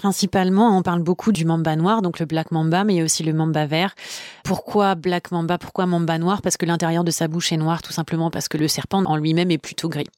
Principalement, 0.00 0.78
on 0.78 0.82
parle 0.82 1.02
beaucoup 1.02 1.30
du 1.30 1.44
mamba 1.44 1.76
noir, 1.76 2.00
donc 2.00 2.20
le 2.20 2.24
black 2.24 2.52
mamba, 2.52 2.84
mais 2.84 2.94
il 2.94 2.96
y 2.96 3.00
a 3.02 3.04
aussi 3.04 3.22
le 3.22 3.34
mamba 3.34 3.66
vert. 3.66 3.94
Pourquoi 4.50 4.96
black 4.96 5.30
mamba 5.30 5.58
Pourquoi 5.58 5.86
mamba 5.86 6.18
noir? 6.18 6.42
Parce 6.42 6.56
que 6.56 6.66
l'intérieur 6.66 7.04
de 7.04 7.12
sa 7.12 7.28
bouche 7.28 7.52
est 7.52 7.56
noir, 7.56 7.82
tout 7.82 7.92
simplement 7.92 8.32
parce 8.32 8.48
que 8.48 8.58
le 8.58 8.66
serpent 8.66 9.04
en 9.04 9.14
lui-même 9.14 9.52
est 9.52 9.58
plutôt 9.58 9.88
gris. 9.88 10.08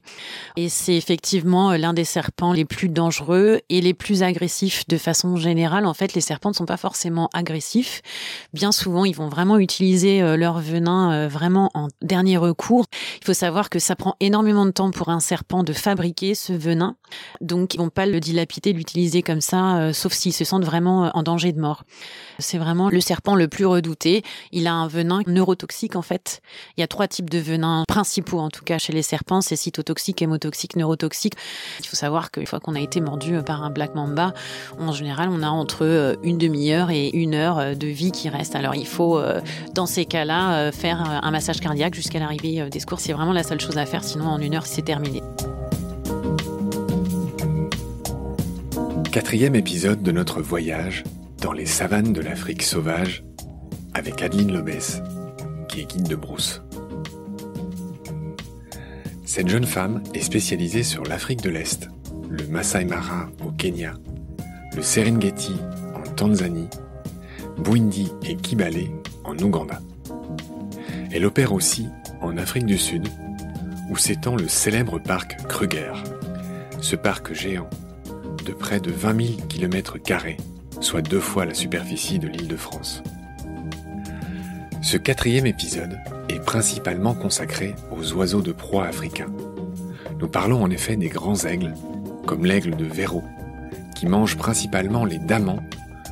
Et 0.57 0.71
c'est 0.71 0.97
effectivement 0.97 1.73
l'un 1.73 1.93
des 1.93 2.07
serpents 2.07 2.55
les 2.55 2.65
plus 2.65 2.89
dangereux 2.89 3.61
et 3.69 3.83
les 3.83 3.93
plus 3.93 4.23
agressifs 4.23 4.89
de 4.89 4.97
façon 4.97 5.37
générale. 5.37 5.85
En 5.85 5.93
fait, 5.93 6.15
les 6.15 6.23
serpents 6.23 6.49
ne 6.49 6.55
sont 6.55 6.65
pas 6.65 6.79
forcément 6.79 7.29
agressifs. 7.35 8.01
Bien 8.55 8.73
souvent, 8.73 9.05
ils 9.05 9.15
vont 9.15 9.29
vraiment 9.29 9.59
utiliser 9.59 10.23
euh, 10.23 10.39
leur 10.39 10.61
venin 10.61 11.13
euh, 11.13 11.29
vraiment 11.29 11.71
en 11.75 11.89
dernier 12.01 12.39
recours. 12.39 12.87
Il 13.21 13.27
faut 13.27 13.35
savoir 13.35 13.69
que 13.69 13.79
ça 13.79 13.97
prend 13.97 14.17
énormément 14.21 14.65
de 14.65 14.71
temps 14.71 14.93
pour 14.93 15.11
un 15.11 15.21
serpent 15.21 15.63
de 15.63 15.75
fabriquer 15.75 16.35
ce 16.35 16.55
venin. 16.55 16.97
Donc, 17.43 17.75
ils 17.75 17.79
vont 17.79 17.91
pas 17.91 18.07
le 18.07 18.19
dilapider, 18.19 18.73
l'utiliser 18.73 19.21
comme 19.23 19.43
ça 19.43 19.77
euh, 19.77 19.93
sauf 19.93 20.13
s'ils 20.13 20.33
se 20.33 20.45
sentent 20.45 20.65
vraiment 20.65 21.05
euh, 21.05 21.11
en 21.15 21.23
danger 21.23 21.53
de 21.53 21.61
mort. 21.61 21.85
C'est 22.39 22.59
vraiment 22.59 22.89
le 22.89 23.01
serpent 23.01 23.35
le 23.35 23.49
plus 23.49 23.67
redouté. 23.67 24.22
Il 24.53 24.67
a 24.67 24.73
un 24.73 24.89
venin 24.89 25.23
neurotoxique 25.27 25.97
en 25.97 26.03
fait. 26.03 26.41
Il 26.77 26.81
y 26.81 26.85
a 26.85 26.87
trois 26.87 27.09
types 27.09 27.31
de 27.31 27.39
venins 27.39 27.85
principaux 27.89 28.39
en 28.39 28.51
tout 28.51 28.65
cas 28.65 28.79
chez 28.79 28.93
les 28.93 29.03
serpents, 29.03 29.41
c'est 29.41 29.57
cytotoxique, 29.57 30.23
hémotoxique, 30.23 30.77
neurotoxique. 30.77 31.35
Il 31.81 31.87
faut 31.87 31.97
savoir 31.97 32.31
qu'une 32.31 32.47
fois 32.47 32.61
qu'on 32.61 32.75
a 32.75 32.81
été 32.81 33.01
mordu 33.01 33.37
euh, 33.37 33.43
par 33.43 33.63
un 33.63 33.71
black 33.71 33.95
mamba, 33.95 34.35
en 34.79 34.93
général 34.93 35.29
on 35.31 35.43
a 35.43 35.49
entre 35.49 36.17
une 36.23 36.39
demi-heure 36.39 36.91
et 36.91 37.11
une 37.11 37.35
heure 37.35 37.77
de 37.77 37.87
vie 37.87 38.13
qui 38.13 38.29
reste. 38.29 38.55
Alors 38.55 38.75
il 38.75 38.87
faut 38.87 39.21
dans 39.75 39.87
ces 39.87 40.05
cas-là 40.05 40.73
faire 40.73 41.01
un 41.23 41.31
massage 41.31 41.61
cardiaque 41.61 41.95
jusqu'à 41.95 42.19
l'arrivée 42.19 42.69
des 42.71 42.81
secours. 42.81 43.01
C'est 43.01 43.13
vraiment 43.13 43.33
la 43.33 43.43
seule 43.43 43.61
chose 43.61 43.79
à 43.79 43.87
faire, 43.87 44.05
sinon 44.05 44.27
en 44.27 44.39
une 44.39 44.55
heure 44.55 44.67
c'est 44.67 44.83
terminé. 44.83 45.23
Quatrième 49.13 49.55
épisode 49.55 50.03
de 50.03 50.11
notre 50.11 50.41
voyage 50.41 51.05
dans 51.43 51.53
les 51.53 51.67
savanes 51.67 52.15
de 52.15 52.23
l'Afrique 52.23 52.63
sauvage 52.63 53.23
avec 53.95 54.23
Adeline 54.23 54.53
Lobès, 54.53 55.03
qui 55.69 55.81
est 55.81 55.91
guide 55.91 56.09
de 56.09 56.17
brousse. 56.17 56.63
Cette 59.25 59.49
jeune 59.49 59.67
femme 59.67 60.03
est 60.15 60.21
spécialisée 60.21 60.83
sur 60.83 61.05
l'Afrique 61.05 61.43
de 61.43 61.51
l'Est, 61.51 61.89
le 62.29 62.47
Masai 62.49 62.85
Mara 62.85 63.31
au 63.45 63.51
Kenya, 63.51 63.95
le 64.77 64.83
Serengeti 64.83 65.55
en 65.95 66.03
Tanzanie, 66.15 66.69
Bwindi 67.59 68.11
et 68.25 68.37
Kibale 68.37 68.91
en 69.25 69.37
Ouganda. 69.39 69.81
Elle 71.11 71.25
opère 71.25 71.53
aussi 71.53 71.89
en 72.21 72.37
Afrique 72.37 72.67
du 72.67 72.79
Sud, 72.79 73.09
où 73.91 73.97
s'étend 73.97 74.37
le 74.37 74.49
célèbre 74.49 74.99
parc 74.99 75.37
Kruger. 75.47 75.93
Ce 76.81 76.97
parc 76.97 77.33
géant 77.33 77.69
de 78.45 78.53
près 78.53 78.81
de 78.81 78.91
20 78.91 79.27
000 79.27 79.47
km, 79.49 79.99
soit 80.81 81.03
deux 81.03 81.21
fois 81.21 81.45
la 81.45 81.55
superficie 81.55 82.19
de 82.19 82.29
l'île 82.29 82.49
de 82.49 82.57
France. 82.57 83.03
Ce 84.83 84.97
quatrième 84.97 85.47
épisode 85.47 85.99
est 86.29 86.45
principalement 86.45 87.15
consacré 87.15 87.75
aux 87.91 88.13
oiseaux 88.13 88.43
de 88.43 88.53
proie 88.53 88.87
africains. 88.87 89.33
Nous 90.21 90.29
parlons 90.29 90.63
en 90.63 90.71
effet 90.71 90.97
des 90.97 91.09
grands 91.09 91.45
aigles, 91.45 91.75
comme 92.27 92.45
l'aigle 92.45 92.77
de 92.77 92.85
Véro, 92.85 93.23
qui 93.95 94.07
mange 94.07 94.37
principalement 94.37 95.05
les 95.05 95.19
damans, 95.19 95.63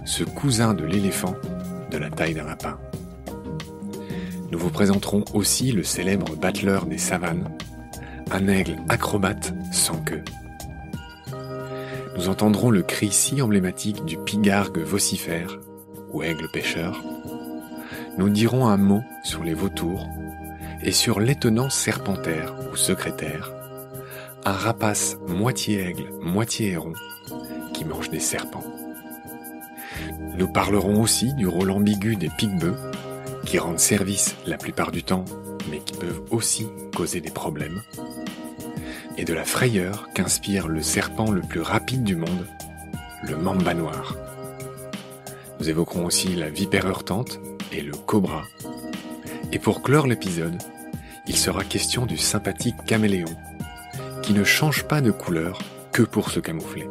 ce 0.05 0.25
cousin 0.25 0.75
de 0.75 0.85
l'éléphant 0.85 1.35
de 1.91 1.99
la 1.99 2.11
taille 2.11 2.35
d'un 2.35 2.47
lapin. 2.47 2.79
Nous 4.51 4.59
vous 4.59 4.71
présenterons 4.71 5.25
aussi 5.35 5.73
le 5.73 5.85
célèbre 5.85 6.37
battleur 6.37 6.87
des 6.87 6.99
savanes, 6.99 7.51
un 8.31 8.49
aigle 8.49 8.77
acrobate 8.89 9.53
sans 9.73 9.99
queue 9.99 10.23
nous 12.21 12.29
entendrons 12.29 12.71
le 12.71 12.83
cri 12.83 13.11
si 13.11 13.41
emblématique 13.41 14.05
du 14.05 14.19
pigargue 14.19 14.81
vocifère, 14.81 15.59
ou 16.13 16.23
aigle 16.23 16.51
pêcheur. 16.53 17.03
Nous 18.21 18.29
dirons 18.29 18.67
un 18.67 18.77
mot 18.77 19.03
sur 19.23 19.43
les 19.45 19.55
vautours 19.55 20.07
et 20.83 20.93
sur 20.93 21.21
l'étonnant 21.21 21.71
serpentaire 21.71 22.55
ou 22.71 22.77
secrétaire, 22.77 23.51
un 24.45 24.53
rapace 24.53 25.17
moitié 25.27 25.81
aigle, 25.89 26.11
moitié 26.21 26.73
héron, 26.73 26.93
qui 27.73 27.87
mange 27.87 28.11
des 28.11 28.21
serpents. 28.21 28.67
Nous 30.37 30.49
parlerons 30.49 31.01
aussi 31.01 31.33
du 31.33 31.47
rôle 31.47 31.71
ambigu 31.71 32.17
des 32.17 32.29
pique-bœufs, 32.29 32.77
qui 33.47 33.59
rendent 33.59 33.79
service 33.79 34.37
la 34.45 34.59
plupart 34.59 34.91
du 34.91 35.03
temps, 35.03 35.25
mais 35.71 35.79
qui 35.79 35.95
peuvent 35.95 36.21
aussi 36.31 36.69
causer 36.95 37.23
des 37.23 37.31
problèmes 37.31 37.81
et 39.17 39.25
de 39.25 39.33
la 39.33 39.47
frayeur 39.47 40.11
qu'inspire 40.13 40.69
le 40.69 40.83
serpent 40.83 41.31
le 41.31 41.41
plus 41.41 41.63
rapide 41.63 42.05
du 42.05 42.17
monde, 42.17 42.47
le 43.23 43.39
mamba 43.39 43.73
noir. 43.73 44.15
Nous 45.59 45.71
évoquerons 45.71 46.05
aussi 46.05 46.37
la 46.37 46.51
vipère 46.51 46.85
heurtante 46.85 47.41
et 47.73 47.83
le 47.83 47.93
cobra. 47.93 48.45
Et 49.53 49.59
pour 49.59 49.83
clore 49.83 50.07
l'épisode, 50.07 50.57
il 51.27 51.37
sera 51.37 51.65
question 51.65 52.07
du 52.07 52.17
sympathique 52.17 52.85
caméléon, 52.87 53.35
qui 54.23 54.33
ne 54.33 54.45
change 54.45 54.85
pas 54.85 55.01
de 55.01 55.11
couleur 55.11 55.59
que 55.93 56.03
pour 56.03 56.31
se 56.31 56.41
camoufler. 56.41 56.89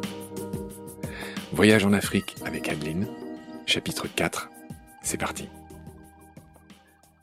Voyage 1.52 1.84
en 1.84 1.92
Afrique 1.92 2.36
avec 2.44 2.68
Adeline, 2.68 3.08
chapitre 3.66 4.06
4, 4.08 4.50
c'est 5.02 5.18
parti. 5.18 5.48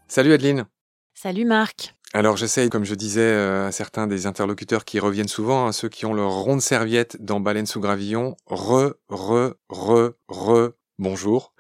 Salut 0.08 0.34
Adeline. 0.34 0.66
Salut 1.14 1.46
Marc. 1.46 1.96
Alors 2.14 2.38
j'essaye, 2.38 2.70
comme 2.70 2.86
je 2.86 2.96
disais 2.96 3.22
euh, 3.22 3.68
à 3.68 3.72
certains 3.72 4.08
des 4.08 4.28
interlocuteurs 4.28 4.86
qui 4.86 5.00
reviennent 5.00 5.28
souvent, 5.28 5.68
hein, 5.68 5.72
ceux 5.72 5.90
qui 5.90 6.06
ont 6.06 6.14
leur 6.14 6.32
ronde 6.32 6.62
serviette 6.62 7.18
dans 7.22 7.40
Baleine 7.40 7.66
sous 7.66 7.82
gravillon, 7.82 8.36
re, 8.48 8.94
re, 9.10 9.56
re, 9.70 10.14
re, 10.30 10.72
bonjour. 11.00 11.54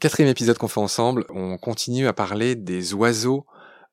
Quatrième 0.00 0.30
épisode 0.30 0.58
qu'on 0.58 0.68
fait 0.68 0.80
ensemble, 0.80 1.24
on 1.30 1.58
continue 1.58 2.06
à 2.06 2.12
parler 2.12 2.54
des 2.56 2.94
oiseaux 2.94 3.46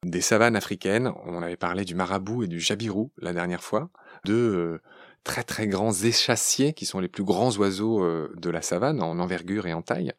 des 0.04 0.22
savanes 0.22 0.56
africaines. 0.56 1.12
On 1.26 1.42
avait 1.42 1.58
parlé 1.58 1.84
du 1.86 1.96
marabout 1.96 2.44
et 2.44 2.48
du 2.48 2.60
jabirou 2.60 3.12
la 3.18 3.34
dernière 3.34 3.64
fois, 3.64 3.90
deux 4.26 4.34
euh, 4.34 4.82
très 5.24 5.44
très 5.44 5.68
grands 5.68 5.94
échassiers 5.94 6.74
qui 6.74 6.86
sont 6.86 7.00
les 7.00 7.08
plus 7.08 7.24
grands 7.24 7.56
oiseaux 7.58 8.04
euh, 8.04 8.34
de 8.38 8.50
la 8.50 8.62
savane 8.62 9.02
en 9.02 9.20
envergure 9.20 9.68
et 9.68 9.74
en 9.74 9.82
taille. 9.82 10.14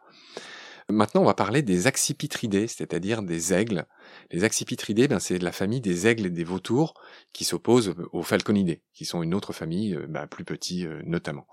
Maintenant, 0.91 1.21
on 1.21 1.27
va 1.27 1.35
parler 1.35 1.61
des 1.61 1.87
accipitridés, 1.87 2.67
c'est-à-dire 2.67 3.23
des 3.23 3.53
aigles. 3.53 3.85
Les 4.31 4.45
accipitridés, 4.45 5.07
ben, 5.07 5.21
c'est 5.21 5.39
la 5.39 5.53
famille 5.53 5.83
des 5.83 6.07
aigles 6.07 6.25
et 6.25 6.31
des 6.31 6.45
vautours 6.45 6.95
qui 7.35 7.45
s'opposent 7.45 7.95
aux 8.13 8.23
falconidés, 8.23 8.81
qui 8.95 9.05
sont 9.05 9.23
une 9.23 9.35
autre 9.35 9.53
famille, 9.53 9.95
euh, 9.95 10.07
ben, 10.09 10.27
plus 10.27 10.45
petit 10.45 10.87
euh, 10.87 11.03
notamment. 11.05 11.47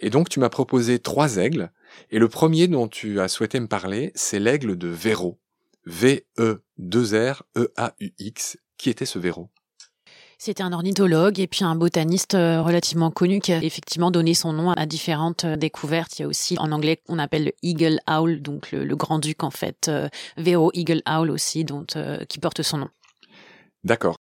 Et 0.00 0.10
donc, 0.10 0.28
tu 0.28 0.38
m'as 0.38 0.50
proposé 0.50 0.98
trois 0.98 1.38
aigles, 1.38 1.72
et 2.10 2.18
le 2.18 2.28
premier 2.28 2.68
dont 2.68 2.86
tu 2.86 3.20
as 3.20 3.28
souhaité 3.28 3.58
me 3.58 3.68
parler, 3.68 4.12
c'est 4.14 4.38
l'aigle 4.38 4.76
de 4.76 4.88
Véro. 4.88 5.40
V-E-2-R-E-A-U-X. 5.86 8.58
Qui 8.76 8.90
était 8.90 9.06
ce 9.06 9.18
Véro? 9.18 9.48
C'était 10.38 10.62
un 10.62 10.72
ornithologue 10.72 11.40
et 11.40 11.46
puis 11.46 11.64
un 11.64 11.74
botaniste 11.74 12.34
euh, 12.34 12.62
relativement 12.62 13.10
connu 13.10 13.40
qui 13.40 13.52
a 13.52 13.62
effectivement 13.62 14.10
donné 14.10 14.34
son 14.34 14.52
nom 14.52 14.70
à 14.70 14.86
différentes 14.86 15.44
euh, 15.44 15.56
découvertes. 15.56 16.18
Il 16.18 16.22
y 16.22 16.24
a 16.24 16.28
aussi 16.28 16.56
en 16.58 16.72
anglais 16.72 17.00
on 17.08 17.18
appelle 17.18 17.44
le 17.44 17.52
Eagle 17.62 17.98
Owl, 18.08 18.40
donc 18.40 18.72
le, 18.72 18.96
grand 18.96 19.18
duc 19.18 19.42
en 19.42 19.50
fait, 19.50 19.88
euh, 19.88 20.08
Vero 20.36 20.70
Eagle 20.74 21.02
Owl 21.06 21.30
aussi, 21.30 21.64
dont, 21.64 21.84
qui 22.28 22.38
porte 22.38 22.62
son 22.62 22.78
nom. 22.78 22.88
D'accord. 23.82 24.16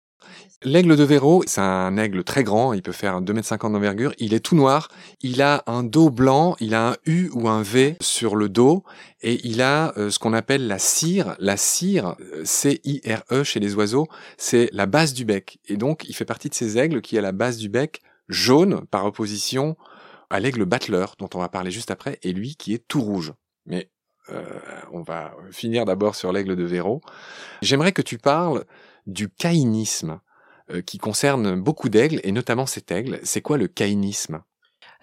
L'aigle 0.63 0.97
de 0.97 1.05
Véro, 1.05 1.41
c'est 1.47 1.61
un 1.61 1.95
aigle 1.95 2.25
très 2.25 2.43
grand, 2.43 2.73
il 2.73 2.81
peut 2.81 2.91
faire 2.91 3.21
2,50 3.21 3.67
m 3.67 3.71
d'envergure, 3.71 4.13
il 4.17 4.33
est 4.33 4.41
tout 4.41 4.57
noir, 4.57 4.89
il 5.21 5.41
a 5.41 5.63
un 5.67 5.83
dos 5.83 6.09
blanc, 6.09 6.57
il 6.59 6.75
a 6.75 6.89
un 6.89 6.95
U 7.05 7.29
ou 7.31 7.47
un 7.47 7.61
V 7.61 7.95
sur 8.01 8.35
le 8.35 8.49
dos, 8.49 8.83
et 9.21 9.39
il 9.47 9.61
a 9.61 9.93
euh, 9.97 10.09
ce 10.09 10.19
qu'on 10.19 10.33
appelle 10.33 10.67
la 10.67 10.77
cire. 10.77 11.37
La 11.39 11.55
cire, 11.55 12.17
euh, 12.19 12.43
C-I-R-E 12.43 13.43
chez 13.43 13.61
les 13.61 13.75
oiseaux, 13.75 14.07
c'est 14.37 14.69
la 14.73 14.85
base 14.85 15.13
du 15.13 15.23
bec. 15.23 15.59
Et 15.69 15.77
donc, 15.77 16.03
il 16.09 16.13
fait 16.13 16.25
partie 16.25 16.49
de 16.49 16.53
ces 16.53 16.77
aigles 16.77 16.99
qui 16.99 17.17
a 17.17 17.21
la 17.21 17.31
base 17.31 17.55
du 17.55 17.69
bec 17.69 18.01
jaune 18.27 18.85
par 18.87 19.05
opposition 19.05 19.77
à 20.29 20.41
l'aigle 20.41 20.65
battleur, 20.65 21.15
dont 21.19 21.29
on 21.35 21.39
va 21.39 21.47
parler 21.47 21.71
juste 21.71 21.89
après, 21.89 22.19
et 22.21 22.33
lui 22.33 22.57
qui 22.57 22.73
est 22.73 22.85
tout 22.85 23.01
rouge. 23.01 23.31
Mais 23.65 23.89
euh, 24.27 24.43
on 24.91 25.03
va 25.03 25.33
finir 25.51 25.85
d'abord 25.85 26.15
sur 26.15 26.33
l'aigle 26.33 26.57
de 26.57 26.65
Véro. 26.65 26.99
J'aimerais 27.61 27.93
que 27.93 28.01
tu 28.01 28.17
parles 28.17 28.65
du 29.07 29.29
caïnisme. 29.29 30.19
Euh, 30.71 30.81
qui 30.81 30.99
concerne 30.99 31.59
beaucoup 31.59 31.89
d'aigles, 31.89 32.19
et 32.23 32.31
notamment 32.31 32.67
cet 32.67 32.91
aigle. 32.91 33.19
C'est 33.23 33.41
quoi 33.41 33.57
le 33.57 33.67
caïnisme 33.67 34.43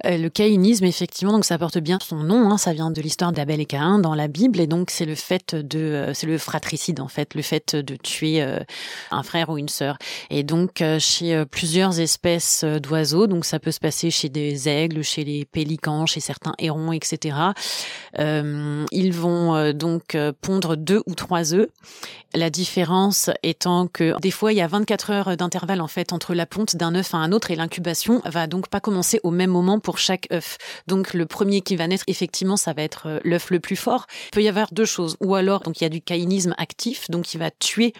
euh, 0.04 0.18
le 0.18 0.28
caïnisme, 0.28 0.84
effectivement, 0.84 1.32
donc 1.32 1.44
ça 1.44 1.56
porte 1.56 1.78
bien 1.78 1.98
son 2.02 2.16
nom. 2.16 2.50
Hein, 2.50 2.58
ça 2.58 2.72
vient 2.72 2.90
de 2.90 3.00
l'histoire 3.00 3.32
d'Abel 3.32 3.60
et 3.60 3.66
Caïn 3.66 3.98
dans 3.98 4.14
la 4.14 4.28
Bible, 4.28 4.60
et 4.60 4.66
donc 4.66 4.90
c'est 4.90 5.06
le 5.06 5.14
fait 5.14 5.54
de, 5.54 5.78
euh, 5.78 6.14
c'est 6.14 6.26
le 6.26 6.36
fratricide 6.36 7.00
en 7.00 7.08
fait, 7.08 7.34
le 7.34 7.42
fait 7.42 7.74
de 7.74 7.96
tuer 7.96 8.42
un 9.10 9.22
frère 9.22 9.48
ou 9.48 9.58
une 9.58 9.68
sœur. 9.68 9.96
Et 10.30 10.42
donc 10.42 10.82
chez 10.98 11.44
plusieurs 11.50 11.98
espèces 12.00 12.64
d'oiseaux, 12.64 13.26
donc 13.26 13.44
ça 13.44 13.58
peut 13.58 13.70
se 13.70 13.80
passer 13.80 14.10
chez 14.10 14.28
des 14.28 14.68
aigles, 14.68 15.02
chez 15.02 15.24
les 15.24 15.44
pélicans, 15.44 16.06
chez 16.06 16.20
certains 16.20 16.54
hérons, 16.58 16.92
etc. 16.92 17.36
ils 18.18 19.12
vont 19.12 19.72
donc 19.72 20.16
pondre 20.40 20.76
deux 20.76 21.02
ou 21.06 21.14
trois 21.14 21.54
œufs. 21.54 21.68
La 22.34 22.50
différence 22.50 23.30
étant 23.42 23.86
que 23.86 24.18
des 24.20 24.30
fois 24.30 24.52
il 24.52 24.56
y 24.56 24.60
a 24.60 24.66
24 24.66 25.10
heures 25.10 25.36
d'intervalle 25.36 25.80
en 25.80 25.86
fait 25.86 26.12
entre 26.12 26.34
la 26.34 26.44
ponte 26.44 26.76
d'un 26.76 26.94
œuf 26.94 27.14
à 27.14 27.18
un 27.18 27.32
autre 27.32 27.50
et 27.50 27.56
l'incubation 27.56 28.20
va 28.24 28.46
donc 28.46 28.68
pas 28.68 28.80
commencer 28.80 29.20
au 29.22 29.30
même 29.30 29.50
moment 29.50 29.80
pour 29.86 29.98
chaque 29.98 30.26
œuf. 30.32 30.58
Donc 30.88 31.14
le 31.14 31.26
premier 31.26 31.60
qui 31.60 31.76
va 31.76 31.86
naître, 31.86 32.02
effectivement, 32.08 32.56
ça 32.56 32.72
va 32.72 32.82
être 32.82 33.20
l'œuf 33.22 33.50
le 33.50 33.60
plus 33.60 33.76
fort. 33.76 34.08
Il 34.26 34.30
peut 34.32 34.42
y 34.42 34.48
avoir 34.48 34.72
deux 34.72 34.84
choses. 34.84 35.16
Ou 35.20 35.36
alors, 35.36 35.60
donc 35.60 35.80
il 35.80 35.84
y 35.84 35.86
a 35.86 35.88
du 35.88 36.02
caïnisme 36.02 36.56
actif, 36.58 37.08
donc 37.08 37.34
il 37.34 37.38
va 37.38 37.52
tuer 37.52 37.92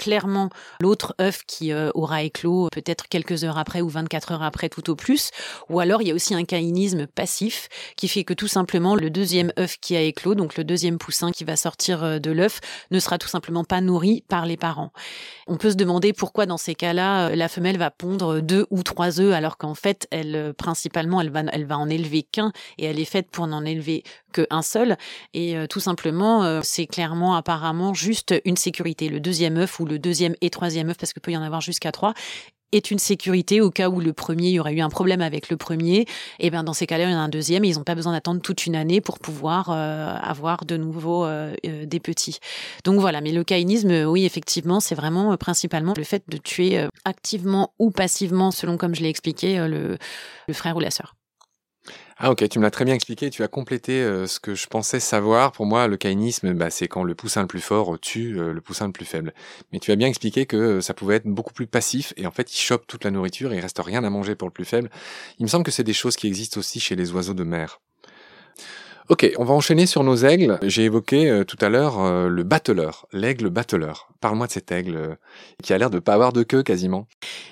clairement 0.00 0.48
l'autre 0.80 1.14
œuf 1.20 1.42
qui 1.46 1.72
euh, 1.72 1.90
aura 1.94 2.22
éclos 2.22 2.68
peut-être 2.72 3.06
quelques 3.06 3.44
heures 3.44 3.58
après 3.58 3.82
ou 3.82 3.88
24 3.90 4.32
heures 4.32 4.42
après 4.42 4.70
tout 4.70 4.88
au 4.88 4.96
plus. 4.96 5.30
Ou 5.68 5.78
alors 5.78 6.00
il 6.00 6.08
y 6.08 6.10
a 6.10 6.14
aussi 6.14 6.34
un 6.34 6.44
caïnisme 6.44 7.06
passif 7.06 7.68
qui 7.96 8.08
fait 8.08 8.24
que 8.24 8.32
tout 8.32 8.48
simplement 8.48 8.96
le 8.96 9.10
deuxième 9.10 9.52
œuf 9.58 9.76
qui 9.78 9.96
a 9.96 10.00
éclos, 10.00 10.34
donc 10.34 10.56
le 10.56 10.64
deuxième 10.64 10.96
poussin 10.96 11.32
qui 11.32 11.44
va 11.44 11.54
sortir 11.56 12.02
euh, 12.02 12.18
de 12.18 12.30
l'œuf, 12.30 12.60
ne 12.90 12.98
sera 12.98 13.18
tout 13.18 13.28
simplement 13.28 13.62
pas 13.62 13.82
nourri 13.82 14.24
par 14.26 14.46
les 14.46 14.56
parents. 14.56 14.90
On 15.46 15.58
peut 15.58 15.70
se 15.70 15.76
demander 15.76 16.14
pourquoi 16.14 16.46
dans 16.46 16.56
ces 16.56 16.74
cas-là 16.74 17.28
euh, 17.28 17.36
la 17.36 17.48
femelle 17.48 17.76
va 17.76 17.90
pondre 17.90 18.40
deux 18.40 18.66
ou 18.70 18.82
trois 18.82 19.20
œufs 19.20 19.34
alors 19.34 19.58
qu'en 19.58 19.74
fait 19.74 20.08
elle 20.10 20.54
principalement 20.56 21.20
elle 21.20 21.30
va 21.30 21.42
elle 21.52 21.66
va 21.66 21.76
en 21.76 21.90
élever 21.90 22.22
qu'un 22.22 22.52
et 22.78 22.86
elle 22.86 22.98
est 22.98 23.04
faite 23.04 23.30
pour 23.30 23.46
n'en 23.46 23.66
élever 23.66 24.02
qu'un 24.30 24.62
seul 24.62 24.96
et 25.34 25.56
tout 25.68 25.80
simplement 25.80 26.60
c'est 26.62 26.86
clairement 26.86 27.34
apparemment 27.34 27.94
juste 27.94 28.34
une 28.44 28.56
sécurité. 28.56 29.08
Le 29.08 29.20
deuxième 29.20 29.56
œuf 29.56 29.80
ou 29.80 29.84
le 29.84 29.98
deuxième 29.98 30.34
et 30.40 30.50
troisième 30.50 30.90
œuf, 30.90 30.96
parce 30.98 31.12
qu'il 31.12 31.22
peut 31.22 31.32
y 31.32 31.36
en 31.36 31.42
avoir 31.42 31.60
jusqu'à 31.60 31.92
trois, 31.92 32.14
est 32.72 32.90
une 32.90 32.98
sécurité 32.98 33.60
au 33.60 33.70
cas 33.70 33.88
où 33.88 34.00
le 34.00 34.12
premier, 34.12 34.48
il 34.48 34.52
y 34.52 34.60
aurait 34.60 34.74
eu 34.74 34.80
un 34.80 34.88
problème 34.88 35.20
avec 35.20 35.50
le 35.50 35.56
premier. 35.56 36.06
Et 36.38 36.50
bien 36.50 36.62
dans 36.62 36.72
ces 36.72 36.86
cas-là, 36.86 37.04
il 37.04 37.10
y 37.10 37.14
en 37.14 37.18
a 37.18 37.22
un 37.22 37.28
deuxième 37.28 37.64
et 37.64 37.68
ils 37.68 37.76
n'ont 37.76 37.84
pas 37.84 37.94
besoin 37.94 38.12
d'attendre 38.12 38.40
toute 38.40 38.66
une 38.66 38.76
année 38.76 39.00
pour 39.00 39.18
pouvoir 39.18 39.70
euh, 39.70 40.14
avoir 40.20 40.64
de 40.64 40.76
nouveau 40.76 41.24
euh, 41.24 41.54
euh, 41.66 41.86
des 41.86 42.00
petits. 42.00 42.38
Donc 42.84 43.00
voilà, 43.00 43.20
mais 43.20 43.32
le 43.32 43.44
caïnisme, 43.44 44.04
oui, 44.06 44.24
effectivement, 44.24 44.80
c'est 44.80 44.94
vraiment 44.94 45.36
principalement 45.36 45.94
le 45.96 46.04
fait 46.04 46.22
de 46.28 46.36
tuer 46.36 46.86
activement 47.04 47.74
ou 47.78 47.90
passivement, 47.90 48.50
selon 48.50 48.76
comme 48.76 48.94
je 48.94 49.02
l'ai 49.02 49.08
expliqué, 49.08 49.58
le, 49.66 49.98
le 50.46 50.54
frère 50.54 50.76
ou 50.76 50.80
la 50.80 50.90
sœur. 50.90 51.14
Ah 52.22 52.30
ok, 52.30 52.46
tu 52.50 52.58
me 52.58 52.64
l'as 52.64 52.70
très 52.70 52.84
bien 52.84 52.94
expliqué, 52.94 53.30
tu 53.30 53.42
as 53.42 53.48
complété 53.48 54.02
euh, 54.02 54.26
ce 54.26 54.40
que 54.40 54.54
je 54.54 54.66
pensais 54.66 55.00
savoir. 55.00 55.52
Pour 55.52 55.64
moi, 55.64 55.86
le 55.88 55.96
caïnisme, 55.96 56.52
bah, 56.52 56.68
c'est 56.68 56.86
quand 56.86 57.02
le 57.02 57.14
poussin 57.14 57.40
le 57.40 57.46
plus 57.46 57.62
fort 57.62 57.98
tue 57.98 58.38
euh, 58.38 58.52
le 58.52 58.60
poussin 58.60 58.84
le 58.84 58.92
plus 58.92 59.06
faible. 59.06 59.32
Mais 59.72 59.78
tu 59.78 59.90
as 59.90 59.96
bien 59.96 60.06
expliqué 60.06 60.44
que 60.44 60.56
euh, 60.56 60.80
ça 60.82 60.92
pouvait 60.92 61.16
être 61.16 61.24
beaucoup 61.26 61.54
plus 61.54 61.66
passif 61.66 62.12
et 62.18 62.26
en 62.26 62.30
fait, 62.30 62.52
il 62.52 62.58
chope 62.58 62.86
toute 62.86 63.04
la 63.04 63.10
nourriture 63.10 63.54
et 63.54 63.56
il 63.56 63.60
reste 63.60 63.80
rien 63.82 64.04
à 64.04 64.10
manger 64.10 64.34
pour 64.34 64.46
le 64.48 64.52
plus 64.52 64.66
faible. 64.66 64.90
Il 65.38 65.44
me 65.44 65.48
semble 65.48 65.64
que 65.64 65.70
c'est 65.70 65.82
des 65.82 65.94
choses 65.94 66.16
qui 66.16 66.26
existent 66.26 66.60
aussi 66.60 66.78
chez 66.78 66.94
les 66.94 67.10
oiseaux 67.12 67.32
de 67.32 67.44
mer. 67.44 67.80
Ok, 69.10 69.28
on 69.38 69.44
va 69.44 69.54
enchaîner 69.54 69.86
sur 69.86 70.04
nos 70.04 70.14
aigles. 70.14 70.60
J'ai 70.62 70.84
évoqué 70.84 71.28
euh, 71.28 71.42
tout 71.42 71.56
à 71.60 71.68
l'heure 71.68 71.98
euh, 71.98 72.28
le 72.28 72.44
batteleur, 72.44 73.06
l'aigle 73.12 73.50
batteleur. 73.50 74.08
Parle-moi 74.20 74.46
de 74.46 74.52
cet 74.52 74.70
aigle 74.70 74.94
euh, 74.94 75.14
qui 75.64 75.72
a 75.72 75.78
l'air 75.78 75.90
de 75.90 75.98
pas 75.98 76.14
avoir 76.14 76.32
de 76.32 76.44
queue 76.44 76.62
quasiment. 76.62 77.08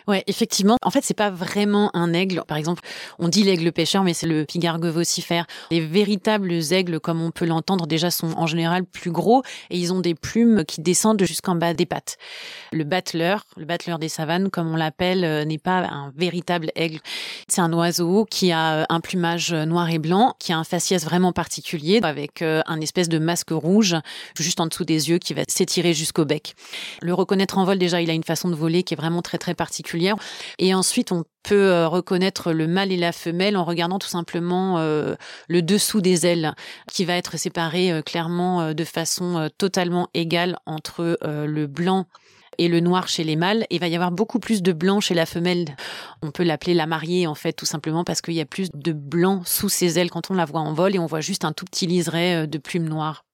Ouais, 0.07 0.23
effectivement. 0.29 0.77
En 0.85 0.91
fait, 0.91 1.01
c'est 1.03 1.15
pas 1.15 1.31
vraiment 1.31 1.91
un 1.97 2.13
aigle. 2.13 2.45
Par 2.47 2.59
exemple, 2.59 2.85
on 3.19 3.27
dit 3.27 3.43
l'aigle 3.43 3.73
pêcheur, 3.73 4.05
mais 4.05 4.15
c'est 4.15 4.29
le 4.29 4.45
pigargue 4.45 4.87
vocifère. 4.87 5.47
Les 5.73 5.81
véritables 5.81 6.53
aigles, 6.71 7.01
comme 7.01 7.21
on 7.21 7.33
peut 7.33 7.45
l'entendre, 7.45 7.89
déjà 7.89 8.13
sont 8.13 8.35
en 8.37 8.47
général 8.47 8.85
plus 8.85 9.11
gros 9.11 9.43
et 9.71 9.79
ils 9.79 9.93
ont 9.93 9.99
des 9.99 10.15
plumes 10.15 10.65
qui 10.65 10.81
descendent 10.81 11.25
jusqu'en 11.25 11.57
bas 11.57 11.75
des 11.75 11.87
pattes. 11.87 12.19
Le 12.71 12.85
batteleur, 12.85 13.43
le 13.57 13.65
batteleur 13.65 13.99
des 13.99 14.09
savanes, 14.09 14.49
comme 14.49 14.73
on 14.73 14.77
l'appelle, 14.77 15.45
n'est 15.49 15.59
pas 15.59 15.79
un 15.79 16.13
véritable 16.17 16.71
aigle. 16.77 17.01
C'est 17.49 17.63
un 17.63 17.73
oiseau 17.73 18.27
qui 18.31 18.53
a 18.53 18.87
un 18.89 19.01
plumage 19.01 19.53
noir 19.53 19.91
et 19.91 19.99
blanc, 19.99 20.37
qui 20.39 20.53
a 20.53 20.59
un 20.59 20.65
faciès 20.65 21.05
vraiment 21.05 21.33
particulier 21.33 21.48
avec 22.03 22.43
euh, 22.43 22.63
un 22.67 22.81
espèce 22.81 23.09
de 23.09 23.19
masque 23.19 23.51
rouge 23.51 23.97
juste 24.39 24.61
en 24.61 24.67
dessous 24.67 24.85
des 24.85 25.11
yeux 25.11 25.19
qui 25.19 25.35
va 25.35 25.43
s'étirer 25.49 25.95
jusqu'au 25.95 26.25
bec. 26.25 26.55
Le 27.03 27.15
reconnaître 27.15 27.59
en 27.59 27.65
vol, 27.65 27.79
déjà, 27.79 28.01
il 28.01 28.11
a 28.11 28.13
une 28.13 28.25
façon 28.25 28.49
de 28.49 28.55
voler 28.55 28.83
qui 28.83 28.95
est 28.95 28.97
vraiment 28.97 29.23
très 29.23 29.39
très 29.39 29.55
particulière. 29.55 30.17
Et 30.59 30.75
ensuite, 30.75 31.13
on 31.13 31.25
peut 31.43 31.71
euh, 31.71 31.89
reconnaître 31.89 32.53
le 32.53 32.67
mâle 32.67 32.93
et 32.93 32.97
la 32.97 33.13
femelle 33.13 33.57
en 33.57 33.65
regardant 33.65 33.99
tout 33.99 34.09
simplement 34.09 34.79
euh, 34.79 35.15
le 35.49 35.63
dessous 35.63 36.01
des 36.01 36.27
ailes 36.27 36.55
qui 36.93 37.05
va 37.05 37.15
être 37.15 37.39
séparé 37.39 38.03
clairement 38.05 38.75
de 38.75 38.85
façon 38.85 39.49
totalement 39.59 40.09
égale 40.15 40.59
entre 40.67 41.19
le 41.23 41.67
blanc 41.67 42.07
et 42.59 42.69
le 42.69 42.81
noir 42.81 43.09
chez 43.09 43.25
les 43.25 43.37
mâles. 43.37 43.67
il 43.71 43.81
va 43.81 43.89
y 43.89 43.95
avoir 43.95 44.11
beaucoup 44.11 44.39
plus 44.39 44.63
de 44.63 44.73
blanc 44.73 45.01
chez 45.01 45.15
la 45.15 45.27
femelle. 45.27 45.77
On 46.23 46.31
peut 46.31 46.43
l'appeler 46.43 46.75
la 46.75 46.87
mariée, 46.87 47.27
en 47.27 47.35
fait, 47.35 47.53
tout 47.53 47.67
simplement 47.67 48.05
parce 48.05 48.21
qu'il 48.21 48.35
y 48.35 48.41
a 48.41 48.47
plus 48.47 48.71
de 48.75 48.93
blanc 48.93 49.43
sous 49.45 49.69
ses 49.69 49.99
ailes 49.99 50.11
quand 50.11 50.31
on 50.31 50.35
la 50.35 50.45
voit 50.45 50.61
en 50.61 50.73
vol 50.73 50.95
et 50.95 50.99
on 50.99 51.07
voit 51.07 51.21
juste 51.21 51.45
un 51.45 51.53
tout 51.53 51.65
petit 51.65 51.87
liseré 51.87 52.37
euh, 52.37 52.47
de 52.47 52.59
plumes 52.59 52.89
noires. 52.89 53.25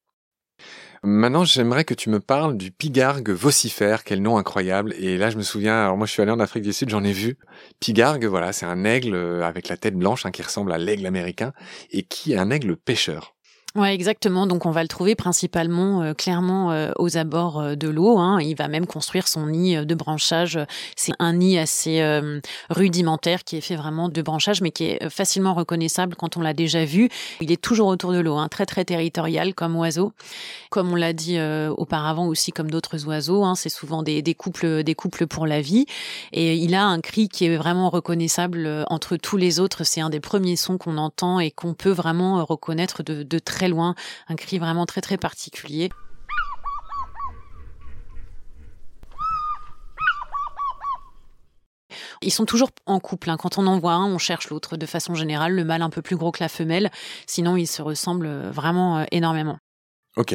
Maintenant, 1.07 1.45
j'aimerais 1.45 1.85
que 1.85 1.93
tu 1.93 2.09
me 2.09 2.19
parles 2.19 2.57
du 2.57 2.71
pigargue 2.71 3.29
vocifère, 3.29 4.05
quel 4.05 4.23
nom 4.23 4.39
incroyable. 4.39 4.95
Et 4.99 5.19
là, 5.19 5.29
je 5.29 5.37
me 5.37 5.43
souviens, 5.43 5.83
alors 5.83 5.99
moi 5.99 6.07
je 6.07 6.13
suis 6.13 6.23
allé 6.23 6.31
en 6.31 6.41
Afrique 6.41 6.63
du 6.63 6.73
Sud, 6.73 6.89
j'en 6.89 7.05
ai 7.05 7.13
vu. 7.13 7.37
Pigargue, 7.79 8.25
voilà, 8.25 8.55
c'est 8.55 8.65
un 8.65 8.85
aigle 8.85 9.15
euh, 9.15 9.45
avec 9.45 9.69
la 9.69 9.77
tête 9.77 9.97
blanche 9.97 10.25
hein, 10.25 10.31
qui 10.31 10.41
ressemble 10.41 10.73
à 10.73 10.79
l'aigle 10.79 11.05
américain 11.05 11.53
et 11.91 12.05
qui 12.05 12.33
est 12.33 12.39
un 12.39 12.51
aigle 12.51 12.77
pêcheur? 12.77 13.35
Ouais, 13.77 13.93
exactement. 13.93 14.47
Donc 14.47 14.67
on 14.67 14.71
va 14.71 14.83
le 14.83 14.89
trouver 14.89 15.17
principalement 15.17 16.03
euh, 16.03 16.15
clairement 16.15 16.71
euh, 16.71 16.93
aux 16.97 17.17
abords 17.17 17.61
euh, 17.61 17.75
de 17.75 17.89
l'eau. 17.89 18.19
Hein. 18.19 18.41
Il 18.41 18.55
va 18.55 18.69
même 18.69 18.87
construire 18.87 19.27
son 19.27 19.49
nid 19.49 19.85
de 19.85 19.95
branchage. 19.97 20.61
C'est 20.95 21.13
un 21.19 21.33
nid 21.33 21.59
assez 21.59 22.01
rudimentaire 22.71 23.43
qui 23.43 23.57
est 23.57 23.61
fait 23.61 23.75
vraiment 23.75 24.09
de 24.09 24.23
branchage, 24.23 24.61
mais 24.61 24.71
qui 24.71 24.85
est 24.85 25.09
facilement 25.09 25.55
reconnaissable 25.55 26.15
quand 26.15 26.37
on 26.37 26.41
l'a 26.41 26.55
déjà 26.55 26.85
vu. 26.85 27.09
Il 27.41 27.51
est 27.51 27.61
toujours 27.61 27.89
autour 27.89 28.13
de 28.13 28.21
l'eau, 28.21 28.37
hein, 28.37 28.47
très 28.49 28.65
très 28.65 28.85
territorial 28.85 29.55
comme 29.55 29.75
oiseau. 29.75 30.13
Comme 30.71 30.93
on 30.93 30.97
l'a 30.97 31.13
dit 31.13 31.39
auparavant 31.77 32.27
aussi, 32.27 32.53
comme 32.53 32.71
d'autres 32.71 33.07
oiseaux, 33.07 33.45
hein, 33.45 33.55
c'est 33.57 33.69
souvent 33.69 34.03
des, 34.03 34.23
des, 34.23 34.35
couples 34.35 34.85
des 34.85 34.95
couples 34.95 35.27
pour 35.27 35.47
la 35.47 35.61
vie. 35.61 35.87
Et 36.33 36.55
il 36.55 36.75
a 36.75 36.85
un 36.85 37.01
cri 37.01 37.29
qui 37.29 37.47
est 37.47 37.57
vraiment 37.57 37.91
reconnaissable 37.91 38.85
entre 38.89 39.17
tous 39.17 39.37
les 39.37 39.59
autres. 39.59 39.85
C'est 39.85 40.01
un 40.01 40.11
des 40.11 40.21
premiers 40.21 40.57
sons 40.57 40.79
qu'on 40.79 40.97
entend 40.97 41.41
et 41.41 41.51
qu'on 41.51 41.75
peut 41.75 41.91
vraiment 41.91 42.45
reconnaître 42.45 43.03
de, 43.03 43.23
de 43.23 43.39
très 43.39 43.64
loin, 43.69 43.95
un 44.29 44.37
cri 44.37 44.59
vraiment 44.59 44.87
très 44.87 45.01
très 45.01 45.17
particulier. 45.17 45.91
Ils 52.25 52.31
sont 52.31 52.47
toujours 52.47 52.71
en 52.87 53.01
couple. 53.01 53.31
Hein. 53.31 53.37
Quand 53.37 53.59
on 53.59 53.67
en 53.67 53.79
voit 53.79 53.93
un, 53.93 54.07
on 54.07 54.19
cherche 54.19 54.51
l'autre. 54.51 54.77
De 54.77 54.87
façon 54.87 55.15
générale, 55.15 55.53
le 55.53 55.65
mâle 55.65 55.83
un 55.83 55.91
peu 55.91 56.03
plus 56.03 56.17
gros 56.17 56.33
que 56.33 56.43
la 56.43 56.49
femelle. 56.49 56.91
Sinon, 57.27 57.57
ils 57.57 57.67
se 57.67 57.83
ressemblent 57.83 58.49
vraiment 58.51 58.99
euh, 58.99 59.05
énormément. 59.11 59.59
Ok. 60.17 60.35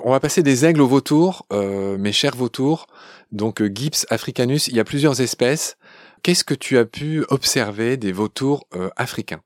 On 0.00 0.10
va 0.10 0.18
passer 0.18 0.42
des 0.42 0.64
aigles 0.64 0.80
aux 0.80 0.88
vautours, 0.88 1.46
euh, 1.52 1.96
mes 1.98 2.12
chers 2.12 2.34
vautours. 2.34 2.86
Donc 3.32 3.60
euh, 3.60 3.70
Gips 3.72 4.06
africanus, 4.10 4.66
il 4.68 4.74
y 4.74 4.80
a 4.80 4.84
plusieurs 4.84 5.20
espèces. 5.20 5.76
Qu'est-ce 6.22 6.42
que 6.42 6.54
tu 6.54 6.78
as 6.78 6.86
pu 6.86 7.24
observer 7.28 7.96
des 7.98 8.12
vautours 8.12 8.64
africains? 8.96 9.42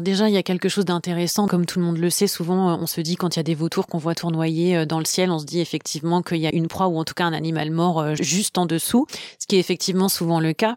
Déjà, 0.00 0.28
il 0.28 0.34
y 0.34 0.36
a 0.36 0.42
quelque 0.42 0.68
chose 0.68 0.84
d'intéressant, 0.84 1.46
comme 1.46 1.66
tout 1.66 1.78
le 1.78 1.84
monde 1.84 1.98
le 1.98 2.10
sait, 2.10 2.26
souvent 2.26 2.70
euh, 2.70 2.76
on 2.80 2.86
se 2.86 3.00
dit 3.00 3.14
quand 3.14 3.36
il 3.36 3.38
y 3.38 3.40
a 3.40 3.44
des 3.44 3.54
vautours 3.54 3.86
qu'on 3.86 3.98
voit 3.98 4.16
tournoyer 4.16 4.76
euh, 4.76 4.86
dans 4.86 4.98
le 4.98 5.04
ciel, 5.04 5.30
on 5.30 5.38
se 5.38 5.44
dit 5.44 5.60
effectivement 5.60 6.20
qu'il 6.20 6.38
y 6.38 6.48
a 6.48 6.54
une 6.54 6.66
proie 6.66 6.88
ou 6.88 6.98
en 6.98 7.04
tout 7.04 7.14
cas 7.14 7.24
un 7.24 7.32
animal 7.32 7.70
mort 7.70 8.00
euh, 8.00 8.14
juste 8.16 8.58
en 8.58 8.66
dessous, 8.66 9.06
ce 9.38 9.46
qui 9.46 9.54
est 9.54 9.60
effectivement 9.60 10.08
souvent 10.08 10.40
le 10.40 10.52
cas. 10.52 10.76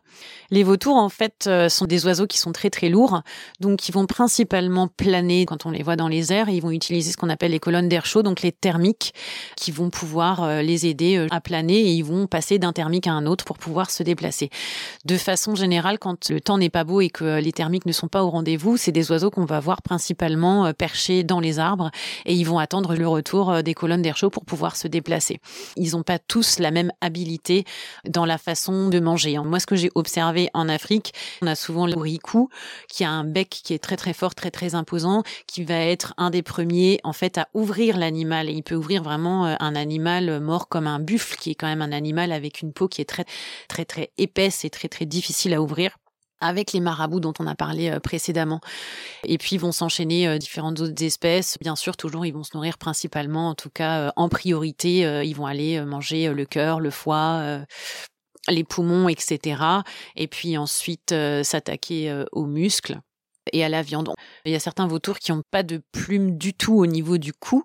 Les 0.52 0.64
vautours, 0.64 0.96
en 0.96 1.10
fait, 1.10 1.50
sont 1.70 1.86
des 1.86 2.06
oiseaux 2.06 2.28
qui 2.28 2.38
sont 2.38 2.52
très 2.52 2.70
très 2.70 2.90
lourds, 2.90 3.22
donc 3.60 3.90
ils 3.90 3.92
vont 3.92 4.06
principalement 4.06 4.88
planer 4.88 5.46
quand 5.46 5.66
on 5.66 5.72
les 5.72 5.84
voit 5.84 5.96
dans 5.96 6.08
les 6.08 6.32
airs, 6.32 6.50
ils 6.50 6.62
vont 6.62 6.72
utiliser 6.72 7.12
ce 7.12 7.18
qu'on 7.18 7.30
appelle 7.30 7.52
les 7.52 7.60
colonnes 7.60 7.90
d'air 7.90 8.06
chaud, 8.06 8.24
donc 8.24 8.42
les 8.42 8.52
thermiques, 8.52 9.14
qui 9.56 9.72
vont 9.72 9.90
pouvoir 9.90 10.62
les 10.62 10.86
aider 10.86 11.28
à 11.32 11.42
planer 11.42 11.80
et 11.80 11.92
ils 11.92 12.04
vont 12.04 12.28
passer 12.28 12.60
d'un 12.60 12.72
thermique 12.72 13.08
à 13.08 13.12
un 13.12 13.26
autre 13.26 13.44
pour 13.44 13.58
pouvoir 13.58 13.90
se 13.90 14.04
déplacer. 14.04 14.50
De 15.06 15.18
façon 15.18 15.56
générale, 15.56 16.00
quand 16.00 16.30
le 16.30 16.40
temps 16.40 16.58
n'est 16.58 16.70
pas 16.70 16.84
beau 16.84 17.02
et 17.02 17.10
que 17.10 17.40
les 17.40 17.52
thermiques 17.52 17.86
ne 17.86 17.92
sont 17.92 18.08
pas 18.08 18.24
au 18.24 18.30
rendez-vous, 18.30 18.78
c'est 18.78 18.92
des 18.92 19.07
oiseaux 19.10 19.32
qu'on 19.32 19.46
va 19.46 19.60
voir 19.60 19.82
principalement 19.82 20.66
euh, 20.66 20.74
perchés 20.74 21.24
dans 21.24 21.40
les 21.40 21.60
arbres 21.60 21.92
et 22.26 22.34
ils 22.34 22.44
vont 22.44 22.60
attendre 22.60 22.96
le 22.96 23.08
retour 23.08 23.52
euh, 23.52 23.62
des 23.62 23.74
colonnes 23.74 24.02
d'air 24.02 24.18
chaud 24.18 24.30
pour 24.30 24.46
pouvoir 24.46 24.76
se 24.76 24.88
déplacer. 24.88 25.40
Ils 25.76 25.92
n'ont 25.92 26.04
pas 26.04 26.20
tous 26.20 26.60
la 26.60 26.72
même 26.72 26.92
habilité 27.02 27.66
dans 28.06 28.26
la 28.26 28.38
façon 28.38 28.90
de 28.90 29.00
manger. 29.00 29.38
Moi, 29.40 29.60
ce 29.60 29.66
que 29.66 29.76
j'ai 29.76 29.92
observé 29.96 30.50
en 30.54 30.70
Afrique, 30.70 31.14
on 31.42 31.48
a 31.48 31.56
souvent 31.56 31.88
le 31.88 31.98
ricou 31.98 32.50
qui 32.90 33.04
a 33.04 33.10
un 33.10 33.24
bec 33.24 33.50
qui 33.50 33.74
est 33.74 33.80
très 33.80 33.98
très 33.98 34.14
fort, 34.14 34.36
très 34.36 34.52
très 34.52 34.76
imposant, 34.76 35.24
qui 35.48 35.64
va 35.64 35.76
être 35.76 36.14
un 36.18 36.30
des 36.30 36.42
premiers 36.42 37.00
en 37.04 37.14
fait 37.14 37.38
à 37.38 37.48
ouvrir 37.54 37.98
l'animal 37.98 38.50
et 38.50 38.54
il 38.54 38.64
peut 38.64 38.76
ouvrir 38.76 39.04
vraiment 39.04 39.46
euh, 39.46 39.56
un 39.60 39.76
animal 39.76 40.40
mort 40.40 40.68
comme 40.68 40.88
un 40.88 41.00
buffle 41.00 41.38
qui 41.38 41.52
est 41.52 41.56
quand 41.56 41.68
même 41.68 41.82
un 41.82 41.92
animal 41.92 42.32
avec 42.32 42.62
une 42.62 42.74
peau 42.74 42.88
qui 42.88 43.02
est 43.02 43.06
très 43.06 43.26
très 43.68 43.86
très 43.86 44.12
épaisse 44.18 44.66
et 44.66 44.70
très 44.70 44.88
très 44.88 45.06
difficile 45.06 45.54
à 45.54 45.62
ouvrir 45.62 45.98
avec 46.40 46.74
les 46.74 46.80
marabouts 46.80 47.20
dont 47.20 47.34
on 47.40 47.48
a 47.48 47.56
parlé 47.56 47.90
euh, 47.90 48.00
précédemment. 48.00 48.62
Et 49.26 49.38
puis 49.38 49.58
vont 49.58 49.72
s'enchaîner 49.72 50.28
euh, 50.28 50.38
différentes 50.38 50.80
autres 50.80 51.04
espèces. 51.04 51.58
Bien 51.60 51.76
sûr, 51.76 51.98
toujours, 51.98 52.26
ils 52.26 52.34
vont 52.34 52.44
se 52.44 52.56
nourrir 52.56 52.78
principalement, 52.78 53.50
en 53.50 53.56
tout 53.56 53.70
cas 53.70 54.00
euh, 54.00 54.12
en 54.16 54.30
priorité, 54.30 55.00
ils 55.24 55.34
vont 55.34 55.46
aller 55.46 55.82
manger 55.82 56.34
le 56.34 56.46
cœur, 56.46 56.80
le 56.80 56.90
foie, 56.90 57.60
les 58.50 58.64
poumons, 58.64 59.10
etc. 59.10 59.62
Et 60.16 60.28
puis 60.28 60.58
ensuite 60.58 61.14
s'attaquer 61.44 62.24
aux 62.32 62.46
muscles 62.46 63.00
et 63.54 63.64
à 63.64 63.70
la 63.70 63.82
viande. 63.82 64.14
Il 64.46 64.52
y 64.52 64.56
a 64.56 64.60
certains 64.60 64.88
vautours 64.88 65.20
qui 65.20 65.32
n'ont 65.32 65.44
pas 65.52 65.64
de 65.64 65.82
plumes 65.92 66.38
du 66.38 66.54
tout 66.54 66.76
au 66.76 66.86
niveau 66.86 67.18
du 67.18 67.34
cou, 67.34 67.64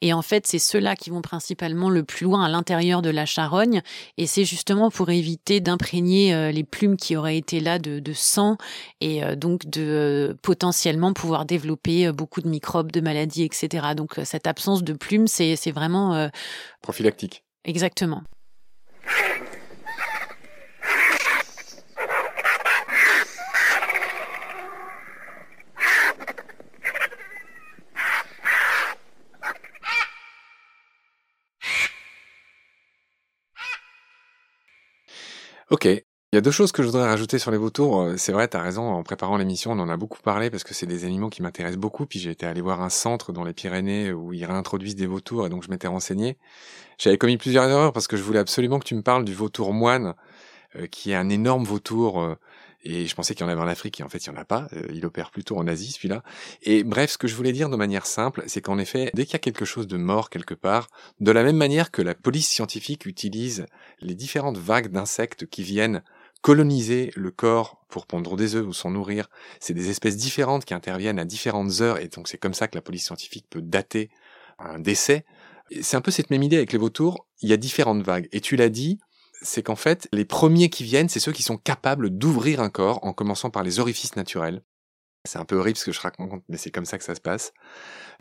Et 0.00 0.12
en 0.12 0.22
fait, 0.22 0.46
c'est 0.46 0.58
ceux-là 0.58 0.96
qui 0.96 1.10
vont 1.10 1.22
principalement 1.22 1.90
le 1.90 2.04
plus 2.04 2.24
loin 2.24 2.44
à 2.44 2.48
l'intérieur 2.48 3.02
de 3.02 3.10
la 3.10 3.26
charogne. 3.26 3.82
Et 4.16 4.26
c'est 4.26 4.44
justement 4.44 4.90
pour 4.90 5.10
éviter 5.10 5.60
d'imprégner 5.60 6.34
euh, 6.34 6.52
les 6.52 6.64
plumes 6.64 6.96
qui 6.96 7.16
auraient 7.16 7.36
été 7.36 7.60
là 7.60 7.78
de, 7.78 8.12
sang 8.12 8.56
et 9.00 9.24
euh, 9.24 9.36
donc 9.36 9.66
de 9.66 9.82
euh, 9.82 10.34
potentiellement 10.42 11.12
pouvoir 11.12 11.44
développer 11.44 12.10
beaucoup 12.12 12.40
de 12.40 12.48
microbes, 12.48 12.92
de 12.92 13.00
maladies, 13.00 13.42
etc. 13.42 13.88
Donc 13.96 14.20
cette 14.24 14.46
absence 14.46 14.82
de 14.84 14.92
plumes, 14.92 15.26
c'est 15.26 15.70
vraiment... 15.70 16.28
Prophylactique. 16.82 17.44
Exactement. 17.64 18.22
Ok. 35.70 35.84
Il 35.84 36.36
y 36.36 36.38
a 36.38 36.40
deux 36.40 36.50
choses 36.50 36.72
que 36.72 36.82
je 36.82 36.88
voudrais 36.88 37.06
rajouter 37.06 37.38
sur 37.38 37.50
les 37.50 37.58
vautours. 37.58 38.00
Euh, 38.00 38.16
c'est 38.16 38.32
vrai, 38.32 38.48
tu 38.48 38.56
as 38.56 38.62
raison, 38.62 38.88
en 38.88 39.02
préparant 39.02 39.36
l'émission, 39.36 39.72
on 39.72 39.78
en 39.78 39.88
a 39.90 39.98
beaucoup 39.98 40.20
parlé 40.22 40.50
parce 40.50 40.64
que 40.64 40.72
c'est 40.72 40.86
des 40.86 41.04
animaux 41.04 41.28
qui 41.28 41.42
m'intéressent 41.42 41.78
beaucoup. 41.78 42.06
Puis 42.06 42.18
j'ai 42.18 42.30
été 42.30 42.46
allé 42.46 42.62
voir 42.62 42.80
un 42.82 42.88
centre 42.88 43.32
dans 43.32 43.44
les 43.44 43.52
Pyrénées 43.52 44.12
où 44.12 44.32
ils 44.32 44.44
réintroduisent 44.46 44.96
des 44.96 45.06
vautours 45.06 45.46
et 45.46 45.50
donc 45.50 45.62
je 45.62 45.70
m'étais 45.70 45.86
renseigné. 45.86 46.38
J'avais 46.98 47.18
commis 47.18 47.36
plusieurs 47.36 47.68
erreurs 47.68 47.92
parce 47.92 48.08
que 48.08 48.16
je 48.16 48.22
voulais 48.22 48.38
absolument 48.38 48.78
que 48.78 48.84
tu 48.86 48.94
me 48.94 49.02
parles 49.02 49.26
du 49.26 49.34
vautour 49.34 49.74
moine, 49.74 50.14
euh, 50.76 50.86
qui 50.86 51.12
est 51.12 51.16
un 51.16 51.28
énorme 51.28 51.64
vautour 51.64 52.22
euh, 52.22 52.34
et 52.84 53.06
je 53.06 53.14
pensais 53.14 53.34
qu'il 53.34 53.44
y 53.44 53.48
en 53.48 53.52
avait 53.52 53.60
en 53.60 53.66
Afrique, 53.66 54.00
et 54.00 54.02
en 54.02 54.08
fait, 54.08 54.24
il 54.24 54.30
n'y 54.30 54.36
en 54.36 54.40
a 54.40 54.44
pas. 54.44 54.68
Euh, 54.72 54.86
il 54.92 55.04
opère 55.04 55.30
plutôt 55.30 55.56
en 55.58 55.66
Asie, 55.66 55.92
celui-là. 55.92 56.22
Et 56.62 56.84
bref, 56.84 57.12
ce 57.12 57.18
que 57.18 57.26
je 57.26 57.34
voulais 57.34 57.52
dire 57.52 57.70
de 57.70 57.76
manière 57.76 58.06
simple, 58.06 58.44
c'est 58.46 58.60
qu'en 58.60 58.78
effet, 58.78 59.10
dès 59.14 59.24
qu'il 59.24 59.34
y 59.34 59.36
a 59.36 59.40
quelque 59.40 59.64
chose 59.64 59.86
de 59.86 59.96
mort 59.96 60.30
quelque 60.30 60.54
part, 60.54 60.88
de 61.20 61.30
la 61.32 61.42
même 61.42 61.56
manière 61.56 61.90
que 61.90 62.02
la 62.02 62.14
police 62.14 62.48
scientifique 62.48 63.06
utilise 63.06 63.66
les 64.00 64.14
différentes 64.14 64.58
vagues 64.58 64.88
d'insectes 64.88 65.46
qui 65.46 65.62
viennent 65.62 66.02
coloniser 66.40 67.10
le 67.16 67.30
corps 67.30 67.84
pour 67.88 68.06
pondre 68.06 68.36
des 68.36 68.54
œufs 68.54 68.66
ou 68.66 68.72
s'en 68.72 68.90
nourrir, 68.90 69.28
c'est 69.58 69.74
des 69.74 69.90
espèces 69.90 70.16
différentes 70.16 70.64
qui 70.64 70.74
interviennent 70.74 71.18
à 71.18 71.24
différentes 71.24 71.80
heures, 71.80 71.98
et 71.98 72.08
donc 72.08 72.28
c'est 72.28 72.38
comme 72.38 72.54
ça 72.54 72.68
que 72.68 72.76
la 72.76 72.82
police 72.82 73.04
scientifique 73.04 73.46
peut 73.50 73.62
dater 73.62 74.10
un 74.58 74.78
décès. 74.78 75.24
C'est 75.82 75.96
un 75.96 76.00
peu 76.00 76.10
cette 76.10 76.30
même 76.30 76.42
idée 76.42 76.56
avec 76.56 76.72
les 76.72 76.78
vautours, 76.78 77.26
il 77.42 77.48
y 77.48 77.52
a 77.52 77.56
différentes 77.56 78.02
vagues. 78.02 78.28
Et 78.32 78.40
tu 78.40 78.56
l'as 78.56 78.68
dit, 78.68 78.98
c'est 79.42 79.62
qu'en 79.62 79.76
fait, 79.76 80.08
les 80.12 80.24
premiers 80.24 80.70
qui 80.70 80.84
viennent, 80.84 81.08
c'est 81.08 81.20
ceux 81.20 81.32
qui 81.32 81.42
sont 81.42 81.56
capables 81.56 82.10
d'ouvrir 82.10 82.60
un 82.60 82.70
corps 82.70 83.00
en 83.04 83.12
commençant 83.12 83.50
par 83.50 83.62
les 83.62 83.80
orifices 83.80 84.16
naturels. 84.16 84.62
C'est 85.24 85.38
un 85.38 85.44
peu 85.44 85.56
horrible 85.56 85.76
ce 85.76 85.84
que 85.84 85.92
je 85.92 86.00
raconte, 86.00 86.42
mais 86.48 86.56
c'est 86.56 86.70
comme 86.70 86.84
ça 86.84 86.96
que 86.96 87.04
ça 87.04 87.14
se 87.14 87.20
passe. 87.20 87.52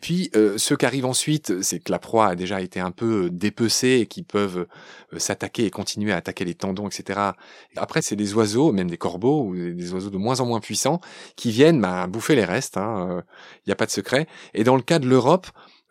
Puis 0.02 0.30
euh, 0.36 0.58
ceux 0.58 0.76
qui 0.76 0.86
arrivent 0.86 1.06
ensuite, 1.06 1.62
c'est 1.62 1.80
que 1.80 1.92
la 1.92 2.00
proie 2.00 2.28
a 2.28 2.36
déjà 2.36 2.60
été 2.60 2.80
un 2.80 2.92
peu 2.92 3.26
euh, 3.26 3.30
dépecée 3.30 4.00
et 4.02 4.08
qui 4.08 4.24
peuvent 4.24 4.68
euh, 5.14 5.20
s'attaquer 5.20 5.66
et 5.66 5.70
continuer 5.70 6.12
à 6.12 6.18
attaquer 6.18 6.44
les 6.44 6.56
tendons, 6.56 6.88
etc. 6.88 7.32
Après, 7.78 8.02
c'est 8.02 8.16
des 8.16 8.34
oiseaux, 8.34 8.72
même 8.72 8.90
des 8.90 8.98
corbeaux 8.98 9.46
ou 9.46 9.56
des 9.56 9.94
oiseaux 9.94 10.10
de 10.10 10.18
moins 10.18 10.40
en 10.42 10.48
moins 10.48 10.60
puissants, 10.60 11.00
qui 11.36 11.52
viennent 11.52 11.80
bah, 11.80 12.08
bouffer 12.08 12.36
les 12.36 12.46
restes. 12.46 12.76
Il 12.76 12.82
hein, 12.82 13.24
n'y 13.66 13.74
a 13.74 13.76
pas 13.76 13.86
de 13.86 13.92
secret. 13.92 14.28
Et 14.54 14.64
dans 14.64 14.76
le 14.76 14.82
cas 14.82 15.00
de 15.00 15.08
l'Europe, 15.08 15.48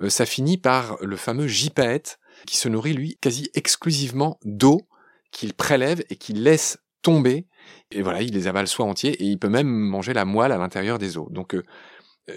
ça 0.09 0.27
finit 0.27 0.59
par 0.59 0.99
le 1.01 1.17
fameux 1.17 1.47
gypaète 1.47 2.19
qui 2.47 2.59
se 2.59 2.69
nourrit 2.69 2.93
lui 2.93 3.17
quasi 3.21 3.49
exclusivement 3.55 4.39
d'eau 4.45 4.83
qu'il 5.37 5.53
prélève 5.53 6.03
et 6.09 6.17
qu'il 6.17 6.43
laisse 6.43 6.79
tomber. 7.03 7.47
Et 7.91 8.01
voilà, 8.01 8.23
il 8.23 8.33
les 8.33 8.49
avale 8.49 8.67
soit 8.67 8.87
entiers 8.87 9.23
et 9.23 9.25
il 9.25 9.39
peut 9.39 9.51
même 9.51 9.69
manger 9.69 10.15
la 10.15 10.25
moelle 10.25 10.51
à 10.51 10.57
l'intérieur 10.57 10.99
des 10.99 11.19
os. 11.19 11.31
Donc 11.31 11.55
euh, 11.55 11.63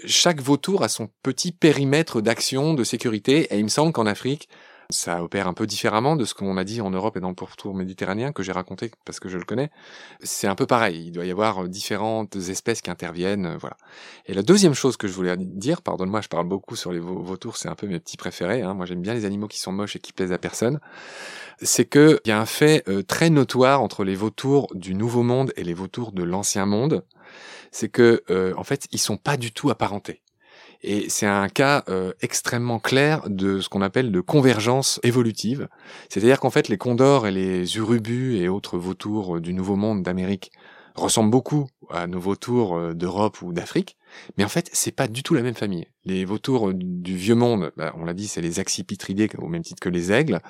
chaque 0.04 0.42
vautour 0.42 0.82
a 0.82 0.90
son 0.90 1.08
petit 1.22 1.50
périmètre 1.50 2.20
d'action, 2.20 2.74
de 2.74 2.84
sécurité. 2.84 3.54
Et 3.54 3.58
il 3.58 3.64
me 3.64 3.70
semble 3.70 3.92
qu'en 3.92 4.04
Afrique, 4.04 4.50
ça 4.90 5.22
opère 5.22 5.46
un 5.48 5.54
peu 5.54 5.66
différemment 5.66 6.16
de 6.16 6.24
ce 6.24 6.34
qu'on 6.34 6.56
a 6.56 6.64
dit 6.64 6.80
en 6.80 6.90
Europe 6.90 7.16
et 7.16 7.20
dans 7.20 7.28
le 7.28 7.34
pourtour 7.34 7.74
méditerranéen 7.74 8.32
que 8.32 8.42
j'ai 8.42 8.52
raconté 8.52 8.90
parce 9.04 9.20
que 9.20 9.28
je 9.28 9.38
le 9.38 9.44
connais. 9.44 9.70
C'est 10.22 10.46
un 10.46 10.54
peu 10.54 10.66
pareil. 10.66 11.04
Il 11.06 11.12
doit 11.12 11.24
y 11.24 11.30
avoir 11.30 11.68
différentes 11.68 12.36
espèces 12.36 12.80
qui 12.80 12.90
interviennent, 12.90 13.46
euh, 13.46 13.56
voilà. 13.58 13.76
Et 14.26 14.34
la 14.34 14.42
deuxième 14.42 14.74
chose 14.74 14.96
que 14.96 15.08
je 15.08 15.12
voulais 15.12 15.36
dire, 15.36 15.82
pardonne-moi, 15.82 16.20
je 16.20 16.28
parle 16.28 16.46
beaucoup 16.46 16.76
sur 16.76 16.92
les 16.92 17.00
vautours, 17.00 17.56
c'est 17.56 17.68
un 17.68 17.74
peu 17.74 17.86
mes 17.86 17.98
petits 17.98 18.16
préférés. 18.16 18.62
Hein. 18.62 18.74
Moi, 18.74 18.86
j'aime 18.86 19.02
bien 19.02 19.14
les 19.14 19.24
animaux 19.24 19.48
qui 19.48 19.58
sont 19.58 19.72
moches 19.72 19.96
et 19.96 19.98
qui 19.98 20.12
plaisent 20.12 20.32
à 20.32 20.38
personne. 20.38 20.80
C'est 21.62 21.84
que 21.84 22.20
il 22.24 22.28
y 22.28 22.32
a 22.32 22.40
un 22.40 22.46
fait 22.46 22.84
euh, 22.88 23.02
très 23.02 23.30
notoire 23.30 23.82
entre 23.82 24.04
les 24.04 24.14
vautours 24.14 24.68
du 24.74 24.94
Nouveau 24.94 25.22
Monde 25.22 25.52
et 25.56 25.64
les 25.64 25.74
vautours 25.74 26.12
de 26.12 26.22
l'Ancien 26.22 26.66
Monde. 26.66 27.04
C'est 27.70 27.88
que, 27.88 28.22
euh, 28.30 28.52
en 28.56 28.64
fait, 28.64 28.86
ils 28.92 28.98
sont 28.98 29.16
pas 29.16 29.36
du 29.36 29.52
tout 29.52 29.70
apparentés. 29.70 30.22
Et 30.82 31.10
c'est 31.10 31.26
un 31.26 31.48
cas 31.48 31.84
euh, 31.88 32.12
extrêmement 32.22 32.78
clair 32.78 33.28
de 33.28 33.60
ce 33.60 33.68
qu'on 33.68 33.82
appelle 33.82 34.12
de 34.12 34.20
convergence 34.20 34.98
évolutive. 35.02 35.68
C'est-à-dire 36.08 36.40
qu'en 36.40 36.50
fait, 36.50 36.68
les 36.68 36.78
condors 36.78 37.26
et 37.26 37.30
les 37.30 37.76
urubus 37.76 38.36
et 38.36 38.48
autres 38.48 38.78
vautours 38.78 39.36
euh, 39.36 39.40
du 39.40 39.52
Nouveau 39.52 39.76
Monde 39.76 40.02
d'Amérique 40.02 40.52
ressemblent 40.94 41.30
beaucoup 41.30 41.68
à 41.90 42.06
nos 42.06 42.18
vautours 42.18 42.76
euh, 42.76 42.94
d'Europe 42.94 43.42
ou 43.42 43.52
d'Afrique, 43.52 43.96
mais 44.38 44.44
en 44.44 44.48
fait, 44.48 44.70
c'est 44.72 44.90
pas 44.90 45.06
du 45.06 45.22
tout 45.22 45.34
la 45.34 45.42
même 45.42 45.54
famille. 45.54 45.86
Les 46.04 46.24
vautours 46.24 46.72
du 46.72 47.14
Vieux 47.14 47.34
Monde, 47.34 47.72
bah, 47.76 47.92
on 47.98 48.04
l'a 48.04 48.14
dit, 48.14 48.26
c'est 48.26 48.40
les 48.40 48.58
accipitridés 48.58 49.28
au 49.36 49.48
même 49.48 49.62
titre 49.62 49.80
que 49.80 49.90
les 49.90 50.12
aigles, 50.12 50.40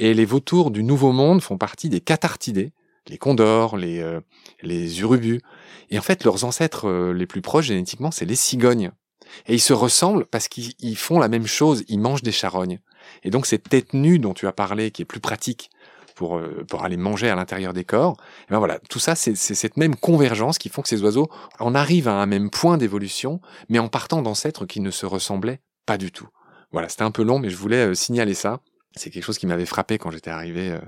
et 0.00 0.12
les 0.12 0.24
vautours 0.24 0.72
du 0.72 0.82
Nouveau 0.82 1.12
Monde 1.12 1.40
font 1.40 1.56
partie 1.56 1.88
des 1.88 2.00
cathartidés, 2.00 2.72
les 3.06 3.16
condors, 3.16 3.76
les, 3.78 4.18
les 4.62 5.00
urubus. 5.00 5.40
Et 5.88 5.98
en 5.98 6.02
fait, 6.02 6.24
leurs 6.24 6.44
ancêtres 6.44 7.10
les 7.12 7.26
plus 7.26 7.40
proches 7.40 7.66
génétiquement, 7.66 8.10
c'est 8.10 8.26
les 8.26 8.34
cigognes. 8.34 8.90
Et 9.46 9.54
ils 9.54 9.60
se 9.60 9.72
ressemblent 9.72 10.26
parce 10.26 10.48
qu'ils 10.48 10.96
font 10.96 11.18
la 11.18 11.28
même 11.28 11.46
chose, 11.46 11.84
ils 11.88 12.00
mangent 12.00 12.22
des 12.22 12.32
charognes. 12.32 12.80
Et 13.22 13.30
donc 13.30 13.46
cette 13.46 13.68
tête 13.68 13.94
nue 13.94 14.18
dont 14.18 14.34
tu 14.34 14.46
as 14.46 14.52
parlé, 14.52 14.90
qui 14.90 15.02
est 15.02 15.06
plus 15.06 15.20
pratique 15.20 15.70
pour, 16.14 16.38
euh, 16.38 16.64
pour 16.68 16.84
aller 16.84 16.96
manger 16.96 17.30
à 17.30 17.34
l'intérieur 17.34 17.72
des 17.72 17.84
corps, 17.84 18.16
eh 18.48 18.52
ben 18.52 18.58
voilà, 18.58 18.78
tout 18.90 18.98
ça, 18.98 19.14
c'est 19.14 19.34
cette 19.34 19.76
même 19.76 19.96
convergence 19.96 20.58
qui 20.58 20.68
font 20.68 20.82
que 20.82 20.88
ces 20.88 21.02
oiseaux 21.02 21.28
en 21.58 21.74
arrivent 21.74 22.08
à 22.08 22.14
un 22.14 22.26
même 22.26 22.50
point 22.50 22.76
d'évolution, 22.76 23.40
mais 23.68 23.78
en 23.78 23.88
partant 23.88 24.22
d'ancêtres 24.22 24.66
qui 24.66 24.80
ne 24.80 24.90
se 24.90 25.06
ressemblaient 25.06 25.60
pas 25.86 25.98
du 25.98 26.10
tout. 26.10 26.28
Voilà, 26.72 26.88
c'était 26.88 27.02
un 27.02 27.10
peu 27.10 27.22
long, 27.22 27.38
mais 27.38 27.50
je 27.50 27.56
voulais 27.56 27.88
euh, 27.88 27.94
signaler 27.94 28.34
ça. 28.34 28.60
C'est 28.94 29.10
quelque 29.10 29.24
chose 29.24 29.38
qui 29.38 29.46
m'avait 29.46 29.66
frappé 29.66 29.98
quand 29.98 30.10
j'étais 30.10 30.30
arrivé 30.30 30.70
euh, 30.70 30.80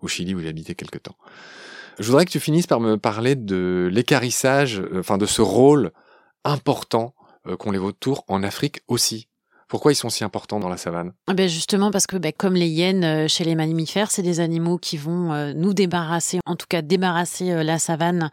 au 0.00 0.08
Chili 0.08 0.34
où 0.34 0.40
j'habitais 0.40 0.74
quelque 0.74 0.98
temps. 0.98 1.16
Je 1.98 2.06
voudrais 2.06 2.24
que 2.24 2.30
tu 2.30 2.40
finisses 2.40 2.66
par 2.66 2.80
me 2.80 2.96
parler 2.96 3.34
de 3.34 3.88
l'écarissage, 3.92 4.80
enfin 4.94 5.18
de 5.18 5.26
ce 5.26 5.42
rôle 5.42 5.90
important 6.44 7.14
euh, 7.48 7.56
qu'ont 7.56 7.70
les 7.70 7.78
vautours 7.78 8.24
en 8.28 8.42
Afrique 8.42 8.82
aussi. 8.88 9.27
Pourquoi 9.68 9.92
ils 9.92 9.96
sont 9.96 10.08
si 10.08 10.24
importants 10.24 10.60
dans 10.60 10.70
la 10.70 10.78
savane? 10.78 11.12
Ah 11.26 11.34
ben 11.34 11.46
Justement 11.46 11.90
parce 11.90 12.06
que 12.06 12.16
ben, 12.16 12.32
comme 12.34 12.54
les 12.54 12.68
hyènes 12.68 13.04
euh, 13.04 13.28
chez 13.28 13.44
les 13.44 13.54
mammifères, 13.54 14.10
c'est 14.10 14.22
des 14.22 14.40
animaux 14.40 14.78
qui 14.78 14.96
vont 14.96 15.34
euh, 15.34 15.52
nous 15.54 15.74
débarrasser, 15.74 16.40
en 16.46 16.56
tout 16.56 16.66
cas 16.66 16.80
débarrasser 16.80 17.50
euh, 17.50 17.62
la 17.62 17.78
savane 17.78 18.30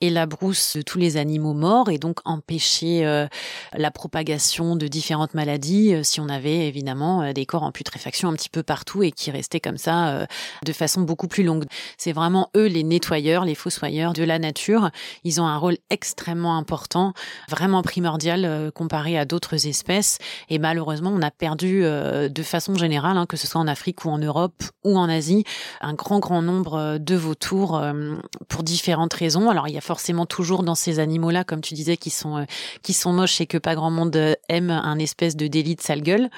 et 0.00 0.08
la 0.08 0.24
brousse 0.24 0.78
de 0.78 0.82
tous 0.82 0.98
les 0.98 1.18
animaux 1.18 1.52
morts 1.52 1.90
et 1.90 1.98
donc 1.98 2.20
empêcher 2.24 3.28
la 3.74 3.90
propagation 3.90 4.76
de 4.76 4.86
différentes 4.86 5.34
maladies 5.34 5.94
si 6.04 6.20
on 6.20 6.28
avait 6.28 6.66
évidemment 6.66 7.32
des 7.32 7.46
corps 7.46 7.62
en 7.62 7.72
putréfaction 7.72 8.28
un 8.28 8.32
petit 8.34 8.48
peu 8.48 8.62
partout 8.62 9.02
et 9.02 9.12
qui 9.12 9.30
restaient 9.30 9.60
comme 9.60 9.76
ça 9.76 10.26
de 10.64 10.72
façon 10.72 11.02
beaucoup 11.02 11.28
plus 11.28 11.42
longue. 11.42 11.64
C'est 11.96 12.12
vraiment 12.12 12.50
eux 12.56 12.66
les 12.66 12.84
nettoyeurs, 12.84 13.44
les 13.44 13.54
fossoyeurs 13.54 14.12
de 14.12 14.22
la 14.22 14.38
nature. 14.38 14.90
Ils 15.24 15.40
ont 15.40 15.46
un 15.46 15.56
rôle 15.56 15.76
extrêmement 15.90 16.56
important, 16.56 17.12
vraiment 17.48 17.82
primordial 17.82 18.70
comparé 18.74 19.18
à 19.18 19.24
d'autres 19.24 19.66
espèces 19.66 20.18
et 20.48 20.58
mal 20.58 20.77
malheureusement, 20.78 21.10
on 21.12 21.22
a 21.22 21.32
perdu 21.32 21.80
euh, 21.82 22.28
de 22.28 22.42
façon 22.44 22.76
générale, 22.76 23.16
hein, 23.16 23.26
que 23.26 23.36
ce 23.36 23.48
soit 23.48 23.60
en 23.60 23.66
Afrique 23.66 24.04
ou 24.04 24.10
en 24.10 24.18
Europe 24.18 24.62
ou 24.84 24.96
en 24.96 25.08
Asie, 25.08 25.42
un 25.80 25.92
grand, 25.92 26.20
grand 26.20 26.40
nombre 26.40 26.74
euh, 26.74 26.98
de 26.98 27.16
vautours 27.16 27.76
euh, 27.76 28.14
pour 28.46 28.62
différentes 28.62 29.12
raisons. 29.12 29.50
Alors, 29.50 29.66
il 29.66 29.74
y 29.74 29.76
a 29.78 29.80
forcément 29.80 30.24
toujours 30.24 30.62
dans 30.62 30.76
ces 30.76 31.00
animaux-là, 31.00 31.42
comme 31.42 31.62
tu 31.62 31.74
disais, 31.74 31.96
qui 31.96 32.10
sont, 32.10 32.46
qui 32.82 32.92
sont 32.92 33.12
moches 33.12 33.40
et 33.40 33.46
que 33.46 33.58
pas 33.58 33.74
grand 33.74 33.90
monde 33.90 34.16
aime 34.48 34.70
un 34.70 35.00
espèce 35.00 35.34
de 35.34 35.48
délit 35.48 35.74
de 35.74 35.80
sale 35.80 36.02
gueule 36.02 36.30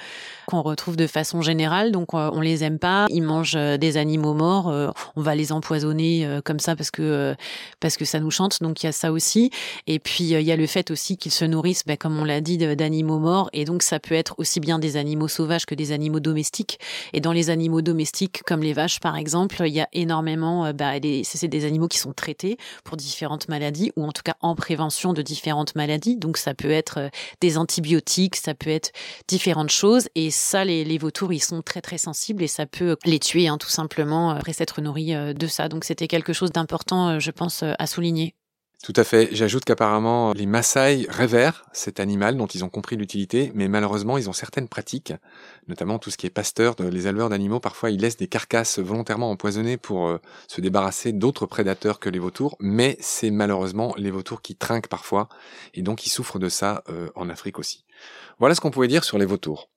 qu'on 0.46 0.62
retrouve 0.62 0.96
de 0.96 1.06
façon 1.06 1.42
générale. 1.42 1.92
Donc, 1.92 2.14
on 2.14 2.40
les 2.40 2.64
aime 2.64 2.78
pas. 2.78 3.06
Ils 3.10 3.22
mangent 3.22 3.52
des 3.52 3.96
animaux 3.98 4.34
morts. 4.34 4.66
on 5.16 5.20
va 5.20 5.34
les 5.34 5.52
empoisonner 5.52 6.40
comme 6.44 6.58
ça 6.58 6.74
parce 6.74 6.90
que, 6.90 7.36
parce 7.78 7.96
que 7.96 8.04
ça 8.04 8.18
nous 8.20 8.30
chante. 8.30 8.62
Donc, 8.62 8.82
il 8.82 8.86
y 8.86 8.88
a 8.88 8.92
ça 8.92 9.12
aussi. 9.12 9.50
Et 9.86 9.98
puis, 9.98 10.24
il 10.24 10.40
y 10.40 10.52
a 10.52 10.56
le 10.56 10.66
fait 10.66 10.90
aussi 10.90 11.16
qu'ils 11.16 11.30
se 11.30 11.44
nourrissent, 11.44 11.84
ben, 11.86 11.96
comme 11.96 12.18
on 12.18 12.24
l'a 12.24 12.40
dit, 12.40 12.58
d'animaux 12.58 13.18
morts. 13.18 13.50
Et 13.52 13.64
donc, 13.64 13.82
ça 13.82 14.00
peut 14.00 14.14
être 14.14 14.29
aussi 14.38 14.60
bien 14.60 14.78
des 14.78 14.96
animaux 14.96 15.28
sauvages 15.28 15.66
que 15.66 15.74
des 15.74 15.92
animaux 15.92 16.20
domestiques. 16.20 16.78
Et 17.12 17.20
dans 17.20 17.32
les 17.32 17.50
animaux 17.50 17.82
domestiques, 17.82 18.42
comme 18.44 18.62
les 18.62 18.72
vaches 18.72 19.00
par 19.00 19.16
exemple, 19.16 19.62
il 19.66 19.72
y 19.72 19.80
a 19.80 19.88
énormément, 19.92 20.66
euh, 20.66 20.72
bah, 20.72 20.92
c'est 21.22 21.48
des 21.48 21.64
animaux 21.64 21.88
qui 21.88 21.98
sont 21.98 22.12
traités 22.12 22.56
pour 22.84 22.96
différentes 22.96 23.48
maladies 23.48 23.92
ou 23.96 24.04
en 24.04 24.12
tout 24.12 24.22
cas 24.22 24.34
en 24.40 24.54
prévention 24.54 25.12
de 25.12 25.22
différentes 25.22 25.74
maladies. 25.74 26.16
Donc 26.16 26.36
ça 26.36 26.54
peut 26.54 26.70
être 26.70 26.98
euh, 26.98 27.08
des 27.40 27.58
antibiotiques, 27.58 28.36
ça 28.36 28.54
peut 28.54 28.70
être 28.70 28.92
différentes 29.28 29.70
choses. 29.70 30.08
Et 30.14 30.30
ça, 30.30 30.64
les, 30.64 30.98
vautours, 30.98 31.32
ils 31.32 31.40
sont 31.40 31.62
très 31.62 31.80
très 31.80 31.98
sensibles 31.98 32.42
et 32.42 32.48
ça 32.48 32.66
peut 32.66 32.96
les 33.04 33.18
tuer 33.18 33.48
hein, 33.48 33.58
tout 33.58 33.68
simplement 33.68 34.30
après 34.30 34.52
s'être 34.52 34.80
nourris 34.80 35.14
euh, 35.14 35.32
de 35.32 35.46
ça. 35.46 35.68
Donc 35.68 35.84
c'était 35.84 36.08
quelque 36.08 36.32
chose 36.32 36.50
d'important, 36.50 37.18
je 37.18 37.30
pense, 37.30 37.62
à 37.62 37.86
souligner. 37.86 38.34
Tout 38.82 38.94
à 38.96 39.04
fait. 39.04 39.28
J'ajoute 39.32 39.66
qu'apparemment, 39.66 40.32
les 40.32 40.46
Maasai 40.46 41.06
révèrent 41.10 41.66
cet 41.74 42.00
animal 42.00 42.38
dont 42.38 42.46
ils 42.46 42.64
ont 42.64 42.70
compris 42.70 42.96
l'utilité, 42.96 43.52
mais 43.54 43.68
malheureusement, 43.68 44.16
ils 44.16 44.30
ont 44.30 44.32
certaines 44.32 44.68
pratiques, 44.68 45.12
notamment 45.68 45.98
tout 45.98 46.10
ce 46.10 46.16
qui 46.16 46.26
est 46.26 46.30
pasteur, 46.30 46.76
les 46.78 47.06
éleveurs 47.06 47.28
d'animaux, 47.28 47.60
parfois 47.60 47.90
ils 47.90 48.00
laissent 48.00 48.16
des 48.16 48.26
carcasses 48.26 48.78
volontairement 48.78 49.30
empoisonnées 49.30 49.76
pour 49.76 50.08
euh, 50.08 50.18
se 50.48 50.62
débarrasser 50.62 51.12
d'autres 51.12 51.44
prédateurs 51.44 52.00
que 52.00 52.08
les 52.08 52.18
vautours, 52.18 52.56
mais 52.58 52.96
c'est 53.00 53.30
malheureusement 53.30 53.94
les 53.98 54.10
vautours 54.10 54.40
qui 54.40 54.56
trinquent 54.56 54.88
parfois, 54.88 55.28
et 55.74 55.82
donc 55.82 56.06
ils 56.06 56.10
souffrent 56.10 56.38
de 56.38 56.48
ça 56.48 56.82
euh, 56.88 57.10
en 57.16 57.28
Afrique 57.28 57.58
aussi. 57.58 57.84
Voilà 58.38 58.54
ce 58.54 58.62
qu'on 58.62 58.70
pouvait 58.70 58.88
dire 58.88 59.04
sur 59.04 59.18
les 59.18 59.26
vautours. 59.26 59.68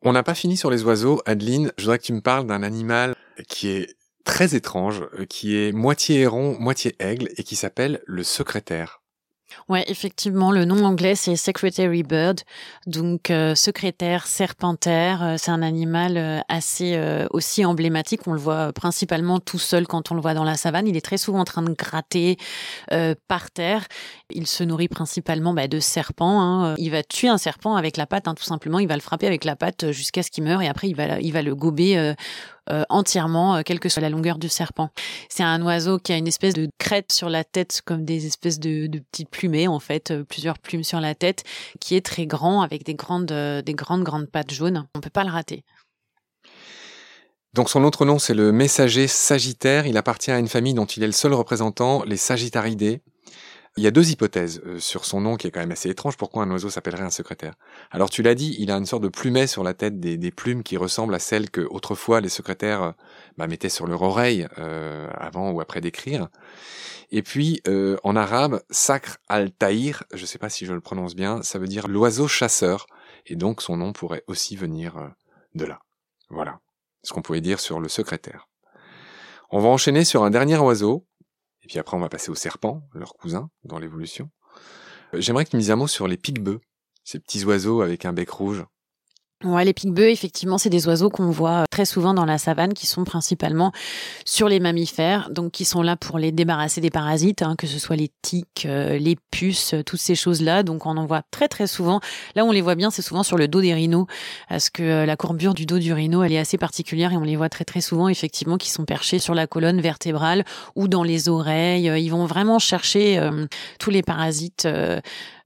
On 0.00 0.12
n'a 0.12 0.22
pas 0.22 0.34
fini 0.34 0.56
sur 0.56 0.70
les 0.70 0.82
oiseaux. 0.84 1.20
Adeline, 1.26 1.72
je 1.76 1.84
voudrais 1.84 1.98
que 1.98 2.04
tu 2.04 2.14
me 2.14 2.22
parles 2.22 2.46
d'un 2.46 2.62
animal 2.62 3.14
qui 3.48 3.68
est 3.68 3.96
très 4.26 4.54
étrange, 4.54 5.02
euh, 5.18 5.24
qui 5.24 5.56
est 5.56 5.72
moitié 5.72 6.20
héron, 6.20 6.56
moitié 6.60 6.94
aigle, 6.98 7.30
et 7.38 7.42
qui 7.42 7.56
s'appelle 7.56 8.02
le 8.04 8.22
secrétaire. 8.22 9.00
Ouais, 9.68 9.84
effectivement, 9.86 10.50
le 10.50 10.64
nom 10.64 10.84
anglais 10.84 11.14
c'est 11.14 11.36
secretary 11.36 12.02
bird, 12.02 12.40
donc 12.86 13.30
euh, 13.30 13.54
secrétaire 13.54 14.26
serpentaire. 14.26 15.22
Euh, 15.22 15.34
c'est 15.38 15.52
un 15.52 15.62
animal 15.62 16.44
assez 16.48 17.00
aussi 17.30 17.64
emblématique. 17.64 18.26
On 18.26 18.32
le 18.32 18.38
voit 18.38 18.72
principalement 18.72 19.38
tout 19.38 19.58
seul 19.58 19.86
quand 19.86 20.10
on 20.10 20.14
le 20.14 20.20
voit 20.20 20.34
dans 20.34 20.44
la 20.44 20.56
savane. 20.56 20.86
Il 20.86 20.96
est 20.96 21.04
très 21.04 21.16
souvent 21.16 21.40
en 21.40 21.44
train 21.44 21.62
de 21.62 21.72
gratter 21.72 22.36
par 23.28 23.50
terre. 23.50 23.86
Il 24.30 24.46
se 24.46 24.64
nourrit 24.64 24.88
principalement 24.88 25.54
bah, 25.54 25.68
de 25.68 25.80
serpents. 25.80 26.42
Hein. 26.42 26.74
Il 26.76 26.90
va 26.90 27.02
tuer 27.02 27.28
un 27.28 27.38
serpent 27.38 27.76
avec 27.76 27.96
la 27.96 28.06
patte, 28.06 28.28
hein, 28.28 28.34
tout 28.34 28.44
simplement. 28.44 28.78
Il 28.80 28.88
va 28.88 28.96
le 28.96 29.00
frapper 29.00 29.26
avec 29.26 29.44
la 29.44 29.56
patte 29.56 29.92
jusqu'à 29.92 30.22
ce 30.22 30.30
qu'il 30.30 30.44
meure 30.44 30.60
et 30.60 30.68
après 30.68 30.88
il 30.88 30.96
va 30.96 31.20
il 31.20 31.32
va 31.32 31.42
le 31.42 31.54
gober 31.54 32.14
euh, 32.70 32.84
entièrement, 32.88 33.56
euh, 33.56 33.62
quelle 33.64 33.80
que 33.80 33.88
soit 33.88 34.02
la 34.02 34.10
longueur 34.10 34.38
du 34.38 34.48
serpent. 34.48 34.90
C'est 35.28 35.42
un 35.42 35.62
oiseau 35.62 35.98
qui 35.98 36.12
a 36.12 36.16
une 36.16 36.26
espèce 36.26 36.54
de 36.54 36.68
crête 36.78 37.12
sur 37.12 37.28
la 37.28 37.44
tête, 37.44 37.80
comme 37.84 38.04
des 38.04 38.26
espèces 38.26 38.58
de, 38.58 38.86
de 38.86 38.98
petites 38.98 39.30
plumées 39.30 39.68
en 39.68 39.78
fait, 39.78 40.10
euh, 40.10 40.24
plusieurs 40.24 40.58
plumes 40.58 40.84
sur 40.84 41.00
la 41.00 41.14
tête, 41.14 41.44
qui 41.80 41.94
est 41.94 42.04
très 42.04 42.26
grand 42.26 42.62
avec 42.62 42.84
des 42.84 42.94
grandes, 42.94 43.26
des 43.26 43.74
grandes 43.74 44.02
grandes 44.02 44.26
pattes 44.26 44.52
jaunes. 44.52 44.86
On 44.94 45.00
peut 45.00 45.10
pas 45.10 45.24
le 45.24 45.30
rater. 45.30 45.64
Donc 47.54 47.70
son 47.70 47.84
autre 47.84 48.04
nom, 48.04 48.18
c'est 48.18 48.34
le 48.34 48.52
messager 48.52 49.06
sagittaire. 49.06 49.86
Il 49.86 49.96
appartient 49.96 50.30
à 50.30 50.38
une 50.38 50.48
famille 50.48 50.74
dont 50.74 50.84
il 50.84 51.02
est 51.02 51.06
le 51.06 51.12
seul 51.12 51.32
représentant, 51.32 52.04
les 52.04 52.18
Sagittaridés. 52.18 53.00
Il 53.78 53.84
y 53.84 53.86
a 53.86 53.90
deux 53.90 54.10
hypothèses 54.10 54.62
euh, 54.64 54.78
sur 54.78 55.04
son 55.04 55.20
nom 55.20 55.36
qui 55.36 55.46
est 55.46 55.50
quand 55.50 55.60
même 55.60 55.70
assez 55.70 55.90
étrange. 55.90 56.16
Pourquoi 56.16 56.44
un 56.44 56.50
oiseau 56.50 56.70
s'appellerait 56.70 57.02
un 57.04 57.10
secrétaire? 57.10 57.54
Alors 57.90 58.08
tu 58.08 58.22
l'as 58.22 58.34
dit, 58.34 58.56
il 58.58 58.70
a 58.70 58.76
une 58.76 58.86
sorte 58.86 59.02
de 59.02 59.08
plumet 59.08 59.46
sur 59.46 59.62
la 59.62 59.74
tête, 59.74 60.00
des, 60.00 60.30
plumes 60.30 60.62
qui 60.62 60.78
ressemblent 60.78 61.14
à 61.14 61.18
celles 61.18 61.50
que 61.50 61.60
autrefois 61.60 62.22
les 62.22 62.30
secrétaires 62.30 62.82
euh, 62.82 62.92
bah, 63.36 63.46
mettaient 63.46 63.68
sur 63.68 63.86
leur 63.86 64.00
oreille 64.00 64.48
euh, 64.58 65.08
avant 65.14 65.50
ou 65.50 65.60
après 65.60 65.82
d'écrire. 65.82 66.28
Et 67.10 67.22
puis 67.22 67.62
en 68.02 68.16
arabe, 68.16 68.62
Sakr 68.68 69.18
al-Tahir, 69.28 70.02
je 70.12 70.22
ne 70.22 70.26
sais 70.26 70.38
pas 70.38 70.48
si 70.48 70.66
je 70.66 70.72
le 70.72 70.80
prononce 70.80 71.14
bien, 71.14 71.40
ça 71.42 71.60
veut 71.60 71.68
dire 71.68 71.86
l'oiseau 71.86 72.26
chasseur. 72.26 72.86
Et 73.26 73.36
donc 73.36 73.62
son 73.62 73.76
nom 73.76 73.92
pourrait 73.92 74.24
aussi 74.26 74.56
venir 74.56 75.12
de 75.54 75.64
là. 75.64 75.78
Voilà 76.30 76.58
ce 77.04 77.12
qu'on 77.12 77.22
pouvait 77.22 77.40
dire 77.40 77.60
sur 77.60 77.78
le 77.78 77.88
secrétaire. 77.88 78.48
On 79.50 79.60
va 79.60 79.68
enchaîner 79.68 80.04
sur 80.04 80.24
un 80.24 80.30
dernier 80.30 80.56
oiseau 80.56 81.06
et 81.66 81.68
puis 81.68 81.80
après, 81.80 81.96
on 81.96 82.00
va 82.00 82.08
passer 82.08 82.30
aux 82.30 82.36
serpents, 82.36 82.82
leurs 82.94 83.14
cousins, 83.14 83.50
dans 83.64 83.80
l'évolution. 83.80 84.30
Euh, 85.14 85.20
j'aimerais 85.20 85.44
que 85.44 85.50
tu 85.50 85.56
me 85.56 85.60
dises 85.60 85.72
un 85.72 85.76
mot 85.76 85.88
sur 85.88 86.06
les 86.06 86.16
pique-bœufs, 86.16 86.60
ces 87.02 87.18
petits 87.18 87.44
oiseaux 87.44 87.80
avec 87.80 88.04
un 88.04 88.12
bec 88.12 88.30
rouge. 88.30 88.64
Ouais, 89.42 89.64
les 89.64 89.72
pique-bœufs, 89.72 90.10
effectivement, 90.10 90.58
c'est 90.58 90.70
des 90.70 90.86
oiseaux 90.86 91.10
qu'on 91.10 91.28
voit 91.32 91.64
très 91.76 91.84
souvent 91.84 92.14
dans 92.14 92.24
la 92.24 92.38
savane, 92.38 92.72
qui 92.72 92.86
sont 92.86 93.04
principalement 93.04 93.70
sur 94.24 94.48
les 94.48 94.60
mammifères, 94.60 95.28
donc 95.28 95.52
qui 95.52 95.66
sont 95.66 95.82
là 95.82 95.94
pour 95.94 96.18
les 96.18 96.32
débarrasser 96.32 96.80
des 96.80 96.88
parasites, 96.88 97.42
hein, 97.42 97.54
que 97.54 97.66
ce 97.66 97.78
soit 97.78 97.96
les 97.96 98.10
tiques, 98.22 98.64
euh, 98.64 98.96
les 98.96 99.18
puces, 99.30 99.74
euh, 99.74 99.82
toutes 99.82 100.00
ces 100.00 100.14
choses-là. 100.14 100.62
Donc 100.62 100.86
on 100.86 100.96
en 100.96 101.04
voit 101.04 101.20
très 101.30 101.48
très 101.48 101.66
souvent. 101.66 102.00
Là, 102.34 102.46
on 102.46 102.50
les 102.50 102.62
voit 102.62 102.76
bien, 102.76 102.90
c'est 102.90 103.02
souvent 103.02 103.22
sur 103.22 103.36
le 103.36 103.46
dos 103.46 103.60
des 103.60 103.74
rhinos, 103.74 104.06
parce 104.48 104.70
que 104.70 105.04
la 105.04 105.16
courbure 105.16 105.52
du 105.52 105.66
dos 105.66 105.78
du 105.78 105.92
rhino, 105.92 106.22
elle 106.22 106.32
est 106.32 106.38
assez 106.38 106.56
particulière 106.56 107.12
et 107.12 107.18
on 107.18 107.24
les 107.24 107.36
voit 107.36 107.50
très 107.50 107.66
très 107.66 107.82
souvent, 107.82 108.08
effectivement, 108.08 108.56
qui 108.56 108.70
sont 108.70 108.86
perchés 108.86 109.18
sur 109.18 109.34
la 109.34 109.46
colonne 109.46 109.82
vertébrale 109.82 110.46
ou 110.76 110.88
dans 110.88 111.02
les 111.02 111.28
oreilles. 111.28 111.92
Ils 112.02 112.08
vont 112.08 112.24
vraiment 112.24 112.58
chercher 112.58 113.20
tous 113.78 113.90
les 113.90 114.02
parasites 114.02 114.66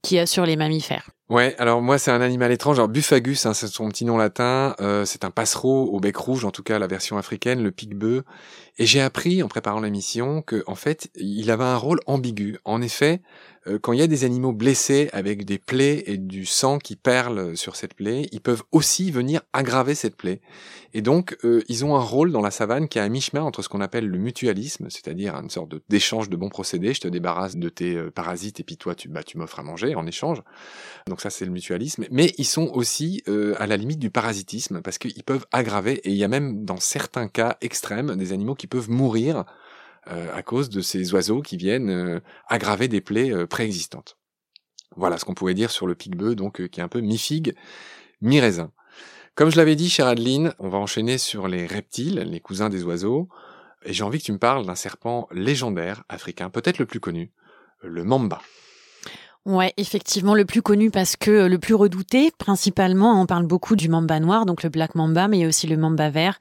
qu'il 0.01 0.15
y 0.15 0.19
a 0.21 0.25
sur 0.25 0.45
les 0.45 0.55
mammifères. 0.55 1.09
Ouais, 1.31 1.55
alors 1.59 1.81
moi 1.81 1.97
c'est 1.97 2.11
un 2.11 2.19
animal 2.19 2.51
étrange, 2.51 2.77
alors 2.77 2.89
Buffagus, 2.89 3.45
hein, 3.45 3.53
c'est 3.53 3.67
son 3.67 3.87
petit 3.87 4.03
nom 4.03 4.17
latin, 4.17 4.75
euh, 4.81 5.05
c'est 5.05 5.23
un 5.23 5.31
passereau 5.31 5.85
au 5.85 6.01
bec 6.01 6.17
rouge, 6.21 6.45
en 6.45 6.51
tout 6.51 6.63
cas 6.63 6.79
la 6.79 6.87
version 6.87 7.17
africaine, 7.17 7.61
le 7.63 7.71
pique-bœuf. 7.71 8.23
Et 8.77 8.85
j'ai 8.85 9.01
appris 9.01 9.43
en 9.43 9.47
préparant 9.47 9.79
l'émission 9.79 10.41
que 10.41 10.63
en 10.67 10.75
fait 10.75 11.09
il 11.15 11.51
avait 11.51 11.63
un 11.63 11.77
rôle 11.77 11.99
ambigu. 12.05 12.57
En 12.65 12.81
effet, 12.81 13.21
euh, 13.67 13.77
quand 13.79 13.93
il 13.93 13.99
y 13.99 14.03
a 14.03 14.07
des 14.07 14.23
animaux 14.23 14.53
blessés 14.53 15.09
avec 15.13 15.45
des 15.45 15.59
plaies 15.59 16.03
et 16.07 16.17
du 16.17 16.45
sang 16.45 16.79
qui 16.79 16.95
perle 16.95 17.55
sur 17.55 17.75
cette 17.75 17.93
plaie, 17.93 18.27
ils 18.31 18.41
peuvent 18.41 18.63
aussi 18.71 19.11
venir 19.11 19.41
aggraver 19.53 19.93
cette 19.93 20.15
plaie. 20.15 20.41
Et 20.93 21.01
donc, 21.01 21.37
euh, 21.43 21.63
ils 21.69 21.85
ont 21.85 21.95
un 21.95 22.01
rôle 22.01 22.31
dans 22.31 22.41
la 22.41 22.51
savane 22.51 22.87
qui 22.87 22.97
est 22.97 23.01
à 23.01 23.07
mi-chemin 23.07 23.43
entre 23.43 23.61
ce 23.61 23.69
qu'on 23.69 23.79
appelle 23.79 24.07
le 24.07 24.17
mutualisme, 24.17 24.87
c'est-à-dire 24.89 25.35
une 25.35 25.49
sorte 25.49 25.75
d'échange 25.89 26.29
de, 26.29 26.35
bons 26.35 26.49
procédés. 26.49 26.93
Je 26.93 27.01
te 27.01 27.07
débarrasse 27.07 27.55
de 27.55 27.69
tes 27.69 27.95
euh, 27.95 28.09
parasites 28.09 28.59
et 28.59 28.63
puis 28.63 28.77
toi, 28.77 28.95
tu, 28.95 29.07
bah, 29.09 29.23
tu 29.23 29.37
m'offres 29.37 29.59
à 29.59 29.63
manger 29.63 29.93
en 29.93 30.07
échange. 30.07 30.41
Donc 31.07 31.21
ça, 31.21 31.29
c'est 31.29 31.45
le 31.45 31.51
mutualisme. 31.51 32.05
Mais 32.09 32.33
ils 32.37 32.45
sont 32.45 32.67
aussi 32.73 33.23
à 33.57 33.67
la 33.67 33.77
limite 33.77 33.99
du 33.99 34.09
parasitisme 34.09 34.81
parce 34.81 34.97
qu'ils 34.97 35.23
peuvent 35.23 35.45
aggraver. 35.51 36.01
Et 36.03 36.09
il 36.09 36.17
y 36.17 36.23
a 36.23 36.27
même 36.27 36.65
dans 36.65 36.79
certains 36.79 37.27
cas 37.27 37.57
extrêmes 37.61 38.15
des 38.15 38.33
animaux 38.33 38.55
qui 38.55 38.67
peuvent 38.71 38.89
mourir 38.89 39.45
euh, 40.07 40.33
à 40.33 40.41
cause 40.41 40.69
de 40.69 40.81
ces 40.81 41.13
oiseaux 41.13 41.43
qui 41.43 41.57
viennent 41.57 41.91
euh, 41.91 42.19
aggraver 42.47 42.87
des 42.87 43.01
plaies 43.01 43.31
euh, 43.31 43.45
préexistantes. 43.45 44.17
Voilà 44.95 45.19
ce 45.19 45.25
qu'on 45.25 45.35
pouvait 45.35 45.53
dire 45.53 45.69
sur 45.69 45.85
le 45.85 45.93
pique-bœuf, 45.93 46.35
donc 46.35 46.67
qui 46.67 46.79
est 46.79 46.83
un 46.83 46.87
peu 46.87 47.01
mi-figue, 47.01 47.53
mi-raisin. 48.21 48.71
Comme 49.35 49.51
je 49.51 49.57
l'avais 49.57 49.75
dit, 49.75 49.89
chère 49.89 50.07
Adeline, 50.07 50.53
on 50.59 50.69
va 50.69 50.79
enchaîner 50.79 51.17
sur 51.19 51.47
les 51.47 51.67
reptiles, 51.67 52.19
les 52.19 52.39
cousins 52.39 52.69
des 52.69 52.83
oiseaux, 52.83 53.29
et 53.83 53.93
j'ai 53.93 54.03
envie 54.03 54.19
que 54.19 54.25
tu 54.25 54.33
me 54.33 54.39
parles 54.39 54.65
d'un 54.65 54.75
serpent 54.75 55.27
légendaire 55.31 56.03
africain, 56.09 56.49
peut-être 56.49 56.79
le 56.79 56.85
plus 56.85 56.99
connu, 56.99 57.31
le 57.83 58.03
mamba. 58.03 58.41
Ouais, 59.47 59.73
effectivement, 59.77 60.35
le 60.35 60.45
plus 60.45 60.61
connu 60.61 60.91
parce 60.91 61.15
que 61.15 61.31
euh, 61.31 61.47
le 61.49 61.57
plus 61.57 61.73
redouté, 61.73 62.31
principalement, 62.37 63.19
on 63.19 63.25
parle 63.25 63.47
beaucoup 63.47 63.75
du 63.75 63.89
mamba 63.89 64.19
noir, 64.19 64.45
donc 64.45 64.61
le 64.61 64.69
black 64.69 64.93
mamba, 64.93 65.27
mais 65.27 65.39
il 65.39 65.41
y 65.41 65.45
a 65.45 65.47
aussi 65.47 65.65
le 65.65 65.77
mamba 65.77 66.11
vert. 66.11 66.37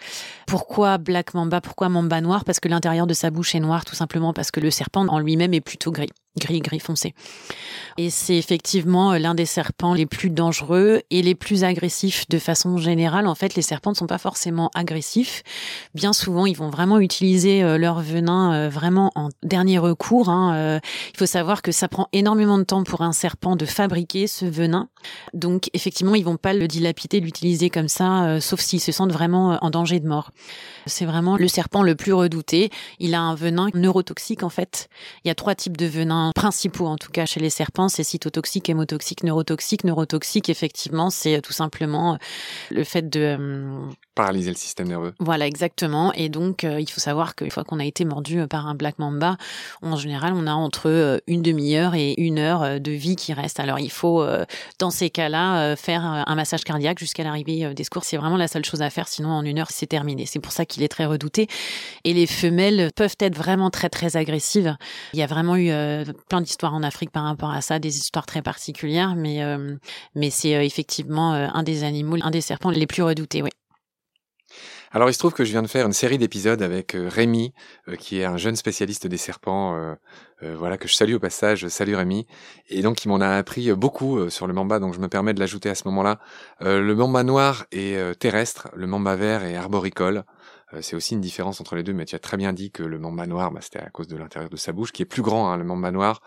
Pourquoi 0.46 0.98
black 0.98 1.32
mamba? 1.32 1.62
Pourquoi 1.62 1.88
mamba 1.88 2.20
noir? 2.20 2.44
Parce 2.44 2.60
que 2.60 2.68
l'intérieur 2.68 3.06
de 3.06 3.14
sa 3.14 3.30
bouche 3.30 3.54
est 3.54 3.60
noir, 3.60 3.86
tout 3.86 3.94
simplement 3.94 4.34
parce 4.34 4.50
que 4.50 4.60
le 4.60 4.70
serpent 4.70 5.06
en 5.08 5.18
lui-même 5.18 5.54
est 5.54 5.62
plutôt 5.62 5.92
gris 5.92 6.10
gris 6.38 6.60
gris 6.60 6.78
foncé. 6.78 7.14
Et 7.98 8.08
c'est 8.08 8.36
effectivement 8.36 9.12
euh, 9.12 9.18
l'un 9.18 9.34
des 9.34 9.46
serpents 9.46 9.94
les 9.94 10.06
plus 10.06 10.30
dangereux 10.30 11.02
et 11.10 11.22
les 11.22 11.34
plus 11.34 11.64
agressifs 11.64 12.28
de 12.28 12.38
façon 12.38 12.78
générale. 12.78 13.26
En 13.26 13.34
fait, 13.34 13.56
les 13.56 13.62
serpents 13.62 13.90
ne 13.90 13.96
sont 13.96 14.06
pas 14.06 14.18
forcément 14.18 14.70
agressifs. 14.74 15.42
Bien 15.94 16.12
souvent, 16.12 16.46
ils 16.46 16.56
vont 16.56 16.70
vraiment 16.70 17.00
utiliser 17.00 17.64
euh, 17.64 17.78
leur 17.78 18.00
venin 18.00 18.54
euh, 18.54 18.68
vraiment 18.68 19.10
en 19.16 19.28
dernier 19.42 19.78
recours. 19.78 20.28
Hein. 20.28 20.80
Il 21.12 21.18
faut 21.18 21.26
savoir 21.26 21.62
que 21.62 21.72
ça 21.72 21.88
prend 21.88 22.08
énormément 22.12 22.58
de 22.58 22.64
temps 22.64 22.84
pour 22.84 23.02
un 23.02 23.12
serpent 23.12 23.56
de 23.56 23.64
fabriquer 23.64 24.26
ce 24.26 24.44
venin. 24.44 24.88
Donc, 25.34 25.68
effectivement, 25.74 26.14
ils 26.14 26.24
vont 26.24 26.36
pas 26.36 26.52
le 26.52 26.68
dilapider, 26.68 27.20
l'utiliser 27.20 27.70
comme 27.70 27.88
ça, 27.88 28.40
sauf 28.40 28.60
s'ils 28.60 28.80
se 28.80 28.92
sentent 28.92 29.12
vraiment 29.12 29.58
en 29.62 29.70
danger 29.70 30.00
de 30.00 30.06
mort. 30.06 30.30
C'est 30.86 31.04
vraiment 31.04 31.36
le 31.36 31.48
serpent 31.48 31.82
le 31.82 31.94
plus 31.94 32.12
redouté. 32.12 32.70
Il 32.98 33.14
a 33.14 33.20
un 33.20 33.34
venin 33.34 33.68
neurotoxique, 33.74 34.42
en 34.42 34.48
fait. 34.48 34.88
Il 35.24 35.28
y 35.28 35.30
a 35.30 35.34
trois 35.34 35.54
types 35.54 35.76
de 35.76 35.86
venins 35.86 36.29
principaux, 36.32 36.86
en 36.86 36.96
tout 36.96 37.10
cas 37.10 37.26
chez 37.26 37.40
les 37.40 37.50
serpents, 37.50 37.88
c'est 37.88 38.04
cytotoxique, 38.04 38.68
hémotoxique, 38.68 39.22
neurotoxique. 39.22 39.84
Neurotoxique, 39.84 40.48
effectivement, 40.48 41.10
c'est 41.10 41.40
tout 41.40 41.52
simplement 41.52 42.14
euh, 42.14 42.16
le 42.70 42.84
fait 42.84 43.08
de 43.08 43.36
euh, 43.38 43.86
paralyser 44.14 44.50
le 44.50 44.56
système 44.56 44.88
nerveux. 44.88 45.14
Voilà, 45.18 45.46
exactement. 45.46 46.12
Et 46.14 46.28
donc, 46.28 46.64
euh, 46.64 46.80
il 46.80 46.90
faut 46.90 47.00
savoir 47.00 47.34
qu'une 47.34 47.50
fois 47.50 47.64
qu'on 47.64 47.78
a 47.78 47.84
été 47.84 48.04
mordu 48.04 48.46
par 48.48 48.66
un 48.66 48.74
black 48.74 48.98
mamba, 48.98 49.36
en 49.82 49.96
général, 49.96 50.32
on 50.34 50.46
a 50.46 50.52
entre 50.52 51.20
une 51.26 51.42
demi-heure 51.42 51.94
et 51.94 52.14
une 52.18 52.38
heure 52.38 52.80
de 52.80 52.90
vie 52.92 53.16
qui 53.16 53.32
reste. 53.32 53.60
Alors, 53.60 53.78
il 53.78 53.90
faut, 53.90 54.24
dans 54.78 54.90
ces 54.90 55.10
cas-là, 55.10 55.76
faire 55.76 56.04
un 56.04 56.34
massage 56.34 56.64
cardiaque 56.64 56.98
jusqu'à 56.98 57.24
l'arrivée 57.24 57.72
des 57.74 57.84
secours. 57.84 58.04
C'est 58.04 58.16
vraiment 58.16 58.36
la 58.36 58.48
seule 58.48 58.64
chose 58.64 58.82
à 58.82 58.90
faire. 58.90 59.08
Sinon, 59.08 59.30
en 59.30 59.44
une 59.44 59.58
heure, 59.58 59.70
c'est 59.70 59.86
terminé. 59.86 60.26
C'est 60.26 60.40
pour 60.40 60.52
ça 60.52 60.64
qu'il 60.64 60.82
est 60.82 60.88
très 60.88 61.06
redouté. 61.06 61.46
Et 62.04 62.12
les 62.12 62.26
femelles 62.26 62.90
peuvent 62.94 63.16
être 63.20 63.36
vraiment 63.36 63.70
très, 63.70 63.88
très 63.88 64.16
agressives. 64.16 64.76
Il 65.12 65.18
y 65.18 65.22
a 65.22 65.26
vraiment 65.26 65.56
eu 65.56 65.70
plein 66.28 66.40
d'histoires 66.40 66.74
en 66.74 66.82
Afrique 66.82 67.10
par 67.10 67.24
rapport 67.24 67.50
à 67.50 67.60
ça, 67.60 67.78
des 67.78 67.98
histoires 67.98 68.26
très 68.26 68.42
particulières, 68.42 69.14
mais, 69.16 69.42
euh, 69.42 69.76
mais 70.14 70.30
c'est 70.30 70.56
euh, 70.56 70.62
effectivement 70.62 71.34
euh, 71.34 71.48
un 71.52 71.62
des 71.62 71.84
animaux, 71.84 72.16
un 72.22 72.30
des 72.30 72.40
serpents 72.40 72.70
les 72.70 72.86
plus 72.86 73.02
redoutés, 73.02 73.42
oui. 73.42 73.50
Alors 74.92 75.08
il 75.08 75.12
se 75.12 75.20
trouve 75.20 75.32
que 75.32 75.44
je 75.44 75.52
viens 75.52 75.62
de 75.62 75.68
faire 75.68 75.86
une 75.86 75.92
série 75.92 76.18
d'épisodes 76.18 76.60
avec 76.62 76.96
Rémi, 76.96 77.54
qui 78.00 78.18
est 78.18 78.24
un 78.24 78.36
jeune 78.36 78.56
spécialiste 78.56 79.06
des 79.06 79.18
serpents, 79.18 79.94
voilà 80.42 80.78
que 80.78 80.88
je 80.88 80.94
salue 80.94 81.14
au 81.14 81.20
passage. 81.20 81.68
Salut 81.68 81.94
Rémi. 81.94 82.26
Et 82.68 82.82
donc 82.82 83.04
il 83.04 83.08
m'en 83.08 83.20
a 83.20 83.28
appris 83.28 83.72
beaucoup 83.72 84.28
sur 84.30 84.48
le 84.48 84.52
mamba, 84.52 84.80
donc 84.80 84.92
je 84.94 84.98
me 84.98 85.06
permets 85.06 85.32
de 85.32 85.38
l'ajouter 85.38 85.68
à 85.68 85.76
ce 85.76 85.86
moment-là. 85.86 86.18
le 86.62 86.92
mamba 86.94 87.22
noir 87.22 87.66
est 87.70 88.18
terrestre, 88.18 88.68
le 88.74 88.88
mamba 88.88 89.14
vert 89.14 89.44
est 89.44 89.54
arboricole. 89.54 90.24
Euh, 90.74 90.82
c'est 90.82 90.96
aussi 90.96 91.14
une 91.14 91.20
différence 91.20 91.60
entre 91.60 91.76
les 91.76 91.82
deux, 91.82 91.92
mais 91.92 92.04
tu 92.04 92.14
as 92.14 92.18
très 92.18 92.36
bien 92.36 92.52
dit 92.52 92.70
que 92.70 92.82
le 92.82 92.98
mamba 92.98 93.26
noir, 93.26 93.50
bah, 93.50 93.60
c'était 93.62 93.80
à 93.80 93.90
cause 93.90 94.08
de 94.08 94.16
l'intérieur 94.16 94.50
de 94.50 94.56
sa 94.56 94.72
bouche, 94.72 94.92
qui 94.92 95.02
est 95.02 95.06
plus 95.06 95.22
grand, 95.22 95.50
hein, 95.50 95.56
le 95.56 95.64
mamba 95.64 95.90
noir, 95.90 96.22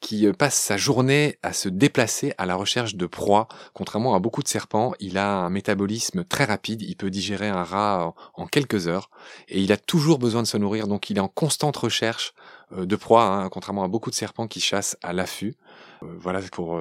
qui 0.00 0.26
euh, 0.26 0.32
passe 0.32 0.54
sa 0.54 0.76
journée 0.76 1.38
à 1.42 1.52
se 1.52 1.68
déplacer 1.68 2.34
à 2.38 2.46
la 2.46 2.54
recherche 2.56 2.94
de 2.94 3.06
proies. 3.06 3.48
Contrairement 3.72 4.14
à 4.14 4.18
beaucoup 4.18 4.42
de 4.42 4.48
serpents, 4.48 4.92
il 5.00 5.18
a 5.18 5.38
un 5.38 5.50
métabolisme 5.50 6.24
très 6.24 6.44
rapide, 6.44 6.82
il 6.82 6.96
peut 6.96 7.10
digérer 7.10 7.48
un 7.48 7.64
rat 7.64 8.14
en, 8.34 8.46
quelques 8.46 8.88
heures, 8.88 9.10
et 9.48 9.60
il 9.60 9.72
a 9.72 9.76
toujours 9.76 10.18
besoin 10.18 10.42
de 10.42 10.46
se 10.46 10.56
nourrir, 10.56 10.88
donc 10.88 11.10
il 11.10 11.16
est 11.16 11.20
en 11.20 11.28
constante 11.28 11.76
recherche 11.76 12.34
euh, 12.72 12.86
de 12.86 12.96
proies, 12.96 13.24
hein, 13.24 13.48
contrairement 13.48 13.84
à 13.84 13.88
beaucoup 13.88 14.10
de 14.10 14.14
serpents 14.14 14.46
qui 14.46 14.60
chassent 14.60 14.96
à 15.02 15.12
l'affût. 15.12 15.56
voilà 16.02 16.40
pour 16.52 16.78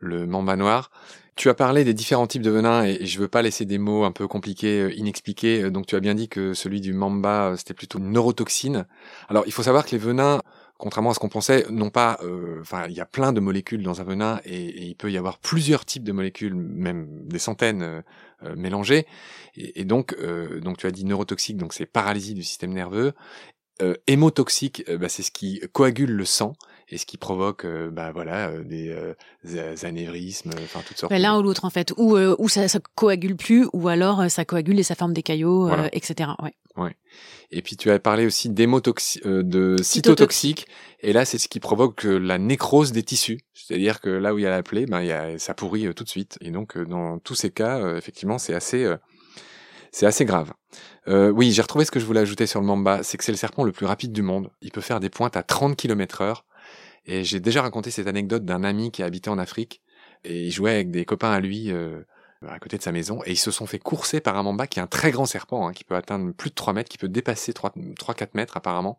le 0.00 0.26
mamba 0.26 0.56
noir. 0.56 0.90
Tu 1.36 1.48
as 1.48 1.54
parlé 1.54 1.84
des 1.84 1.94
différents 1.94 2.26
types 2.26 2.42
de 2.42 2.50
venins 2.50 2.84
et 2.84 3.06
je 3.06 3.18
veux 3.18 3.28
pas 3.28 3.40
laisser 3.40 3.64
des 3.64 3.78
mots 3.78 4.04
un 4.04 4.12
peu 4.12 4.28
compliqués, 4.28 4.80
euh, 4.80 4.94
inexpliqués. 4.94 5.62
Euh, 5.62 5.70
donc 5.70 5.86
tu 5.86 5.96
as 5.96 6.00
bien 6.00 6.14
dit 6.14 6.28
que 6.28 6.52
celui 6.52 6.80
du 6.80 6.92
mamba, 6.92 7.50
euh, 7.50 7.56
c'était 7.56 7.72
plutôt 7.72 7.98
une 7.98 8.10
neurotoxine. 8.10 8.86
Alors 9.28 9.44
il 9.46 9.52
faut 9.52 9.62
savoir 9.62 9.86
que 9.86 9.92
les 9.92 9.98
venins, 9.98 10.42
contrairement 10.76 11.10
à 11.10 11.14
ce 11.14 11.18
qu'on 11.18 11.28
pensait, 11.28 11.64
n'ont 11.70 11.90
pas. 11.90 12.18
Enfin, 12.60 12.86
il 12.88 12.94
y 12.94 13.00
a 13.00 13.06
plein 13.06 13.32
de 13.32 13.40
molécules 13.40 13.82
dans 13.82 14.00
un 14.00 14.04
venin 14.04 14.40
et, 14.44 14.88
il 14.88 14.96
peut 14.96 15.10
y 15.10 15.16
avoir 15.16 15.38
plusieurs 15.38 15.84
types 15.84 16.04
de 16.04 16.12
molécules, 16.12 16.54
même 16.54 17.06
des 17.26 17.38
centaines 17.38 18.02
mélangées. 18.56 19.06
Et, 19.56 19.84
donc, 19.84 20.16
donc 20.62 20.78
tu 20.78 20.86
as 20.86 20.90
dit 20.90 21.04
neurotoxique, 21.04 21.58
donc 21.58 21.74
c'est 21.74 21.84
paralysie 21.84 22.32
du 22.32 22.42
système 22.42 22.72
nerveux. 22.72 23.12
hémotoxique, 24.06 24.90
bah, 24.90 25.10
c'est 25.10 25.22
ce 25.22 25.30
qui 25.30 25.60
coagule 25.72 26.12
le 26.12 26.24
sang 26.24 26.54
et 26.90 26.98
ce 26.98 27.06
qui 27.06 27.16
provoque 27.16 27.64
euh, 27.64 27.90
bah 27.90 28.12
voilà 28.12 28.48
euh, 28.48 28.64
des 28.64 28.88
euh, 28.88 29.74
anévrismes 29.82 30.50
enfin 30.64 30.80
toutes 30.86 30.98
sortes 30.98 31.12
l'un 31.12 31.38
ou 31.38 31.42
l'autre 31.42 31.64
en 31.64 31.70
fait 31.70 31.92
ou 31.96 32.16
ou 32.16 32.48
ça, 32.48 32.68
ça 32.68 32.80
coagule 32.94 33.36
plus 33.36 33.68
ou 33.72 33.88
alors 33.88 34.30
ça 34.30 34.44
coagule 34.44 34.78
et 34.78 34.82
ça 34.82 34.94
forme 34.94 35.12
des 35.12 35.22
caillots 35.22 35.70
etc 35.92 36.30
ouais 36.42 36.54
ouais 36.76 36.96
et 37.50 37.62
puis 37.62 37.76
tu 37.76 37.90
as 37.90 37.98
parlé 37.98 38.26
aussi 38.26 38.48
d'hémotoxique 38.48 39.26
de 39.26 39.76
cytotoxique 39.82 40.66
et 41.00 41.12
là 41.12 41.24
c'est 41.24 41.38
ce 41.38 41.48
qui 41.48 41.60
provoque 41.60 42.04
la 42.04 42.38
nécrose 42.38 42.92
des 42.92 43.02
tissus 43.02 43.38
c'est-à-dire 43.52 44.00
que 44.00 44.08
là 44.08 44.34
où 44.34 44.38
il 44.38 44.42
y 44.42 44.46
a 44.46 44.50
la 44.50 44.62
plaie 44.62 44.86
ben 44.86 45.00
il 45.00 45.08
y 45.08 45.12
a, 45.12 45.38
ça 45.38 45.54
pourrit 45.54 45.92
tout 45.94 46.04
de 46.04 46.08
suite 46.08 46.38
et 46.40 46.50
donc 46.50 46.78
dans 46.78 47.18
tous 47.18 47.34
ces 47.34 47.50
cas 47.50 47.96
effectivement 47.96 48.38
c'est 48.38 48.54
assez 48.54 48.96
c'est 49.92 50.06
assez 50.06 50.24
grave. 50.24 50.52
Euh, 51.08 51.30
oui, 51.30 51.52
j'ai 51.52 51.62
retrouvé 51.62 51.84
ce 51.84 51.90
que 51.90 52.00
je 52.00 52.06
voulais 52.06 52.20
ajouter 52.20 52.46
sur 52.46 52.60
le 52.60 52.66
mamba, 52.66 53.02
c'est 53.02 53.18
que 53.18 53.24
c'est 53.24 53.32
le 53.32 53.38
serpent 53.38 53.64
le 53.64 53.72
plus 53.72 53.86
rapide 53.86 54.12
du 54.12 54.22
monde. 54.22 54.50
Il 54.60 54.70
peut 54.70 54.80
faire 54.80 55.00
des 55.00 55.10
pointes 55.10 55.36
à 55.36 55.42
30 55.42 55.76
km 55.76 56.22
heure. 56.22 56.44
Et 57.06 57.24
j'ai 57.24 57.40
déjà 57.40 57.62
raconté 57.62 57.90
cette 57.90 58.06
anecdote 58.06 58.44
d'un 58.44 58.64
ami 58.64 58.90
qui 58.90 59.02
habitait 59.02 59.30
en 59.30 59.38
Afrique 59.38 59.82
et 60.24 60.46
il 60.46 60.50
jouait 60.50 60.72
avec 60.72 60.90
des 60.90 61.04
copains 61.04 61.30
à 61.30 61.40
lui 61.40 61.72
euh, 61.72 62.02
à 62.46 62.58
côté 62.58 62.76
de 62.78 62.82
sa 62.82 62.92
maison 62.92 63.22
et 63.24 63.32
ils 63.32 63.38
se 63.38 63.50
sont 63.50 63.66
fait 63.66 63.78
courser 63.78 64.20
par 64.20 64.36
un 64.36 64.42
mamba 64.42 64.66
qui 64.66 64.78
est 64.78 64.82
un 64.82 64.86
très 64.86 65.10
grand 65.10 65.26
serpent 65.26 65.66
hein, 65.66 65.72
qui 65.72 65.84
peut 65.84 65.96
atteindre 65.96 66.32
plus 66.32 66.50
de 66.50 66.54
3 66.54 66.72
mètres, 66.72 66.88
qui 66.88 66.98
peut 66.98 67.08
dépasser 67.08 67.52
3-4 67.52 68.28
mètres 68.34 68.56
apparemment. 68.56 68.98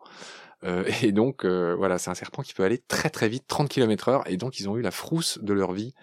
Euh, 0.64 0.84
et 1.02 1.12
donc 1.12 1.46
euh, 1.46 1.76
voilà, 1.76 1.98
c'est 1.98 2.10
un 2.10 2.16
serpent 2.16 2.42
qui 2.42 2.54
peut 2.54 2.64
aller 2.64 2.80
très 2.80 3.10
très 3.10 3.30
vite, 3.30 3.46
30 3.48 3.70
km 3.70 4.10
heure 4.10 4.24
et 4.28 4.38
donc 4.38 4.60
ils 4.60 4.70
ont 4.70 4.78
eu 4.78 4.82
la 4.82 4.92
frousse 4.92 5.40
de 5.42 5.54
leur 5.54 5.74
vie. 5.74 5.94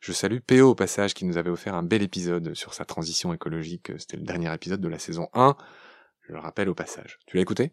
Je 0.00 0.12
salue 0.12 0.38
PO 0.38 0.70
au 0.70 0.74
passage 0.74 1.14
qui 1.14 1.24
nous 1.24 1.36
avait 1.36 1.50
offert 1.50 1.74
un 1.74 1.82
bel 1.82 2.02
épisode 2.02 2.54
sur 2.54 2.74
sa 2.74 2.84
transition 2.84 3.32
écologique. 3.32 3.92
C'était 3.98 4.16
le 4.16 4.24
dernier 4.24 4.52
épisode 4.52 4.80
de 4.80 4.88
la 4.88 4.98
saison 4.98 5.28
1. 5.32 5.56
Je 6.26 6.32
le 6.32 6.40
rappelle 6.40 6.68
au 6.68 6.74
passage. 6.74 7.18
Tu 7.26 7.36
l'as 7.36 7.42
écouté? 7.42 7.72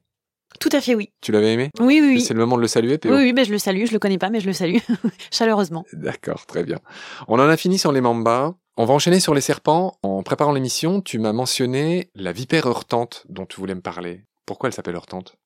Tout 0.59 0.69
à 0.73 0.81
fait, 0.81 0.95
oui. 0.95 1.12
Tu 1.21 1.31
l'avais 1.31 1.53
aimé? 1.53 1.69
Oui, 1.79 1.99
oui, 2.01 2.15
oui. 2.15 2.21
C'est 2.21 2.33
le 2.33 2.39
moment 2.39 2.57
de 2.57 2.62
le 2.62 2.67
saluer, 2.67 2.99
Oui, 3.05 3.12
oui, 3.12 3.33
mais 3.33 3.45
je 3.45 3.51
le 3.51 3.57
salue. 3.57 3.85
Je 3.85 3.93
le 3.93 3.99
connais 3.99 4.17
pas, 4.17 4.29
mais 4.29 4.41
je 4.41 4.47
le 4.47 4.53
salue 4.53 4.77
chaleureusement. 5.31 5.85
D'accord, 5.93 6.45
très 6.45 6.63
bien. 6.63 6.79
On 7.27 7.39
en 7.39 7.47
a 7.47 7.57
fini 7.57 7.77
sur 7.77 7.91
les 7.91 8.01
mambas. 8.01 8.55
On 8.75 8.85
va 8.85 8.93
enchaîner 8.93 9.19
sur 9.19 9.33
les 9.33 9.41
serpents. 9.41 9.97
En 10.03 10.23
préparant 10.23 10.51
l'émission, 10.51 11.01
tu 11.01 11.19
m'as 11.19 11.33
mentionné 11.33 12.09
la 12.15 12.31
vipère 12.31 12.65
heurtante 12.67 13.25
dont 13.29 13.45
tu 13.45 13.57
voulais 13.57 13.75
me 13.75 13.81
parler. 13.81 14.25
Pourquoi 14.45 14.67
elle 14.69 14.73
s'appelle 14.73 14.95
heurtante 14.95 15.38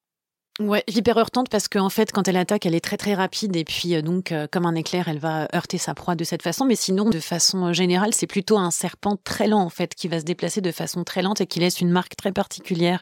Ouais, 0.60 0.84
hyper 0.86 1.18
heurtante 1.18 1.50
parce 1.50 1.68
qu'en 1.68 1.86
en 1.86 1.90
fait, 1.90 2.12
quand 2.12 2.28
elle 2.28 2.38
attaque, 2.38 2.68
elle 2.68 2.76
est 2.76 2.80
très 2.80 2.96
très 2.96 3.16
rapide 3.16 3.56
et 3.56 3.64
puis 3.64 3.96
euh, 3.96 4.04
donc 4.04 4.32
euh, 4.32 4.46
comme 4.46 4.68
un 4.68 4.76
éclair, 4.76 5.08
elle 5.08 5.18
va 5.18 5.48
heurter 5.56 5.80
sa 5.80 5.96
proie 5.96 6.14
de 6.14 6.24
cette 6.24 6.44
façon. 6.44 6.66
Mais 6.66 6.76
sinon, 6.76 7.10
de 7.10 7.20
façon 7.20 7.66
euh, 7.66 7.74
générale, 7.74 8.14
c'est 8.14 8.28
plutôt 8.28 8.60
un 8.60 8.70
serpent 8.70 9.18
très 9.24 9.48
lent 9.48 9.62
en 9.62 9.72
fait 9.72 9.96
qui 9.96 10.08
va 10.08 10.20
se 10.20 10.26
déplacer 10.26 10.62
de 10.62 10.72
façon 10.72 11.04
très 11.04 11.24
lente 11.24 11.42
et 11.42 11.48
qui 11.48 11.60
laisse 11.60 11.82
une 11.82 11.90
marque 11.90 12.16
très 12.16 12.32
particulière, 12.32 13.02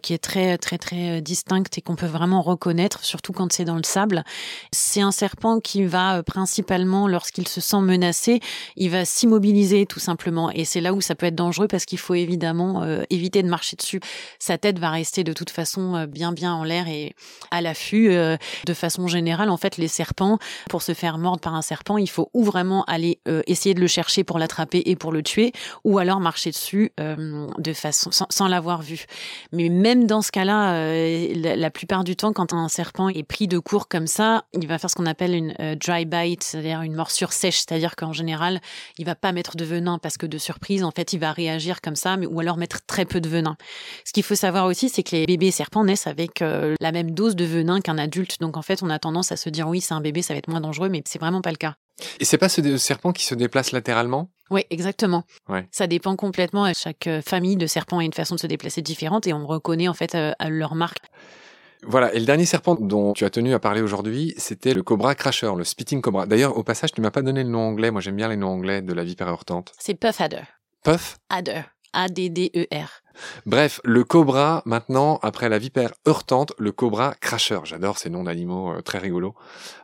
qui 0.00 0.14
est 0.14 0.18
très 0.18 0.58
très 0.58 0.78
très 0.78 1.20
distincte 1.20 1.76
et 1.76 1.80
qu'on 1.80 1.96
peut 1.96 2.06
vraiment 2.06 2.40
reconnaître, 2.40 3.04
surtout 3.04 3.32
quand 3.32 3.52
c'est 3.52 3.64
dans 3.64 3.74
le 3.74 3.82
sable. 3.82 4.22
C'est 4.70 5.00
un 5.00 5.10
serpent 5.10 5.58
qui 5.58 5.84
va 5.84 6.22
principalement, 6.22 7.08
lorsqu'il 7.08 7.48
se 7.48 7.60
sent 7.60 7.80
menacé, 7.80 8.38
il 8.76 8.90
va 8.90 9.04
s'immobiliser 9.04 9.86
tout 9.86 9.98
simplement. 9.98 10.52
Et 10.52 10.64
c'est 10.64 10.80
là 10.80 10.94
où 10.94 11.00
ça 11.00 11.16
peut 11.16 11.26
être 11.26 11.34
dangereux 11.34 11.66
parce 11.66 11.84
qu'il 11.84 11.98
faut 11.98 12.14
évidemment 12.14 12.86
éviter 13.10 13.42
de 13.42 13.48
marcher 13.48 13.74
dessus. 13.74 13.98
Sa 14.38 14.56
tête 14.56 14.78
va 14.78 14.90
rester 14.90 15.24
de 15.24 15.32
toute 15.32 15.50
façon 15.50 16.06
bien 16.06 16.30
bien 16.30 16.54
en 16.54 16.62
l'air 16.62 16.75
et 16.86 17.14
à 17.50 17.60
l'affût. 17.60 18.10
Euh, 18.10 18.36
de 18.66 18.74
façon 18.74 19.06
générale, 19.06 19.50
en 19.50 19.56
fait, 19.56 19.76
les 19.76 19.88
serpents, 19.88 20.38
pour 20.68 20.82
se 20.82 20.94
faire 20.94 21.18
mordre 21.18 21.40
par 21.40 21.54
un 21.54 21.62
serpent, 21.62 21.98
il 21.98 22.08
faut 22.08 22.30
ou 22.34 22.44
vraiment 22.44 22.84
aller 22.84 23.20
euh, 23.28 23.42
essayer 23.46 23.74
de 23.74 23.80
le 23.80 23.86
chercher 23.86 24.24
pour 24.24 24.38
l'attraper 24.38 24.82
et 24.86 24.96
pour 24.96 25.12
le 25.12 25.22
tuer, 25.22 25.52
ou 25.84 25.98
alors 25.98 26.20
marcher 26.20 26.50
dessus 26.50 26.92
euh, 27.00 27.46
de 27.58 27.72
façon 27.72 28.10
sans, 28.10 28.48
l'avoir 28.48 28.82
vu. 28.82 29.06
Mais 29.52 29.68
même 29.68 30.06
dans 30.06 30.22
ce 30.22 30.30
cas-là, 30.30 31.56
la, 31.56 31.70
plupart 31.70 32.04
du 32.04 32.16
temps, 32.16 32.32
quand 32.32 32.52
un 32.52 32.68
serpent 32.68 33.08
est 33.08 33.22
pris 33.22 33.48
de 33.48 33.58
court 33.58 33.88
comme 33.88 34.06
ça, 34.06 34.44
il 34.52 34.66
va 34.66 34.78
faire 34.78 34.90
ce 34.90 34.94
qu'on 34.94 35.06
appelle 35.06 35.34
une 35.34 35.54
dry 35.76 36.04
bite, 36.04 36.44
c'est-à-dire 36.44 36.82
une 36.82 36.94
morsure 36.94 37.32
sèche, 37.32 37.58
c'est-à-dire 37.58 37.96
qu'en 37.96 38.12
général, 38.12 38.60
il 38.98 39.04
va 39.04 39.14
pas 39.14 39.32
mettre 39.32 39.56
de 39.56 39.64
venin 39.64 39.98
parce 39.98 40.16
que 40.16 40.26
de 40.26 40.38
surprise, 40.38 40.84
en 40.84 40.90
fait, 40.90 41.12
il 41.12 41.18
va 41.18 41.32
réagir 41.32 41.80
comme 41.80 41.96
ça, 41.96 42.16
mais 42.16 42.26
ou 42.26 42.40
alors 42.40 42.56
mettre 42.56 42.84
très 42.86 43.04
peu 43.04 43.20
de 43.20 43.28
venin. 43.28 43.56
Ce 44.04 44.12
qu'il 44.12 44.22
faut 44.22 44.34
savoir 44.34 44.66
aussi, 44.66 44.88
c'est 44.88 45.02
que 45.02 45.16
les 45.16 45.26
bébés 45.26 45.50
serpents 45.50 45.84
naissent 45.84 46.06
avec 46.06 46.42
la 46.80 46.92
même 46.92 47.12
dose 47.12 47.36
de 47.36 47.44
venin 47.44 47.80
qu'un 47.80 47.98
adulte. 47.98 48.40
Donc 48.40 48.56
en 48.56 48.62
fait, 48.62 48.82
on 48.82 48.90
a 48.90 48.98
tendance 48.98 49.32
à 49.32 49.36
se 49.36 49.48
dire 49.48 49.68
oui, 49.68 49.80
c'est 49.80 49.94
un 49.94 50.00
bébé, 50.00 50.22
ça 50.22 50.34
va 50.34 50.38
être 50.38 50.48
moins 50.48 50.60
dangereux, 50.60 50.88
mais 50.88 51.02
c'est 51.06 51.18
vraiment 51.18 51.42
pas 51.42 51.50
le 51.50 51.56
cas. 51.56 51.76
Et 52.20 52.24
c'est 52.24 52.38
pas 52.38 52.48
ce 52.48 52.76
serpent 52.76 53.12
qui 53.12 53.24
se 53.24 53.34
déplace 53.34 53.72
latéralement? 53.72 54.30
Oui, 54.50 54.64
exactement. 54.70 55.24
Ça 55.70 55.86
dépend 55.86 56.14
complètement. 56.16 56.70
Chaque 56.74 57.06
euh, 57.06 57.22
famille 57.22 57.56
de 57.56 57.66
serpents 57.66 57.98
a 57.98 58.04
une 58.04 58.12
façon 58.12 58.34
de 58.34 58.40
se 58.40 58.46
déplacer 58.46 58.82
différente 58.82 59.26
et 59.26 59.32
on 59.32 59.46
reconnaît 59.46 59.88
en 59.88 59.94
fait 59.94 60.14
euh, 60.14 60.32
leur 60.48 60.74
marque. 60.74 60.98
Voilà, 61.82 62.12
et 62.14 62.18
le 62.18 62.26
dernier 62.26 62.46
serpent 62.46 62.74
dont 62.74 63.12
tu 63.12 63.24
as 63.24 63.30
tenu 63.30 63.54
à 63.54 63.58
parler 63.58 63.80
aujourd'hui, 63.80 64.34
c'était 64.38 64.74
le 64.74 64.82
cobra 64.82 65.14
crasher, 65.14 65.52
le 65.56 65.64
spitting 65.64 66.00
cobra. 66.00 66.26
D'ailleurs, 66.26 66.56
au 66.56 66.62
passage, 66.62 66.92
tu 66.92 67.00
m'as 67.00 67.10
pas 67.10 67.22
donné 67.22 67.44
le 67.44 67.50
nom 67.50 67.60
anglais. 67.60 67.90
Moi, 67.90 68.00
j'aime 68.00 68.16
bien 68.16 68.28
les 68.28 68.36
noms 68.36 68.48
anglais 68.48 68.82
de 68.82 68.92
la 68.92 69.04
vipère 69.04 69.28
heurtante. 69.28 69.72
C'est 69.78 69.94
Puff 69.94 70.20
Adder. 70.20 70.42
Puff? 70.82 71.18
Adder. 71.28 71.62
A-D-D-E-R. 71.92 73.02
Bref, 73.44 73.80
le 73.84 74.04
cobra, 74.04 74.62
maintenant, 74.66 75.18
après 75.22 75.48
la 75.48 75.58
vipère 75.58 75.92
heurtante, 76.06 76.52
le 76.58 76.72
cobra 76.72 77.14
cracheur. 77.14 77.64
J'adore 77.64 77.98
ces 77.98 78.10
noms 78.10 78.24
d'animaux 78.24 78.72
euh, 78.72 78.82
très 78.82 78.98
rigolos. 78.98 79.34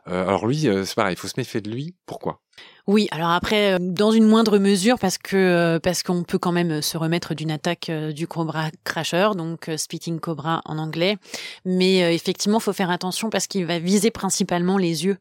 Euh, 0.07 0.27
alors 0.27 0.47
lui, 0.47 0.67
euh, 0.67 0.85
c'est 0.85 0.95
pareil, 0.95 1.13
il 1.13 1.19
faut 1.19 1.27
se 1.27 1.35
méfier 1.37 1.61
de 1.61 1.69
lui. 1.69 1.95
Pourquoi? 2.05 2.41
Oui, 2.85 3.07
alors 3.11 3.29
après, 3.29 3.75
euh, 3.75 3.77
dans 3.79 4.11
une 4.11 4.25
moindre 4.25 4.57
mesure, 4.57 4.99
parce 4.99 5.17
que 5.17 5.37
euh, 5.37 5.79
parce 5.79 6.03
qu'on 6.03 6.23
peut 6.23 6.37
quand 6.37 6.51
même 6.51 6.81
se 6.81 6.97
remettre 6.97 7.33
d'une 7.33 7.49
attaque 7.49 7.87
euh, 7.89 8.11
du 8.11 8.27
cobra 8.27 8.71
crasher, 8.83 9.29
donc 9.37 9.71
spitting 9.77 10.19
cobra 10.19 10.61
en 10.65 10.77
anglais. 10.77 11.15
Mais 11.63 12.13
effectivement, 12.13 12.59
faut 12.59 12.73
faire 12.73 12.89
attention 12.89 13.29
parce 13.29 13.47
qu'il 13.47 13.65
va 13.65 13.79
viser 13.79 14.11
principalement 14.11 14.77
les 14.77 15.05
yeux. 15.05 15.17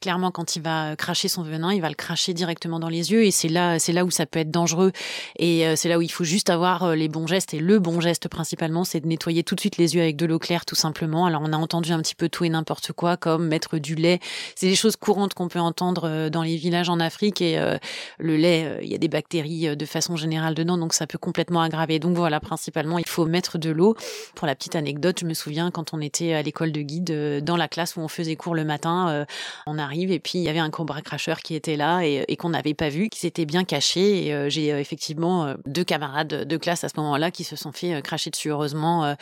Clairement, 0.00 0.32
quand 0.32 0.56
il 0.56 0.62
va 0.62 0.96
cracher 0.96 1.28
son 1.28 1.42
venin, 1.42 1.72
il 1.72 1.80
va 1.80 1.88
le 1.88 1.94
cracher 1.94 2.34
directement 2.34 2.80
dans 2.80 2.88
les 2.88 3.12
yeux, 3.12 3.24
et 3.24 3.30
c'est 3.30 3.48
là, 3.48 3.78
c'est 3.78 3.92
là 3.92 4.04
où 4.04 4.10
ça 4.10 4.26
peut 4.26 4.40
être 4.40 4.50
dangereux. 4.50 4.90
Et 5.38 5.64
c'est 5.76 5.88
là 5.88 5.98
où 5.98 6.02
il 6.02 6.10
faut 6.10 6.24
juste 6.24 6.50
avoir 6.50 6.94
les 6.94 7.08
bons 7.08 7.26
gestes. 7.26 7.54
Et 7.54 7.60
le 7.60 7.78
bon 7.78 8.00
geste 8.00 8.28
principalement, 8.28 8.84
c'est 8.84 9.00
de 9.00 9.06
nettoyer 9.06 9.42
tout 9.42 9.54
de 9.54 9.60
suite 9.60 9.78
les 9.78 9.94
yeux 9.94 10.02
avec 10.02 10.16
de 10.16 10.26
l'eau 10.26 10.38
claire, 10.38 10.66
tout 10.66 10.74
simplement. 10.74 11.24
Alors 11.24 11.42
on 11.44 11.52
a 11.52 11.56
entendu 11.56 11.92
un 11.92 12.02
petit 12.02 12.14
peu 12.14 12.28
tout 12.28 12.44
et 12.44 12.50
n'importe 12.50 12.92
quoi, 12.92 13.16
comme 13.16 13.46
mettre 13.48 13.78
du 13.78 13.94
lait. 13.94 14.18
C'est 14.54 14.68
des 14.68 14.76
choses 14.76 14.96
courantes 14.96 15.32
qu'on 15.32 15.48
peut 15.48 15.60
entendre 15.60 16.28
dans 16.28 16.42
les 16.42 16.56
villages 16.56 16.90
en 16.96 17.00
Afrique 17.00 17.40
et 17.40 17.58
euh, 17.58 17.76
le 18.18 18.36
lait, 18.36 18.64
euh, 18.64 18.78
il 18.82 18.88
y 18.88 18.94
a 18.94 18.98
des 18.98 19.08
bactéries 19.08 19.68
euh, 19.68 19.74
de 19.74 19.84
façon 19.84 20.16
générale 20.16 20.54
dedans, 20.54 20.78
donc 20.78 20.94
ça 20.94 21.06
peut 21.06 21.18
complètement 21.18 21.60
aggraver. 21.60 21.98
Donc 21.98 22.16
voilà, 22.16 22.40
principalement, 22.40 22.98
il 22.98 23.06
faut 23.06 23.26
mettre 23.26 23.58
de 23.58 23.70
l'eau. 23.70 23.94
Pour 24.34 24.46
la 24.46 24.54
petite 24.54 24.76
anecdote, 24.76 25.18
je 25.20 25.26
me 25.26 25.34
souviens 25.34 25.70
quand 25.70 25.92
on 25.92 26.00
était 26.00 26.32
à 26.32 26.42
l'école 26.42 26.72
de 26.72 26.80
guide, 26.80 27.44
dans 27.44 27.56
la 27.56 27.68
classe 27.68 27.96
où 27.96 28.00
on 28.00 28.08
faisait 28.08 28.36
cours 28.36 28.54
le 28.54 28.64
matin, 28.64 29.26
on 29.66 29.78
arrive 29.78 30.10
et 30.10 30.18
puis 30.18 30.38
il 30.38 30.42
y 30.42 30.48
avait 30.48 30.58
un 30.58 30.70
cobra 30.70 31.02
cracheur 31.02 31.40
qui 31.40 31.54
était 31.54 31.76
là 31.76 32.02
et, 32.02 32.36
qu'on 32.36 32.50
n'avait 32.50 32.74
pas 32.74 32.88
vu, 32.88 33.08
qui 33.08 33.18
s'était 33.18 33.44
bien 33.44 33.64
caché. 33.64 34.26
Et 34.26 34.50
j'ai 34.50 34.68
effectivement 34.68 35.54
deux 35.66 35.84
camarades 35.84 36.44
de 36.46 36.56
classe 36.56 36.84
à 36.84 36.88
ce 36.88 36.94
moment-là 36.98 37.30
qui 37.30 37.44
se 37.44 37.56
sont 37.56 37.72
fait 37.72 38.00
cracher 38.02 38.30
dessus. 38.30 38.48
Heureusement, 38.50 39.16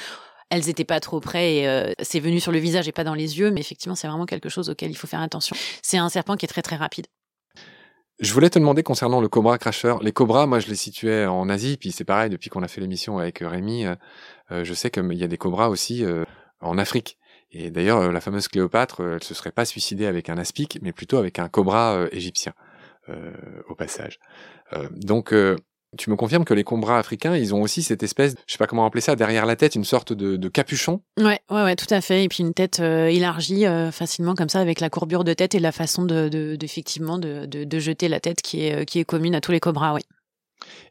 elles 0.50 0.68
étaient 0.68 0.84
pas 0.84 1.00
trop 1.00 1.20
près 1.20 1.56
et 1.56 1.94
c'est 2.02 2.20
venu 2.20 2.40
sur 2.40 2.52
le 2.52 2.58
visage 2.58 2.88
et 2.88 2.92
pas 2.92 3.04
dans 3.04 3.14
les 3.14 3.38
yeux, 3.38 3.50
mais 3.50 3.60
effectivement, 3.60 3.94
c'est 3.94 4.08
vraiment 4.08 4.26
quelque 4.26 4.48
chose 4.48 4.70
auquel 4.70 4.90
il 4.90 4.96
faut 4.96 5.06
faire 5.06 5.22
attention. 5.22 5.56
C'est 5.82 5.98
un 5.98 6.08
serpent 6.08 6.36
qui 6.36 6.46
est 6.46 6.48
très 6.48 6.62
très 6.62 6.76
rapide. 6.76 7.06
Je 8.24 8.32
voulais 8.32 8.48
te 8.48 8.58
demander 8.58 8.82
concernant 8.82 9.20
le 9.20 9.28
cobra 9.28 9.58
crasher. 9.58 9.96
Les 10.00 10.12
cobras, 10.12 10.46
moi, 10.46 10.58
je 10.58 10.68
les 10.68 10.76
situais 10.76 11.26
en 11.26 11.50
Asie, 11.50 11.76
puis 11.76 11.92
c'est 11.92 12.06
pareil, 12.06 12.30
depuis 12.30 12.48
qu'on 12.48 12.62
a 12.62 12.68
fait 12.68 12.80
l'émission 12.80 13.18
avec 13.18 13.40
Rémi, 13.40 13.84
euh, 13.84 13.94
euh, 14.50 14.64
je 14.64 14.72
sais 14.72 14.90
qu'il 14.90 15.12
y 15.12 15.24
a 15.24 15.26
des 15.26 15.36
cobras 15.36 15.68
aussi 15.68 16.02
euh, 16.06 16.24
en 16.62 16.78
Afrique. 16.78 17.18
Et 17.52 17.70
d'ailleurs, 17.70 18.10
la 18.10 18.22
fameuse 18.22 18.48
Cléopâtre, 18.48 19.02
elle 19.02 19.22
se 19.22 19.34
serait 19.34 19.52
pas 19.52 19.66
suicidée 19.66 20.06
avec 20.06 20.30
un 20.30 20.38
aspic, 20.38 20.78
mais 20.80 20.92
plutôt 20.92 21.18
avec 21.18 21.38
un 21.38 21.50
cobra 21.50 22.06
égyptien, 22.12 22.54
au 23.68 23.74
passage. 23.74 24.18
donc, 24.90 25.32
Tu 25.96 26.10
me 26.10 26.16
confirmes 26.16 26.44
que 26.44 26.54
les 26.54 26.64
cobras 26.64 26.98
africains, 26.98 27.36
ils 27.36 27.54
ont 27.54 27.62
aussi 27.62 27.82
cette 27.82 28.02
espèce, 28.02 28.34
je 28.46 28.52
sais 28.52 28.58
pas 28.58 28.66
comment 28.66 28.86
appeler 28.86 29.00
ça, 29.00 29.16
derrière 29.16 29.46
la 29.46 29.56
tête, 29.56 29.74
une 29.74 29.84
sorte 29.84 30.12
de, 30.12 30.48
capuchon. 30.48 31.00
Ouais, 31.18 31.40
ouais, 31.50 31.62
ouais, 31.64 31.76
tout 31.76 31.92
à 31.92 32.00
fait. 32.00 32.24
Et 32.24 32.28
puis 32.28 32.42
une 32.42 32.54
tête 32.54 32.80
euh, 32.80 33.06
élargie 33.06 33.66
euh, 33.66 33.90
facilement 33.90 34.34
comme 34.34 34.48
ça, 34.48 34.60
avec 34.60 34.80
la 34.80 34.90
courbure 34.90 35.24
de 35.24 35.32
tête 35.32 35.54
et 35.54 35.58
la 35.58 35.72
façon 35.72 36.04
de, 36.04 36.28
de, 36.28 36.56
d'effectivement 36.56 37.18
de, 37.18 37.46
de, 37.46 37.78
jeter 37.78 38.08
la 38.08 38.20
tête 38.20 38.40
qui 38.42 38.66
est, 38.66 38.84
qui 38.84 38.98
est 39.00 39.04
commune 39.04 39.34
à 39.34 39.40
tous 39.40 39.52
les 39.52 39.60
cobras, 39.60 39.94
oui. 39.94 40.02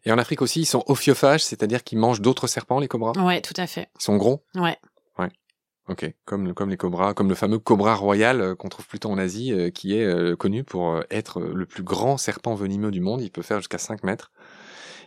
Et 0.06 0.12
en 0.12 0.18
Afrique 0.18 0.42
aussi, 0.42 0.62
ils 0.62 0.66
sont 0.66 0.84
ophiophages, 0.88 1.44
c'est-à-dire 1.44 1.84
qu'ils 1.84 1.98
mangent 1.98 2.22
d'autres 2.22 2.48
serpents, 2.48 2.80
les 2.80 2.88
cobras. 2.88 3.14
Ouais, 3.24 3.42
tout 3.42 3.54
à 3.58 3.68
fait. 3.68 3.90
Ils 4.00 4.04
sont 4.04 4.18
gros? 4.18 4.44
Ouais. 4.56 4.78
Ok, 5.90 6.10
comme 6.24 6.54
comme 6.54 6.70
les 6.70 6.78
cobras, 6.78 7.14
comme 7.14 7.28
le 7.28 7.36
fameux 7.36 7.60
cobra 7.60 7.94
royal 7.96 8.40
euh, 8.40 8.56
qu'on 8.56 8.70
trouve 8.70 8.88
plutôt 8.88 9.10
en 9.10 9.18
Asie, 9.18 9.52
euh, 9.52 9.70
qui 9.70 9.98
est 9.98 10.06
euh, 10.06 10.34
connu 10.38 10.64
pour 10.64 11.02
être 11.10 11.42
le 11.42 11.66
plus 11.66 11.84
grand 11.84 12.16
serpent 12.16 12.56
venimeux 12.56 12.90
du 12.90 13.02
monde. 13.02 13.22
Il 13.22 13.32
peut 13.32 13.42
faire 13.42 13.58
jusqu'à 13.58 13.78
5 13.78 14.04
mètres 14.04 14.32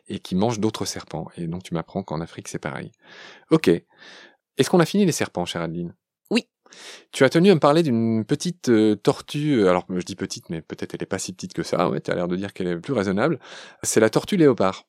et 0.08 0.18
qui 0.18 0.34
mange 0.34 0.60
d'autres 0.60 0.84
serpents. 0.84 1.28
Et 1.36 1.46
donc 1.46 1.62
tu 1.62 1.74
m'apprends 1.74 2.02
qu'en 2.02 2.20
Afrique 2.20 2.48
c'est 2.48 2.58
pareil. 2.58 2.92
Ok. 3.50 3.68
Est-ce 3.68 4.70
qu'on 4.70 4.80
a 4.80 4.86
fini 4.86 5.04
les 5.04 5.12
serpents, 5.12 5.44
chère 5.44 5.62
Adeline? 5.62 5.94
Oui. 6.30 6.48
Tu 7.12 7.24
as 7.24 7.28
tenu 7.28 7.50
à 7.50 7.54
me 7.54 7.60
parler 7.60 7.82
d'une 7.82 8.24
petite 8.24 8.70
tortue. 9.02 9.68
Alors 9.68 9.84
je 9.88 10.02
dis 10.02 10.16
petite, 10.16 10.50
mais 10.50 10.62
peut-être 10.62 10.94
elle 10.94 11.02
est 11.02 11.06
pas 11.06 11.18
si 11.18 11.32
petite 11.32 11.52
que 11.52 11.62
ça. 11.62 11.88
Ouais, 11.88 12.00
tu 12.00 12.10
as 12.10 12.14
l'air 12.14 12.28
de 12.28 12.36
dire 12.36 12.52
qu'elle 12.52 12.66
est 12.66 12.76
plus 12.76 12.92
raisonnable. 12.92 13.38
C'est 13.82 14.00
la 14.00 14.10
tortue 14.10 14.36
léopard. 14.36 14.84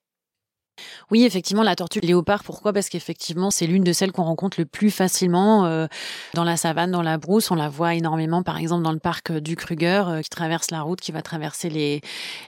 Oui, 1.12 1.24
effectivement, 1.24 1.64
la 1.64 1.76
tortue 1.76 2.00
léopard, 2.00 2.44
pourquoi? 2.44 2.74
Parce 2.74 2.90
qu'effectivement, 2.90 3.52
c'est 3.52 3.68
l'une 3.68 3.84
de 3.84 3.94
celles 3.94 4.12
qu'on 4.12 4.24
rencontre 4.24 4.60
le 4.60 4.66
plus 4.66 4.92
facilement 4.92 5.66
euh, 5.66 5.88
dans 6.34 6.44
la 6.44 6.58
savane, 6.58 6.92
dans 6.92 7.02
la 7.02 7.18
brousse. 7.18 7.52
On 7.52 7.56
la 7.56 7.70
voit 7.70 7.96
énormément, 7.96 8.44
par 8.44 8.58
exemple, 8.58 8.84
dans 8.84 8.92
le 8.92 9.00
parc 9.00 9.32
du 9.32 9.56
Kruger, 9.56 10.04
euh, 10.08 10.22
qui 10.22 10.30
traverse 10.30 10.72
la 10.72 10.82
route, 10.82 11.00
qui 11.00 11.12
va 11.12 11.22
traverser 11.22 11.70
les, 11.70 12.02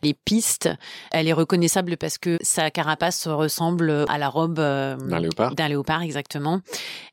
les 0.03 0.13
pistes. 0.13 0.69
Elle 1.11 1.27
est 1.27 1.33
reconnaissable 1.33 1.97
parce 1.97 2.17
que 2.17 2.37
sa 2.41 2.71
carapace 2.71 3.27
ressemble 3.27 4.05
à 4.09 4.17
la 4.17 4.29
robe 4.29 4.59
euh, 4.59 4.95
d'un 4.95 5.19
léopard. 5.19 5.55
D'un 5.55 5.67
léopard, 5.67 6.01
exactement. 6.01 6.61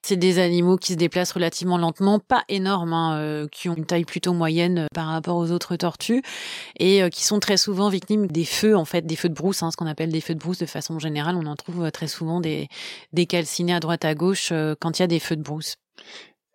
C'est 0.02 0.16
des 0.16 0.38
animaux 0.38 0.76
qui 0.76 0.92
se 0.92 0.98
déplacent 0.98 1.32
relativement 1.32 1.78
lentement, 1.78 2.18
pas 2.18 2.44
énormes, 2.48 2.92
hein, 2.92 3.46
qui 3.50 3.68
ont 3.68 3.74
une 3.74 3.86
taille 3.86 4.04
plutôt 4.04 4.32
moyenne 4.32 4.86
par 4.94 5.06
rapport 5.06 5.36
aux 5.36 5.50
autres 5.50 5.76
tortues, 5.76 6.22
et 6.78 7.08
qui 7.10 7.24
sont 7.24 7.40
très 7.40 7.56
souvent 7.56 7.88
victimes 7.88 8.26
des 8.28 8.44
feux, 8.44 8.76
en 8.76 8.84
fait, 8.84 9.04
des 9.04 9.16
feux 9.16 9.28
de 9.28 9.34
brousse, 9.34 9.62
hein, 9.62 9.70
ce 9.70 9.76
qu'on 9.76 9.86
appelle 9.86 10.10
des 10.10 10.20
feux 10.20 10.34
de 10.34 10.38
brousse 10.38 10.58
de 10.58 10.66
façon 10.66 10.98
général, 11.06 11.36
on 11.36 11.46
en 11.46 11.56
trouve 11.56 11.84
euh, 11.84 11.90
très 11.90 12.08
souvent 12.08 12.40
des, 12.40 12.68
des 13.12 13.26
calcinés 13.26 13.74
à 13.74 13.80
droite 13.80 14.04
à 14.04 14.14
gauche 14.14 14.50
euh, 14.52 14.74
quand 14.78 14.98
il 14.98 15.02
y 15.02 15.04
a 15.04 15.06
des 15.06 15.20
feux 15.20 15.36
de 15.36 15.42
brousse. 15.42 15.76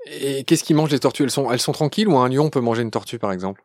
Et 0.06 0.44
qu'est-ce 0.44 0.64
qui 0.64 0.74
mange 0.74 0.92
les 0.92 1.00
tortues? 1.00 1.24
Elles 1.24 1.32
sont, 1.32 1.52
elles 1.52 1.60
sont 1.60 1.72
tranquilles 1.72 2.08
ou 2.08 2.18
un 2.18 2.30
lion 2.30 2.50
peut 2.50 2.60
manger 2.60 2.82
une 2.82 2.92
tortue 2.92 3.20
par 3.20 3.32
exemple? 3.32 3.64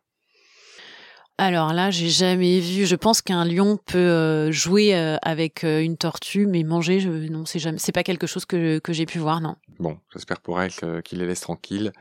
Alors 1.39 1.75
là, 1.75 1.91
j'ai 1.91 2.09
jamais 2.09 2.61
vu. 2.61 2.87
Je 2.87 2.97
pense 2.97 3.21
qu'un 3.21 3.45
lion 3.45 3.79
peut 3.85 3.99
euh, 3.99 4.51
jouer 4.53 4.95
avec 5.21 5.65
une 5.65 5.99
tortue, 5.99 6.47
mais 6.47 6.63
manger, 6.63 7.01
je, 7.01 7.11
non, 7.11 7.45
c'est 7.45 7.59
jamais. 7.59 7.79
C'est 7.79 7.93
pas 7.93 8.03
quelque 8.03 8.27
chose 8.27 8.47
que, 8.47 8.79
que 8.79 8.95
j'ai 8.95 9.05
pu 9.05 9.19
voir, 9.19 9.43
non. 9.43 9.57
Bon, 9.79 9.99
j'espère 10.15 10.41
pour 10.41 10.61
elle 10.61 10.71
qu'il 11.03 11.19
les 11.19 11.27
laisse 11.27 11.41
tranquilles. 11.41 11.93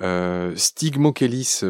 Euh, 0.00 0.54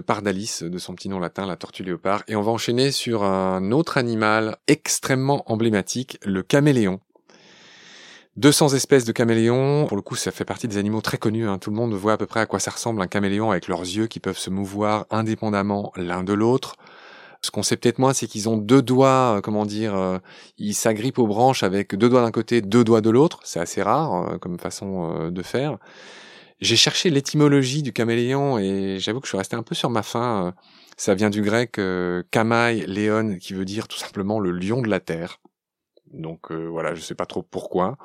pardalis, 0.07 0.59
de 0.63 0.79
son 0.79 0.95
petit 0.95 1.09
nom 1.09 1.19
latin, 1.19 1.47
la 1.47 1.57
tortue 1.57 1.85
léopard. 1.85 2.23
Et 2.29 2.37
on 2.37 2.43
va 2.43 2.53
enchaîner 2.53 2.91
sur 2.91 3.23
un 3.23 3.71
autre 3.71 3.99
animal 3.99 4.57
extrêmement 4.67 5.51
emblématique, 5.51 6.19
le 6.25 6.43
caméléon. 6.43 7.01
200 8.37 8.75
espèces 8.75 9.05
de 9.05 9.13
caméléons. 9.13 9.87
Pour 9.87 9.97
le 9.97 10.03
coup, 10.03 10.17
ça 10.17 10.33
fait 10.33 10.45
partie 10.45 10.67
des 10.67 10.79
animaux 10.79 11.01
très 11.01 11.19
connus. 11.19 11.47
Hein. 11.47 11.59
Tout 11.59 11.71
le 11.71 11.77
monde 11.77 11.93
voit 11.95 12.15
à 12.15 12.17
peu 12.17 12.27
près 12.27 12.41
à 12.41 12.47
quoi 12.47 12.59
ça 12.59 12.73
ressemble 12.73 13.01
un 13.01 13.07
caméléon 13.07 13.51
avec 13.51 13.69
leurs 13.69 13.83
yeux 13.83 14.07
qui 14.07 14.21
peuvent 14.21 14.39
se 14.39 14.51
mouvoir 14.51 15.07
indépendamment 15.11 15.93
l'un 15.97 16.25
de 16.25 16.33
l'autre. 16.33 16.77
Ce 17.43 17.51
qu'on 17.51 17.63
sait 17.63 17.77
peut-être 17.77 17.99
moins, 17.99 18.15
c'est 18.15 18.27
qu'ils 18.27 18.49
ont 18.49 18.57
deux 18.57 18.81
doigts, 18.81 19.37
euh, 19.37 19.41
comment 19.43 19.67
dire, 19.67 19.95
euh, 19.95 20.19
ils 20.57 20.75
s'agrippent 20.75 21.19
aux 21.19 21.27
branches 21.27 21.63
avec 21.63 21.95
deux 21.95 22.09
doigts 22.09 22.23
d'un 22.23 22.31
côté, 22.31 22.63
deux 22.63 22.83
doigts 22.85 23.03
de 23.03 23.11
l'autre. 23.11 23.41
C'est 23.45 23.61
assez 23.61 23.83
rare 23.83 24.39
comme 24.41 24.59
façon 24.59 25.31
de 25.31 25.43
faire. 25.43 25.77
J'ai 26.61 26.77
cherché 26.77 27.11
l'étymologie 27.11 27.83
du 27.83 27.93
caméléon 27.93 28.59
et 28.59 28.99
j'avoue 28.99 29.21
que 29.21 29.27
je 29.27 29.31
suis 29.31 29.39
resté 29.39 29.57
un 29.57 29.63
peu 29.63 29.75
sur 29.75 29.91
ma 29.91 30.03
faim. 30.03 30.55
Ça 30.97 31.15
vient 31.15 31.31
du 31.31 31.43
grec 31.43 31.79
euh, 31.79 32.23
kamai, 32.31 32.87
léon, 32.87 33.39
qui 33.39 33.53
veut 33.53 33.65
dire 33.65 33.89
tout 33.89 33.99
simplement 33.99 34.39
le 34.39 34.53
lion 34.53 34.81
de 34.81 34.89
la 34.89 35.01
terre. 35.01 35.41
Donc 36.15 36.51
euh, 36.51 36.67
voilà, 36.67 36.95
je 36.95 37.01
sais 37.01 37.15
pas 37.15 37.27
trop 37.27 37.43
pourquoi. 37.43 37.97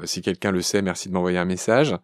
Euh, 0.00 0.06
si 0.06 0.20
quelqu'un 0.20 0.50
le 0.50 0.62
sait, 0.62 0.82
merci 0.82 1.08
de 1.08 1.14
m'envoyer 1.14 1.38
un 1.38 1.44
message. 1.44 1.96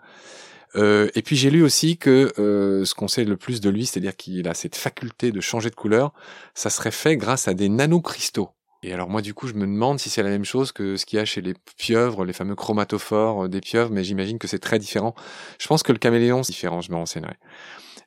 Euh, 0.77 1.09
et 1.15 1.23
puis 1.23 1.37
j'ai 1.37 1.51
lu 1.51 1.63
aussi 1.63 1.99
que 1.99 2.33
ce 2.37 2.95
qu'on 2.95 3.09
sait 3.09 3.25
le 3.25 3.37
plus 3.37 3.61
de 3.61 3.71
lui, 3.71 3.87
c'est-à-dire 3.87 4.17
qu'il 4.17 4.49
a 4.49 4.55
cette 4.55 4.77
faculté 4.77 5.31
de 5.31 5.41
changer 5.41 5.71
de 5.71 5.77
couleur, 5.77 6.13
ça 6.55 6.71
serait 6.71 6.91
fait 6.91 7.17
grâce 7.17 7.47
à 7.47 7.55
des 7.55 7.69
nanocristaux. 7.69 8.51
Et 8.85 8.93
alors 8.93 9.09
moi 9.09 9.23
du 9.23 9.33
coup 9.33 9.49
je 9.49 9.55
me 9.55 9.63
demande 9.63 9.99
si 9.99 10.11
c'est 10.11 10.23
la 10.23 10.29
même 10.29 10.45
chose 10.45 10.71
que 10.71 10.99
ce 10.99 11.07
qu'il 11.07 11.19
y 11.19 11.23
a 11.23 11.25
chez 11.25 11.41
les 11.41 11.55
pieuvres, 11.79 12.27
les 12.27 12.35
fameux 12.35 12.55
chromatophores 12.55 13.45
euh, 13.45 13.49
des 13.49 13.63
pieuvres, 13.63 13.91
mais 13.91 14.05
j'imagine 14.05 14.39
que 14.39 14.47
c'est 14.47 14.59
très 14.59 14.79
différent. 14.79 15.15
Je 15.59 15.67
pense 15.67 15.83
que 15.83 15.91
le 15.91 15.99
caméléon 15.99 16.43
c'est 16.43 16.53
différent, 16.53 16.83
je 16.83 16.93
me 16.93 16.97
renseignerai. 16.97 17.37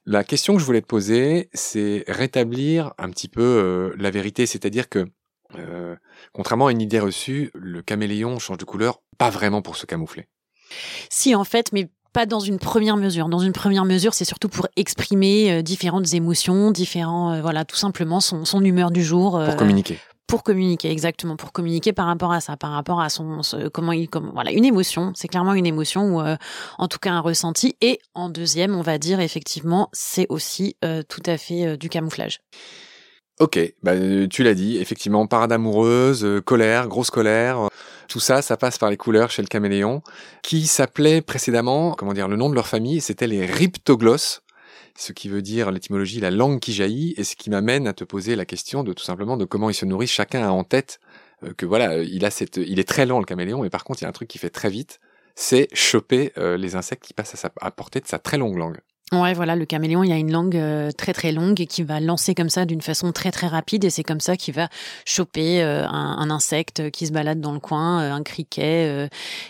La 0.06 0.24
question 0.24 0.54
que 0.54 0.60
je 0.60 0.66
voulais 0.66 0.82
te 0.82 0.86
poser, 0.86 1.50
c'est 1.54 2.04
rétablir 2.08 2.94
un 3.00 3.10
petit 3.10 3.28
peu 3.28 3.42
euh, 3.42 3.96
la 3.98 4.12
vérité, 4.12 4.46
c'est-à-dire 4.46 4.88
que 4.88 5.08
euh, 5.58 5.96
contrairement 6.32 6.68
à 6.68 6.72
une 6.72 6.82
idée 6.82 7.00
reçue, 7.00 7.50
le 7.56 7.82
caméléon 7.82 8.38
change 8.38 8.60
de 8.60 8.66
couleur 8.66 9.02
pas 9.18 9.32
vraiment 9.32 9.64
pour 9.64 9.78
se 9.78 9.88
camoufler. 9.88 10.28
Si 11.10 11.34
en 11.34 11.44
fait, 11.44 11.72
mais 11.74 11.90
pas 12.14 12.28
dans 12.28 12.40
une 12.40 12.60
première 12.60 12.98
mesure. 12.98 13.30
Dans 13.30 13.40
une 13.40 13.52
première 13.52 13.86
mesure, 13.86 14.14
c'est 14.14 14.26
surtout 14.26 14.50
pour 14.50 14.68
exprimer 14.76 15.62
différentes 15.62 16.14
émotions, 16.14 16.72
différents, 16.72 17.42
voilà, 17.42 17.64
tout 17.64 17.76
simplement 17.76 18.20
son, 18.22 18.44
son 18.44 18.64
humeur 18.64 18.92
du 18.92 19.04
jour. 19.04 19.40
pour 19.44 19.56
communiquer 19.56 20.00
pour 20.28 20.44
communiquer 20.44 20.92
exactement 20.92 21.38
pour 21.38 21.52
communiquer 21.52 21.94
par 21.94 22.06
rapport 22.06 22.32
à 22.32 22.42
ça 22.42 22.58
par 22.58 22.72
rapport 22.72 23.02
à 23.02 23.10
son 23.10 23.42
comment 23.74 23.94
il 23.94 24.10
comme 24.10 24.32
voilà 24.34 24.52
une 24.52 24.66
émotion 24.66 25.14
c'est 25.16 25.28
clairement 25.28 25.54
une 25.54 25.66
émotion 25.66 26.16
ou 26.16 26.22
euh, 26.22 26.36
en 26.78 26.88
tout 26.88 27.00
cas 27.00 27.12
un 27.12 27.22
ressenti. 27.22 27.76
Et 27.82 28.00
en 28.14 28.30
deuxième 28.30 28.76
on 28.76 28.82
va 28.82 28.98
dire 28.98 29.20
effectivement 29.20 29.90
c'est 29.94 30.28
aussi 30.30 30.76
euh, 30.84 31.02
tout 31.08 31.24
à 31.26 31.38
fait 31.38 31.66
euh, 31.66 31.78
du 31.78 31.90
camouflage. 31.90 32.42
Ok, 33.40 33.60
bah, 33.84 33.94
tu 34.32 34.42
l'as 34.42 34.56
dit, 34.56 34.78
effectivement, 34.78 35.28
parade 35.28 35.52
amoureuse, 35.52 36.42
colère, 36.44 36.88
grosse 36.88 37.12
colère, 37.12 37.70
tout 38.08 38.20
ça, 38.20 38.42
ça 38.42 38.58
passe 38.58 38.80
par 38.80 38.90
les 38.90 38.98
couleurs 38.98 39.30
chez 39.30 39.44
le 39.44 39.48
caméléon, 39.48 40.02
qui 40.42 40.66
s'appelait 40.66 41.22
précédemment, 41.22 41.94
comment 41.94 42.14
dire, 42.14 42.28
le 42.28 42.36
nom 42.36 42.50
de 42.50 42.56
leur 42.56 42.68
famille, 42.68 43.00
c'était 43.00 43.28
les 43.28 43.46
riptoglosses 43.46 44.42
ce 44.98 45.14
qui 45.14 45.30
veut 45.30 45.44
dire 45.44 45.72
l'étymologie 45.72 46.20
la 46.20 46.32
langue 46.32 46.60
qui 46.60 46.74
jaillit, 46.74 47.14
et 47.18 47.24
ce 47.24 47.36
qui 47.36 47.50
m'amène 47.50 47.88
à 47.88 47.94
te 47.94 48.04
poser 48.04 48.36
la 48.36 48.46
question 48.46 48.84
de 48.84 48.92
tout 48.94 49.04
simplement 49.04 49.38
de 49.38 49.46
comment 49.46 49.70
ils 49.70 49.76
se 49.76 49.86
nourrissent. 49.86 50.12
Chacun 50.12 50.44
a 50.44 50.50
en 50.50 50.64
tête 50.64 51.00
euh, 51.44 51.54
que 51.54 51.66
voilà, 51.66 52.00
il 52.00 52.26
a 52.26 52.32
cette, 52.32 52.58
il 52.58 52.80
est 52.80 52.88
très 52.88 53.06
lent 53.06 53.20
le 53.20 53.26
caméléon, 53.26 53.62
mais 53.62 53.70
par 53.70 53.84
contre 53.84 54.02
il 54.02 54.04
y 54.04 54.06
a 54.06 54.10
un 54.10 54.14
truc 54.14 54.28
qui 54.28 54.40
fait 54.40 54.50
très 54.50 54.70
vite, 54.70 55.00
c'est 55.36 55.68
choper 55.74 56.34
euh, 56.38 56.58
les 56.58 56.76
insectes 56.76 57.04
qui 57.04 57.14
passent 57.14 57.36
à, 57.36 57.38
sa, 57.38 57.52
à 57.62 57.72
portée 57.72 58.00
de 58.00 58.08
sa 58.08 58.18
très 58.18 58.38
longue 58.38 58.58
langue. 58.58 58.80
Ouais, 59.14 59.34
voilà, 59.34 59.56
le 59.56 59.66
caméléon, 59.66 60.04
il 60.04 60.12
a 60.12 60.18
une 60.18 60.34
langue 60.34 60.58
euh, 60.58 60.92
très 60.92 61.14
très 61.14 61.32
longue 61.32 61.62
et 61.62 61.66
qui 61.66 61.82
va 61.82 62.02
lancer 62.02 62.36
comme 62.36 62.50
ça 62.50 62.66
d'une 62.66 62.82
façon 62.82 63.14
très 63.14 63.32
très 63.32 63.48
rapide 63.48 63.86
et 63.86 63.90
c'est 63.90 64.04
comme 64.04 64.20
ça 64.20 64.36
qu'il 64.36 64.54
va 64.54 64.68
choper 65.06 65.64
euh, 65.64 65.88
un, 65.88 66.18
un, 66.20 66.30
insecte 66.30 66.92
qui 66.92 67.08
se 67.08 67.14
balade 67.14 67.40
dans 67.40 67.54
le 67.54 67.62
coin, 67.62 68.02
euh, 68.02 68.12
un 68.12 68.22
criquet, 68.22 69.08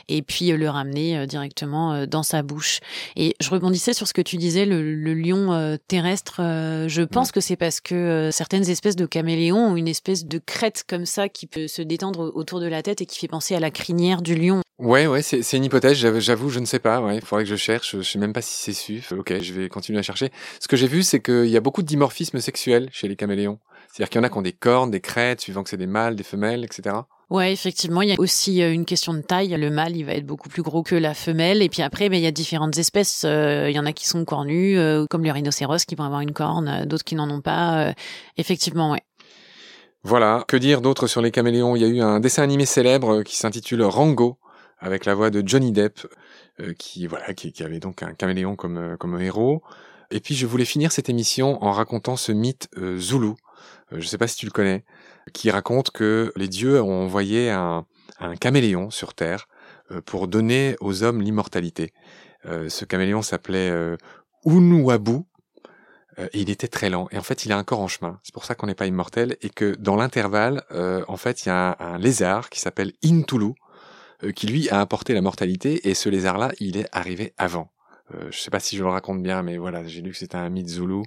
et 0.10 0.22
puis 0.22 0.52
le 0.52 0.70
ramener 0.70 1.26
directement 1.26 2.06
dans 2.06 2.22
sa 2.22 2.43
bouche. 2.43 2.82
Et 3.15 3.36
je 3.39 3.50
rebondissais 3.50 3.93
sur 3.93 4.08
ce 4.08 4.13
que 4.13 4.22
tu 4.22 4.38
disais, 4.38 4.65
le, 4.65 4.93
le 4.93 5.13
lion 5.15 5.78
terrestre. 5.88 6.36
je 6.38 7.02
pense 7.02 7.32
que 7.32 7.41
c'est 7.41 7.56
parce 7.56 7.82
que 7.82 8.30
certaines 8.32 8.70
espèces 8.70 8.96
de 8.96 9.08
caméléons 9.08 9.72
ont 9.72 9.76
une 9.76 9.88
espèce 9.88 10.26
de 10.26 10.38
crête 10.38 10.84
comme 10.88 11.06
ça 11.06 11.30
qui 11.30 11.48
peut 11.48 11.67
se 11.67 11.82
détendre 11.82 12.32
autour 12.36 12.60
de 12.60 12.67
la 12.67 12.84
tête 12.84 13.02
et 13.02 13.06
qui 13.08 13.17
fait 13.17 13.28
penser 13.28 13.56
à 13.56 13.60
la 13.60 13.72
crinière 13.72 14.22
du 14.22 14.36
lion. 14.36 14.62
Ouais, 14.80 15.08
ouais, 15.08 15.24
c'est 15.24 15.58
une 15.58 15.66
hypothèse. 15.66 15.98
J'avoue, 15.98 16.50
je 16.50 16.60
ne 16.60 16.66
sais 16.66 16.78
pas. 16.78 17.02
Ouais, 17.02 17.16
il 17.16 17.22
faudrait 17.22 17.46
que 17.46 17.50
je 17.50 17.56
cherche. 17.56 17.96
Je 17.98 18.04
sais 18.04 18.20
même 18.20 18.34
pas 18.34 18.42
si 18.42 18.62
c'est 18.62 18.74
su. 18.74 19.04
Ok, 19.12 19.34
je 19.42 19.54
vais 19.54 19.70
continuer 19.70 19.98
à 19.98 20.04
chercher. 20.04 20.30
Ce 20.60 20.68
que 20.68 20.78
j'ai 20.78 20.86
vu, 20.86 21.02
c'est 21.02 21.20
qu'il 21.20 21.48
y 21.48 21.58
a 21.58 21.62
beaucoup 21.62 21.82
de 21.82 21.88
dimorphisme 21.88 22.40
sexuel 22.40 22.88
chez 22.92 23.08
les 23.08 23.16
caméléons. 23.16 23.58
C'est-à-dire 23.92 24.10
qu'il 24.10 24.22
y 24.22 24.22
en 24.22 24.24
a 24.24 24.30
qui 24.30 24.38
ont 24.38 24.44
des 24.44 24.54
cornes, 24.54 24.92
des 24.92 25.02
crêtes, 25.02 25.42
suivant 25.42 25.63
que 25.63 25.72
c'est 25.72 25.78
des 25.78 25.88
mâles, 25.88 26.16
des 26.16 26.24
femelles, 26.24 26.63
etc. 26.63 26.96
Ouais, 27.30 27.52
effectivement, 27.52 28.02
il 28.02 28.10
y 28.10 28.12
a 28.13 28.16
aussi 28.20 28.62
euh, 28.62 28.72
une 28.72 28.86
question 28.86 29.13
de 29.13 29.22
taille. 29.22 29.50
Le 29.50 29.70
mâle, 29.70 29.98
il 29.98 30.04
va 30.04 30.13
être 30.13 30.26
beaucoup 30.26 30.48
plus 30.48 30.62
gros 30.62 30.84
que 30.84 30.96
la 30.96 31.13
femelle. 31.16 31.63
Et 31.63 31.70
puis 31.70 31.82
après, 31.82 32.08
ben, 32.08 32.18
il 32.18 32.24
y 32.24 32.28
a 32.28 32.32
différentes 32.32 32.78
espèces. 32.78 33.24
Euh, 33.26 33.70
il 33.70 33.76
y 33.76 33.80
en 33.80 33.86
a 33.86 33.94
qui 33.94 34.08
sont 34.08 34.24
cornus, 34.26 34.78
euh, 34.78 35.06
comme 35.10 35.24
les 35.24 35.32
rhinocéros, 35.32 35.86
qui 35.86 35.96
vont 35.96 36.04
avoir 36.04 36.22
une 36.22 36.32
corne, 36.32 36.86
d'autres 36.86 37.04
qui 37.04 37.16
n'en 37.16 37.30
ont 37.30 37.42
pas. 37.42 37.94
effectivement, 38.38 38.92
ouais. 38.92 39.02
Voilà. 40.04 40.46
Que 40.48 40.56
dire 40.56 40.82
d'autre 40.82 41.08
sur 41.08 41.22
les 41.22 41.32
caméléons? 41.32 41.76
Il 41.76 41.82
y 41.82 41.86
a 41.86 41.88
eu 41.88 42.00
un 42.00 42.20
dessin 42.20 42.44
animé 42.44 42.66
célèbre 42.66 43.24
qui 43.24 43.36
s'intitule 43.36 43.84
Rango, 43.84 44.38
avec 44.80 45.06
la 45.06 45.16
voix 45.16 45.30
de 45.30 45.44
Johnny 45.46 45.72
Depp, 45.72 46.00
euh, 46.60 46.74
qui 46.74 47.08
voilà, 47.08 47.34
qui, 47.34 47.52
qui, 47.52 47.63
avait 47.63 47.80
donc 47.80 48.04
un 48.04 48.13
caméléon 48.13 48.56
comme 48.56 48.78
euh, 48.78 48.98
comme 48.98 49.20
héros. 49.20 49.62
Et 50.12 50.20
puis 50.20 50.36
je 50.36 50.46
voulais 50.46 50.66
finir 50.66 50.92
cette 50.92 51.10
émission 51.10 51.63
en 51.63 51.72
racontant 51.72 52.16
ce 52.16 52.32
mythe 52.32 52.70
euh, 52.78 52.98
Zulu. 52.98 53.34
je 53.92 54.08
sais 54.08 54.18
pas 54.18 54.28
si 54.28 54.38
tu 54.38 54.46
le 54.46 54.52
connais, 54.52 54.86
qui 55.34 55.52
raconte 55.52 55.92
que 55.92 56.32
les 56.36 56.48
dieux 56.48 56.82
ont 56.82 57.04
envoyé 57.04 57.50
un, 57.50 57.86
un 58.20 58.36
caméléon 58.36 58.90
sur 58.90 59.13
Terre 59.13 59.48
pour 60.06 60.28
donner 60.28 60.76
aux 60.82 61.04
hommes 61.04 61.22
l'immortalité. 61.22 61.94
ce 62.46 62.86
caméléon 62.86 63.22
s'appelait 63.22 63.72
Unuabu. 64.46 65.24
euh, 66.20 66.28
et 66.34 66.42
il 66.42 66.50
était 66.50 66.68
très 66.68 66.90
lent. 66.90 67.08
Et 67.12 67.18
en 67.18 67.24
fait, 67.24 67.46
il 67.46 67.52
a 67.52 67.58
un 67.58 67.63
corps 67.63 67.82
en 67.82 67.88
chemin. 67.88 68.20
C'est 68.24 68.34
pour 68.34 68.46
ça 68.46 68.56
qu'on 68.56 68.68
n'est 68.68 68.76
pas 68.76 68.88
immortel 68.88 69.38
et 69.42 69.50
que 69.50 69.76
dans 69.76 69.96
l'intervalle, 69.96 70.63
euh, 70.72 71.04
en 71.08 71.18
fait, 71.18 71.46
il 71.46 71.50
y 71.50 71.52
a 71.52 71.78
un, 71.80 71.98
lézard 71.98 72.50
qui 72.50 72.60
s'appelle 72.60 72.94
Intulu 73.04 73.46
euh, 73.46 73.54
qui 74.36 74.48
lui 74.48 74.70
a 74.70 74.80
apporté 74.80 75.14
la 75.14 75.22
mortalité 75.22 75.90
et 75.90 75.94
ce 75.94 76.10
lézard-là, 76.10 76.52
il 76.60 76.78
est 76.78 76.88
arrivé 76.92 77.34
avant. 77.38 77.72
Euh, 78.14 78.30
je 78.32 78.40
sais 78.40 78.50
pas 78.50 78.60
si 78.60 78.78
je 78.78 78.84
le 78.84 78.90
raconte 78.90 79.22
bien, 79.22 79.44
mais 79.44 79.58
voilà, 79.58 79.86
j'ai 79.86 80.02
lu 80.02 80.12
que 80.12 80.18
c'était 80.18 80.38
un 80.38 80.50
mythe 80.50 80.70
zoulou 80.70 81.04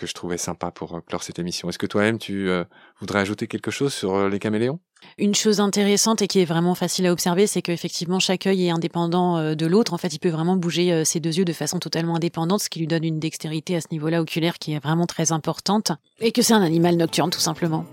que 0.00 0.06
je 0.06 0.14
trouvais 0.14 0.38
sympa 0.38 0.70
pour 0.70 0.94
euh, 0.94 1.00
clore 1.00 1.22
cette 1.22 1.38
émission. 1.38 1.68
Est-ce 1.68 1.78
que 1.78 1.86
toi-même, 1.86 2.18
tu 2.18 2.48
euh, 2.48 2.64
voudrais 3.00 3.20
ajouter 3.20 3.46
quelque 3.46 3.70
chose 3.70 3.92
sur 3.92 4.14
euh, 4.14 4.28
les 4.30 4.38
caméléons? 4.38 4.80
Une 5.18 5.34
chose 5.34 5.60
intéressante 5.60 6.22
et 6.22 6.26
qui 6.26 6.40
est 6.40 6.44
vraiment 6.46 6.74
facile 6.74 7.06
à 7.06 7.12
observer, 7.12 7.46
c'est 7.46 7.62
qu'effectivement, 7.62 8.18
chaque 8.18 8.46
œil 8.46 8.66
est 8.66 8.70
indépendant 8.70 9.54
de 9.54 9.66
l'autre. 9.66 9.94
En 9.94 9.98
fait, 9.98 10.12
il 10.12 10.18
peut 10.18 10.28
vraiment 10.28 10.56
bouger 10.56 11.06
ses 11.06 11.20
deux 11.20 11.38
yeux 11.38 11.46
de 11.46 11.54
façon 11.54 11.78
totalement 11.78 12.16
indépendante, 12.16 12.60
ce 12.60 12.68
qui 12.68 12.80
lui 12.80 12.86
donne 12.86 13.04
une 13.04 13.18
dextérité 13.18 13.76
à 13.76 13.80
ce 13.80 13.86
niveau-là 13.92 14.20
oculaire 14.20 14.58
qui 14.58 14.74
est 14.74 14.78
vraiment 14.78 15.06
très 15.06 15.32
importante. 15.32 15.92
Et 16.20 16.32
que 16.32 16.42
c'est 16.42 16.52
un 16.52 16.60
animal 16.60 16.96
nocturne, 16.96 17.30
tout 17.30 17.40
simplement. 17.40 17.86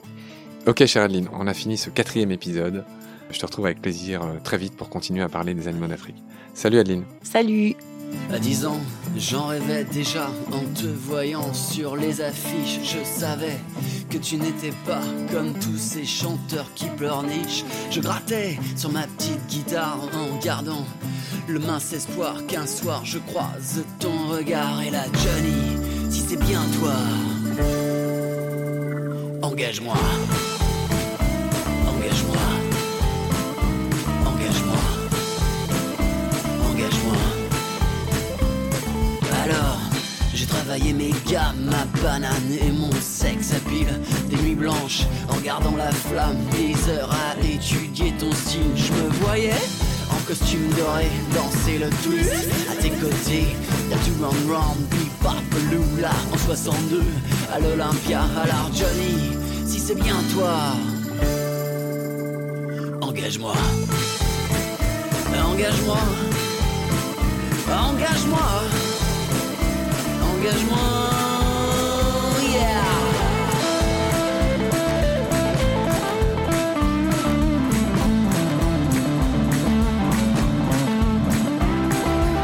Ok, 0.65 0.85
chère 0.85 1.03
Adeline, 1.03 1.29
on 1.31 1.47
a 1.47 1.53
fini 1.53 1.77
ce 1.77 1.89
quatrième 1.89 2.31
épisode. 2.31 2.83
Je 3.31 3.39
te 3.39 3.45
retrouve 3.45 3.65
avec 3.65 3.81
plaisir 3.81 4.21
très 4.43 4.57
vite 4.57 4.75
pour 4.75 4.89
continuer 4.89 5.23
à 5.23 5.29
parler 5.29 5.53
des 5.53 5.67
animaux 5.67 5.87
d'Afrique. 5.87 6.23
Salut 6.53 6.79
Adeline. 6.79 7.03
Salut. 7.21 7.75
À 8.31 8.39
10 8.39 8.65
ans, 8.65 8.79
j'en 9.17 9.47
rêvais 9.47 9.83
déjà 9.83 10.29
en 10.51 10.63
te 10.73 10.87
voyant 10.87 11.53
sur 11.53 11.95
les 11.95 12.21
affiches. 12.21 12.79
Je 12.83 13.03
savais 13.03 13.57
que 14.09 14.17
tu 14.17 14.37
n'étais 14.37 14.71
pas 14.85 15.01
comme 15.31 15.53
tous 15.53 15.77
ces 15.77 16.05
chanteurs 16.05 16.73
qui 16.73 16.85
pleurnichent. 16.85 17.65
Je 17.91 17.99
grattais 17.99 18.57
sur 18.75 18.91
ma 18.91 19.07
petite 19.07 19.45
guitare 19.47 19.99
en 20.13 20.37
gardant 20.39 20.85
le 21.47 21.59
mince 21.59 21.93
espoir 21.93 22.45
qu'un 22.47 22.65
soir 22.65 23.03
je 23.05 23.19
croise 23.19 23.83
ton 23.99 24.27
regard. 24.29 24.81
Et 24.83 24.89
là, 24.89 25.03
Johnny, 25.13 26.09
si 26.09 26.21
c'est 26.21 26.39
bien 26.39 26.61
toi, 26.79 26.93
engage-moi. 29.41 29.95
Travailler 40.67 40.91
mes 40.91 41.13
gammes, 41.31 41.69
ma 41.71 41.85
banane 42.01 42.51
et 42.61 42.71
mon 42.71 42.91
sexe 42.99 43.53
à 43.53 43.69
pile. 43.69 43.87
Des 44.29 44.35
nuits 44.35 44.55
blanches 44.55 45.03
en 45.29 45.35
regardant 45.35 45.75
la 45.77 45.91
flamme, 45.91 46.35
des 46.51 46.75
heures 46.91 47.09
à 47.09 47.39
étudier 47.41 48.11
ton 48.19 48.29
style. 48.33 48.75
Je 48.75 48.91
me 48.91 49.09
voyais 49.23 49.61
en 50.11 50.19
costume 50.27 50.67
doré, 50.77 51.05
danser 51.33 51.77
le 51.77 51.89
twist 52.03 52.49
à 52.69 52.75
tes 52.81 52.89
côtés. 52.89 53.47
Y'a 53.89 53.97
du 53.97 54.11
round 54.21 54.49
round, 54.49 54.77
bebop, 54.89 56.01
là 56.01 56.11
en 56.33 56.37
62 56.37 57.01
à 57.53 57.59
l'Olympia. 57.59 58.23
Alors 58.43 58.69
Johnny, 58.73 59.37
si 59.65 59.79
c'est 59.79 59.95
bien 59.95 60.17
toi, 60.33 60.73
engage-moi. 63.01 63.53
Engage-moi. 65.33 65.99
Engage-moi 67.69 69.06
engage-moi. 70.47 70.77
Yeah. 72.41 72.83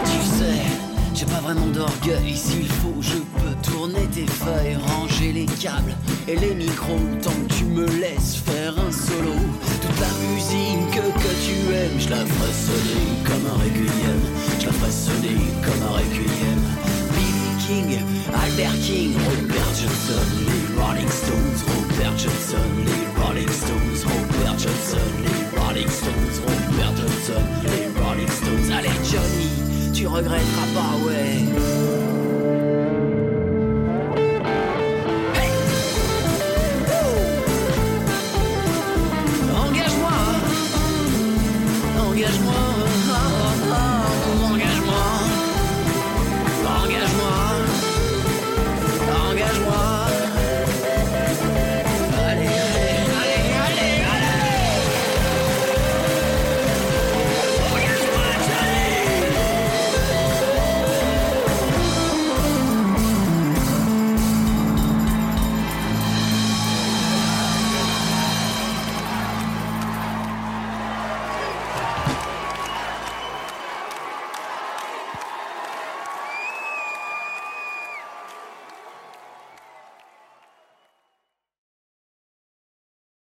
Tu 0.06 0.26
sais, 0.26 0.46
j'ai 1.14 1.26
pas 1.26 1.40
vraiment 1.42 1.68
d'orgueil. 1.68 2.36
S'il 2.36 2.68
faut, 2.68 2.94
je 3.02 3.18
peux 3.18 3.72
tourner 3.72 4.06
tes 4.14 4.26
feuilles, 4.26 4.78
ranger 4.88 5.32
les 5.34 5.46
câbles 5.46 5.96
et 6.28 6.36
les 6.36 6.56
micros. 6.56 7.00
Tant 7.22 7.32
que 7.32 7.54
tu 7.54 7.66
me 7.66 7.86
laisses 7.86 8.36
faire 8.36 8.74
un 8.78 8.92
solo. 8.92 9.34
Toute 9.82 10.00
la 10.00 10.14
musique 10.34 10.92
que, 10.92 11.02
tu 11.46 11.74
aimes, 11.74 12.00
je 12.00 12.10
la 12.10 12.26
ferai 12.26 12.54
sonner 12.54 13.24
comme 13.26 13.46
un 13.52 13.64
requiem. 13.64 14.22
Je 14.60 14.66
la 14.66 14.72
ferai 14.74 14.92
sonner 14.92 15.38
comme 15.62 15.88
un 15.88 15.94
requiem. 15.98 16.93
Albert 17.66 18.76
King, 18.82 19.14
Robert 19.14 19.74
Johnson, 19.74 20.20
les 20.46 20.82
Rolling 20.82 21.08
Stones, 21.08 21.64
Robert 21.66 22.18
Johnson, 22.18 22.58
les 22.84 23.22
Rolling 23.24 23.48
Stones, 23.48 24.04
Robert 24.04 24.60
Johnson, 24.60 24.98
les 25.24 25.58
Rolling 25.58 25.88
Stones, 25.88 26.42
Robert 26.46 26.94
Johnson, 26.98 27.42
les 27.64 28.02
Rolling 28.04 28.28
Stones. 28.28 28.70
Allez 28.70 28.90
Johnny, 29.10 29.94
tu 29.94 30.08
regretteras 30.08 30.68
pas, 30.74 31.08
ouais. 31.08 31.53